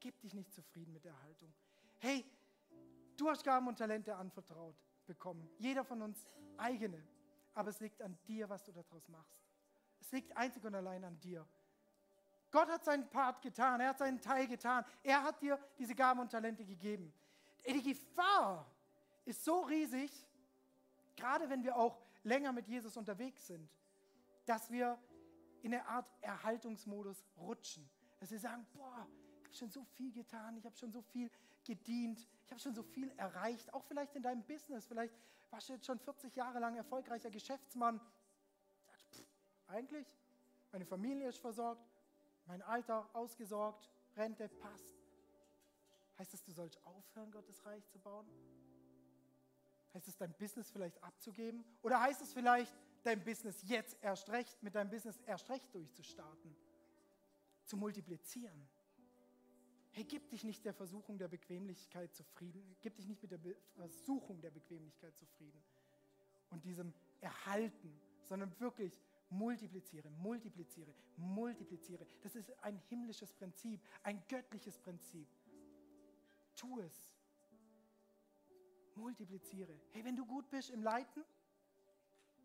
Gib 0.00 0.20
dich 0.20 0.34
nicht 0.34 0.52
zufrieden 0.52 0.92
mit 0.92 1.04
der 1.04 1.12
Erhaltung. 1.12 1.52
Hey, 1.98 2.24
Du 3.16 3.28
hast 3.28 3.44
Gaben 3.44 3.68
und 3.68 3.76
Talente 3.76 4.16
anvertraut 4.16 4.74
bekommen. 5.06 5.48
Jeder 5.58 5.84
von 5.84 6.00
uns 6.02 6.26
eigene. 6.56 7.00
Aber 7.54 7.68
es 7.68 7.78
liegt 7.80 8.00
an 8.00 8.18
dir, 8.26 8.48
was 8.48 8.64
du 8.64 8.72
daraus 8.72 9.06
machst. 9.08 9.38
Es 10.00 10.10
liegt 10.12 10.36
einzig 10.36 10.64
und 10.64 10.74
allein 10.74 11.04
an 11.04 11.20
dir. 11.20 11.46
Gott 12.50 12.68
hat 12.68 12.84
seinen 12.84 13.08
Part 13.08 13.42
getan, 13.42 13.80
er 13.80 13.90
hat 13.90 13.98
seinen 13.98 14.20
Teil 14.20 14.46
getan. 14.46 14.84
Er 15.02 15.22
hat 15.22 15.40
dir 15.40 15.58
diese 15.78 15.94
Gaben 15.94 16.20
und 16.20 16.30
Talente 16.30 16.64
gegeben. 16.64 17.12
Die 17.66 17.82
Gefahr 17.82 18.66
ist 19.24 19.44
so 19.44 19.60
riesig, 19.60 20.26
gerade 21.14 21.48
wenn 21.48 21.62
wir 21.62 21.76
auch 21.76 22.00
länger 22.24 22.52
mit 22.52 22.66
Jesus 22.66 22.96
unterwegs 22.96 23.46
sind, 23.46 23.70
dass 24.46 24.70
wir 24.70 24.98
in 25.62 25.74
eine 25.74 25.86
Art 25.86 26.10
Erhaltungsmodus 26.22 27.24
rutschen. 27.36 27.88
Dass 28.22 28.30
wir 28.30 28.38
sagen, 28.38 28.64
boah, 28.72 29.08
ich 29.40 29.46
habe 29.46 29.54
schon 29.56 29.70
so 29.72 29.82
viel 29.82 30.12
getan, 30.12 30.56
ich 30.56 30.64
habe 30.64 30.76
schon 30.76 30.92
so 30.92 31.02
viel 31.02 31.28
gedient, 31.64 32.24
ich 32.44 32.52
habe 32.52 32.60
schon 32.60 32.72
so 32.72 32.84
viel 32.84 33.10
erreicht, 33.16 33.74
auch 33.74 33.82
vielleicht 33.82 34.14
in 34.14 34.22
deinem 34.22 34.44
Business, 34.44 34.86
vielleicht 34.86 35.12
warst 35.50 35.68
du 35.68 35.72
jetzt 35.72 35.86
schon 35.86 35.98
40 35.98 36.36
Jahre 36.36 36.60
lang 36.60 36.76
erfolgreicher 36.76 37.32
Geschäftsmann. 37.32 37.98
Pff, 39.10 39.26
eigentlich, 39.66 40.06
meine 40.70 40.86
Familie 40.86 41.30
ist 41.30 41.38
versorgt, 41.38 41.84
mein 42.46 42.62
Alter 42.62 43.10
ausgesorgt, 43.12 43.90
Rente 44.16 44.48
passt. 44.48 45.02
Heißt 46.16 46.32
das, 46.32 46.44
du 46.44 46.52
sollst 46.52 46.78
aufhören, 46.84 47.32
Gottes 47.32 47.66
Reich 47.66 47.84
zu 47.88 47.98
bauen? 47.98 48.28
Heißt 49.94 50.06
es, 50.06 50.16
dein 50.16 50.32
Business 50.34 50.70
vielleicht 50.70 51.02
abzugeben? 51.02 51.64
Oder 51.82 52.00
heißt 52.00 52.22
es 52.22 52.32
vielleicht, 52.32 52.72
dein 53.02 53.24
Business 53.24 53.64
jetzt 53.64 53.96
erst 54.00 54.28
recht, 54.30 54.62
mit 54.62 54.76
deinem 54.76 54.90
Business 54.90 55.18
erst 55.26 55.50
recht 55.50 55.74
durchzustarten? 55.74 56.54
Zu 57.72 57.78
multiplizieren? 57.78 58.68
Hey, 59.92 60.04
gib 60.04 60.28
dich 60.28 60.44
nicht 60.44 60.62
der 60.62 60.74
Versuchung 60.74 61.16
der 61.16 61.28
Bequemlichkeit 61.28 62.14
zufrieden. 62.14 62.76
Gib 62.82 62.96
dich 62.96 63.06
nicht 63.06 63.22
mit 63.22 63.30
der 63.30 63.38
Be 63.38 63.56
Versuchung 63.76 64.42
der 64.42 64.50
Bequemlichkeit 64.50 65.16
zufrieden. 65.16 65.64
und 66.50 66.62
diesem 66.66 66.92
Erhalten, 67.22 67.98
sondern 68.24 68.60
wirklich 68.60 69.00
multipliziere, 69.30 70.10
multipliziere, 70.10 70.94
multipliziere. 71.16 72.06
Das 72.20 72.36
ist 72.36 72.52
ein 72.62 72.76
himmlisches 72.90 73.32
Prinzip, 73.32 73.80
ein 74.02 74.22
göttliches 74.28 74.78
Prinzip. 74.78 75.26
Tu 76.54 76.78
es. 76.80 77.16
Multipliziere. 78.96 79.80
Hey, 79.92 80.04
wenn 80.04 80.14
du 80.14 80.26
gut 80.26 80.50
bist 80.50 80.68
im 80.68 80.82
Leiten, 80.82 81.24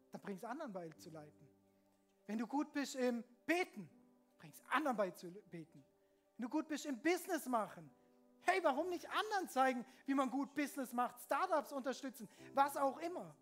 dann 0.10 0.22
bringst 0.22 0.46
anderen 0.46 0.72
bei 0.72 0.90
zu 0.92 1.10
leiten. 1.10 1.50
Wenn 2.28 2.38
du 2.38 2.48
gut 2.48 2.72
bist 2.72 2.96
im 2.96 3.26
Beten, 3.46 3.90
bringst 4.38 4.64
anderen 4.70 4.98
bei 4.98 5.12
zu 5.12 5.32
beten. 5.50 5.84
Wenn 6.38 6.44
du 6.44 6.50
gut 6.50 6.68
bist 6.68 6.86
im 6.86 7.02
Business 7.02 7.46
machen, 7.48 7.90
hey, 8.42 8.60
warum 8.64 8.90
nicht 8.90 9.10
anderen 9.10 9.50
zeigen, 9.50 9.86
wie 10.06 10.14
man 10.14 10.30
gut 10.30 10.54
Business 10.54 10.94
macht, 10.94 11.20
Startups 11.22 11.72
unterstützen, 11.74 12.30
was 12.54 12.78
auch 12.78 12.98
immer. 13.00 13.36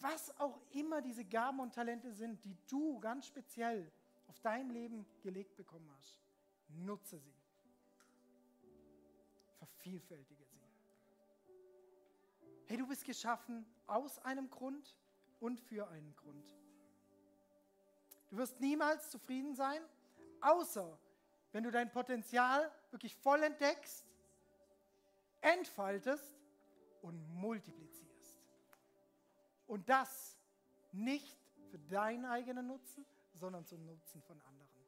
Was 0.00 0.38
auch 0.38 0.60
immer 0.72 1.00
diese 1.00 1.24
Gaben 1.24 1.60
und 1.60 1.74
Talente 1.74 2.12
sind, 2.12 2.44
die 2.44 2.56
du 2.68 2.98
ganz 3.00 3.26
speziell 3.26 3.90
auf 4.26 4.38
dein 4.40 4.70
Leben 4.70 5.06
gelegt 5.22 5.56
bekommen 5.56 5.90
hast, 5.96 6.20
nutze 6.68 7.18
sie. 7.18 7.34
Vervielfältige 9.58 10.44
sie. 10.44 10.56
Hey, 12.66 12.76
du 12.76 12.86
bist 12.86 13.04
geschaffen 13.04 13.64
aus 13.86 14.18
einem 14.18 14.50
Grund 14.50 14.96
und 15.38 15.60
für 15.60 15.88
einen 15.88 16.14
Grund. 16.16 16.44
Du 18.36 18.42
wirst 18.42 18.60
niemals 18.60 19.08
zufrieden 19.08 19.54
sein, 19.54 19.80
außer 20.42 20.98
wenn 21.52 21.64
du 21.64 21.70
dein 21.70 21.90
Potenzial 21.90 22.70
wirklich 22.90 23.16
voll 23.16 23.42
entdeckst, 23.42 24.04
entfaltest 25.40 26.38
und 27.00 27.18
multiplizierst. 27.30 28.38
Und 29.66 29.88
das 29.88 30.36
nicht 30.92 31.34
für 31.70 31.78
deinen 31.78 32.26
eigenen 32.26 32.66
Nutzen, 32.66 33.06
sondern 33.32 33.64
zum 33.64 33.86
Nutzen 33.86 34.20
von 34.20 34.38
anderen. 34.42 34.84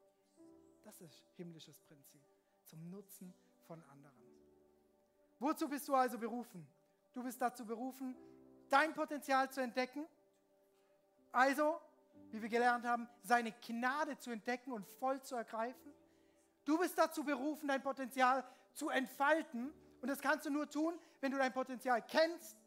Das 0.83 1.01
ist 1.01 1.25
himmlisches 1.35 1.79
Prinzip. 1.79 2.21
Zum 2.65 2.87
Nutzen 2.91 3.33
von 3.65 3.81
anderen. 3.85 4.21
Wozu 5.39 5.67
bist 5.67 5.87
du 5.87 5.95
also 5.95 6.19
berufen? 6.19 6.67
Du 7.13 7.23
bist 7.23 7.41
dazu 7.41 7.65
berufen, 7.65 8.15
dein 8.69 8.93
Potenzial 8.93 9.49
zu 9.49 9.59
entdecken. 9.59 10.05
Also, 11.31 11.81
wie 12.31 12.41
wir 12.41 12.49
gelernt 12.49 12.85
haben, 12.85 13.07
seine 13.23 13.51
Gnade 13.51 14.17
zu 14.17 14.31
entdecken 14.31 14.71
und 14.71 14.85
voll 14.85 15.21
zu 15.21 15.35
ergreifen. 15.35 15.93
Du 16.65 16.77
bist 16.77 16.97
dazu 16.97 17.23
berufen, 17.23 17.67
dein 17.67 17.81
Potenzial 17.81 18.45
zu 18.73 18.89
entfalten. 18.89 19.73
Und 20.01 20.07
das 20.07 20.21
kannst 20.21 20.45
du 20.45 20.49
nur 20.49 20.69
tun, 20.69 20.97
wenn 21.19 21.31
du 21.31 21.37
dein 21.37 21.53
Potenzial 21.53 22.05
kennst, 22.05 22.57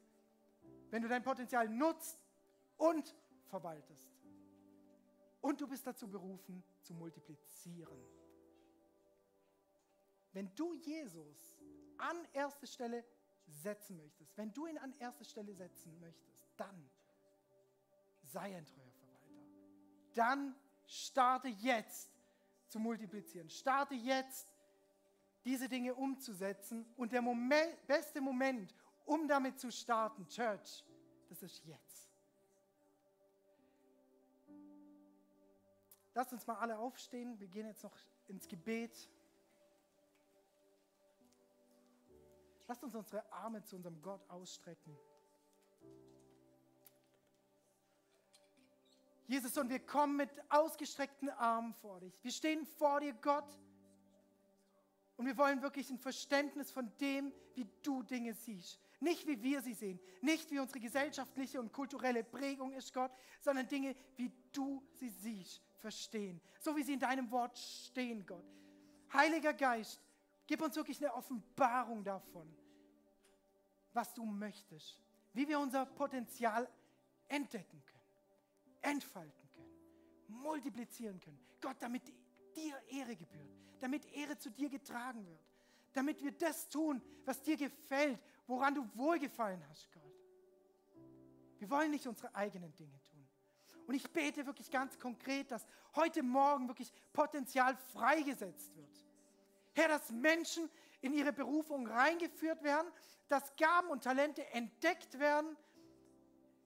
wenn 0.90 1.02
du 1.02 1.08
dein 1.08 1.22
Potenzial 1.22 1.68
nutzt 1.68 2.18
und 2.76 3.14
verwaltest. 3.46 4.10
Und 5.40 5.60
du 5.60 5.66
bist 5.66 5.86
dazu 5.86 6.08
berufen, 6.08 6.62
zu 6.82 6.94
multiplizieren. 6.94 7.98
Wenn 10.32 10.54
du 10.54 10.74
Jesus 10.74 11.56
an 11.98 12.16
erste 12.32 12.66
Stelle 12.66 13.04
setzen 13.46 13.96
möchtest, 13.96 14.36
wenn 14.36 14.52
du 14.52 14.66
ihn 14.66 14.78
an 14.78 14.92
erste 14.98 15.24
Stelle 15.24 15.54
setzen 15.54 15.98
möchtest, 16.00 16.42
dann 16.56 16.90
sei 18.24 18.56
ein 18.56 18.64
treuer. 18.64 18.91
Dann 20.14 20.54
starte 20.86 21.48
jetzt 21.48 22.10
zu 22.68 22.78
multiplizieren. 22.78 23.48
Starte 23.50 23.94
jetzt 23.94 24.48
diese 25.44 25.68
Dinge 25.68 25.94
umzusetzen 25.94 26.86
und 26.96 27.12
der 27.12 27.22
Moment, 27.22 27.86
beste 27.86 28.20
Moment, 28.20 28.74
um 29.04 29.26
damit 29.26 29.58
zu 29.58 29.70
starten, 29.70 30.26
Church, 30.28 30.84
das 31.28 31.42
ist 31.42 31.64
jetzt. 31.64 32.12
Lasst 36.14 36.32
uns 36.32 36.46
mal 36.46 36.56
alle 36.56 36.78
aufstehen. 36.78 37.38
Wir 37.40 37.48
gehen 37.48 37.66
jetzt 37.66 37.82
noch 37.82 37.96
ins 38.28 38.46
Gebet. 38.46 39.08
Lasst 42.68 42.84
uns 42.84 42.94
unsere 42.94 43.30
Arme 43.32 43.62
zu 43.62 43.76
unserem 43.76 44.00
Gott 44.02 44.28
ausstrecken. 44.28 44.96
Jesus, 49.32 49.56
und 49.56 49.70
wir 49.70 49.78
kommen 49.78 50.16
mit 50.16 50.28
ausgestreckten 50.50 51.30
Armen 51.30 51.72
vor 51.72 52.00
dich. 52.00 52.12
Wir 52.22 52.30
stehen 52.30 52.66
vor 52.66 53.00
dir, 53.00 53.14
Gott. 53.14 53.48
Und 55.16 55.24
wir 55.24 55.38
wollen 55.38 55.62
wirklich 55.62 55.88
ein 55.88 55.96
Verständnis 55.96 56.70
von 56.70 56.92
dem, 57.00 57.32
wie 57.54 57.66
du 57.82 58.02
Dinge 58.02 58.34
siehst. 58.34 58.78
Nicht 59.00 59.26
wie 59.26 59.42
wir 59.42 59.62
sie 59.62 59.72
sehen, 59.72 59.98
nicht 60.20 60.50
wie 60.50 60.58
unsere 60.58 60.80
gesellschaftliche 60.80 61.58
und 61.58 61.72
kulturelle 61.72 62.24
Prägung 62.24 62.74
ist, 62.74 62.92
Gott, 62.92 63.10
sondern 63.40 63.66
Dinge, 63.66 63.96
wie 64.16 64.30
du 64.52 64.86
sie 64.96 65.08
siehst, 65.08 65.62
verstehen. 65.76 66.38
So 66.60 66.76
wie 66.76 66.82
sie 66.82 66.92
in 66.92 67.00
deinem 67.00 67.30
Wort 67.30 67.56
stehen, 67.56 68.26
Gott. 68.26 68.44
Heiliger 69.14 69.54
Geist, 69.54 69.98
gib 70.46 70.60
uns 70.60 70.76
wirklich 70.76 71.02
eine 71.02 71.14
Offenbarung 71.14 72.04
davon, 72.04 72.54
was 73.94 74.12
du 74.12 74.26
möchtest, 74.26 75.00
wie 75.32 75.48
wir 75.48 75.58
unser 75.58 75.86
Potenzial 75.86 76.68
entdecken 77.28 77.82
können, 77.86 78.01
entfalten 78.82 79.48
können, 79.54 80.42
multiplizieren 80.42 81.18
können. 81.20 81.38
Gott, 81.60 81.76
damit 81.80 82.02
dir 82.54 82.76
Ehre 82.88 83.16
gebührt, 83.16 83.56
damit 83.80 84.04
Ehre 84.12 84.36
zu 84.36 84.50
dir 84.50 84.68
getragen 84.68 85.26
wird, 85.26 85.40
damit 85.92 86.22
wir 86.22 86.32
das 86.32 86.68
tun, 86.68 87.00
was 87.24 87.42
dir 87.42 87.56
gefällt, 87.56 88.18
woran 88.46 88.74
du 88.74 88.88
wohlgefallen 88.94 89.62
hast, 89.68 89.90
Gott. 89.92 90.02
Wir 91.58 91.70
wollen 91.70 91.92
nicht 91.92 92.06
unsere 92.06 92.34
eigenen 92.34 92.74
Dinge 92.74 93.00
tun. 93.04 93.28
Und 93.86 93.94
ich 93.94 94.10
bete 94.10 94.46
wirklich 94.46 94.70
ganz 94.70 94.98
konkret, 94.98 95.50
dass 95.50 95.66
heute 95.94 96.22
Morgen 96.22 96.68
wirklich 96.68 96.92
Potenzial 97.12 97.76
freigesetzt 97.92 98.74
wird. 98.76 99.04
Herr, 99.74 99.88
dass 99.88 100.10
Menschen 100.10 100.68
in 101.00 101.12
ihre 101.12 101.32
Berufung 101.32 101.86
reingeführt 101.86 102.62
werden, 102.62 102.88
dass 103.28 103.54
Gaben 103.56 103.88
und 103.88 104.04
Talente 104.04 104.46
entdeckt 104.52 105.18
werden, 105.18 105.56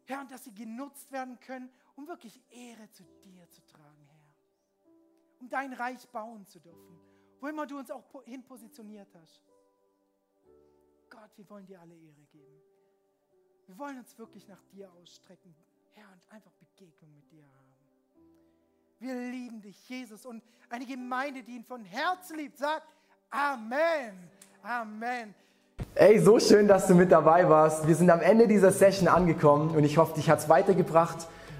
Herr, 0.04 0.20
und 0.20 0.30
dass 0.30 0.44
sie 0.44 0.54
genutzt 0.54 1.10
werden 1.10 1.38
können, 1.40 1.70
um 1.96 2.06
wirklich 2.06 2.40
Ehre 2.50 2.88
zu 2.90 3.02
dir 3.24 3.48
zu 3.50 3.64
tragen, 3.64 4.06
Herr. 4.08 4.92
Um 5.40 5.48
dein 5.48 5.72
Reich 5.72 6.06
bauen 6.08 6.46
zu 6.46 6.60
dürfen, 6.60 7.00
wo 7.40 7.48
immer 7.48 7.66
du 7.66 7.78
uns 7.78 7.90
auch 7.90 8.04
hin 8.24 8.44
positioniert 8.44 9.08
hast. 9.20 9.42
Gott, 11.10 11.30
wir 11.36 11.48
wollen 11.50 11.66
dir 11.66 11.80
alle 11.80 11.94
Ehre 11.94 12.24
geben. 12.30 12.60
Wir 13.66 13.78
wollen 13.78 13.98
uns 13.98 14.16
wirklich 14.18 14.46
nach 14.46 14.62
dir 14.72 14.90
ausstrecken, 14.92 15.54
Herr, 15.92 16.06
und 16.12 16.32
einfach 16.32 16.52
Begegnung 16.52 17.12
mit 17.14 17.30
dir 17.30 17.44
haben. 17.44 17.66
Wir 18.98 19.14
lieben 19.14 19.60
dich, 19.60 19.88
Jesus, 19.88 20.24
und 20.24 20.42
eine 20.70 20.86
Gemeinde, 20.86 21.42
die 21.42 21.56
ihn 21.56 21.64
von 21.64 21.84
Herzen 21.84 22.38
liebt, 22.38 22.56
sagt, 22.56 22.86
Amen. 23.30 24.30
Amen. 24.62 25.34
Ey, 25.94 26.18
so 26.18 26.38
schön, 26.38 26.66
dass 26.68 26.86
du 26.86 26.94
mit 26.94 27.10
dabei 27.10 27.48
warst. 27.48 27.86
Wir 27.86 27.94
sind 27.94 28.08
am 28.08 28.20
Ende 28.20 28.46
dieser 28.46 28.72
Session 28.72 29.08
angekommen 29.08 29.76
und 29.76 29.84
ich 29.84 29.98
hoffe, 29.98 30.14
dich 30.14 30.30
hat 30.30 30.38
es 30.38 30.48
weitergebracht 30.48 31.28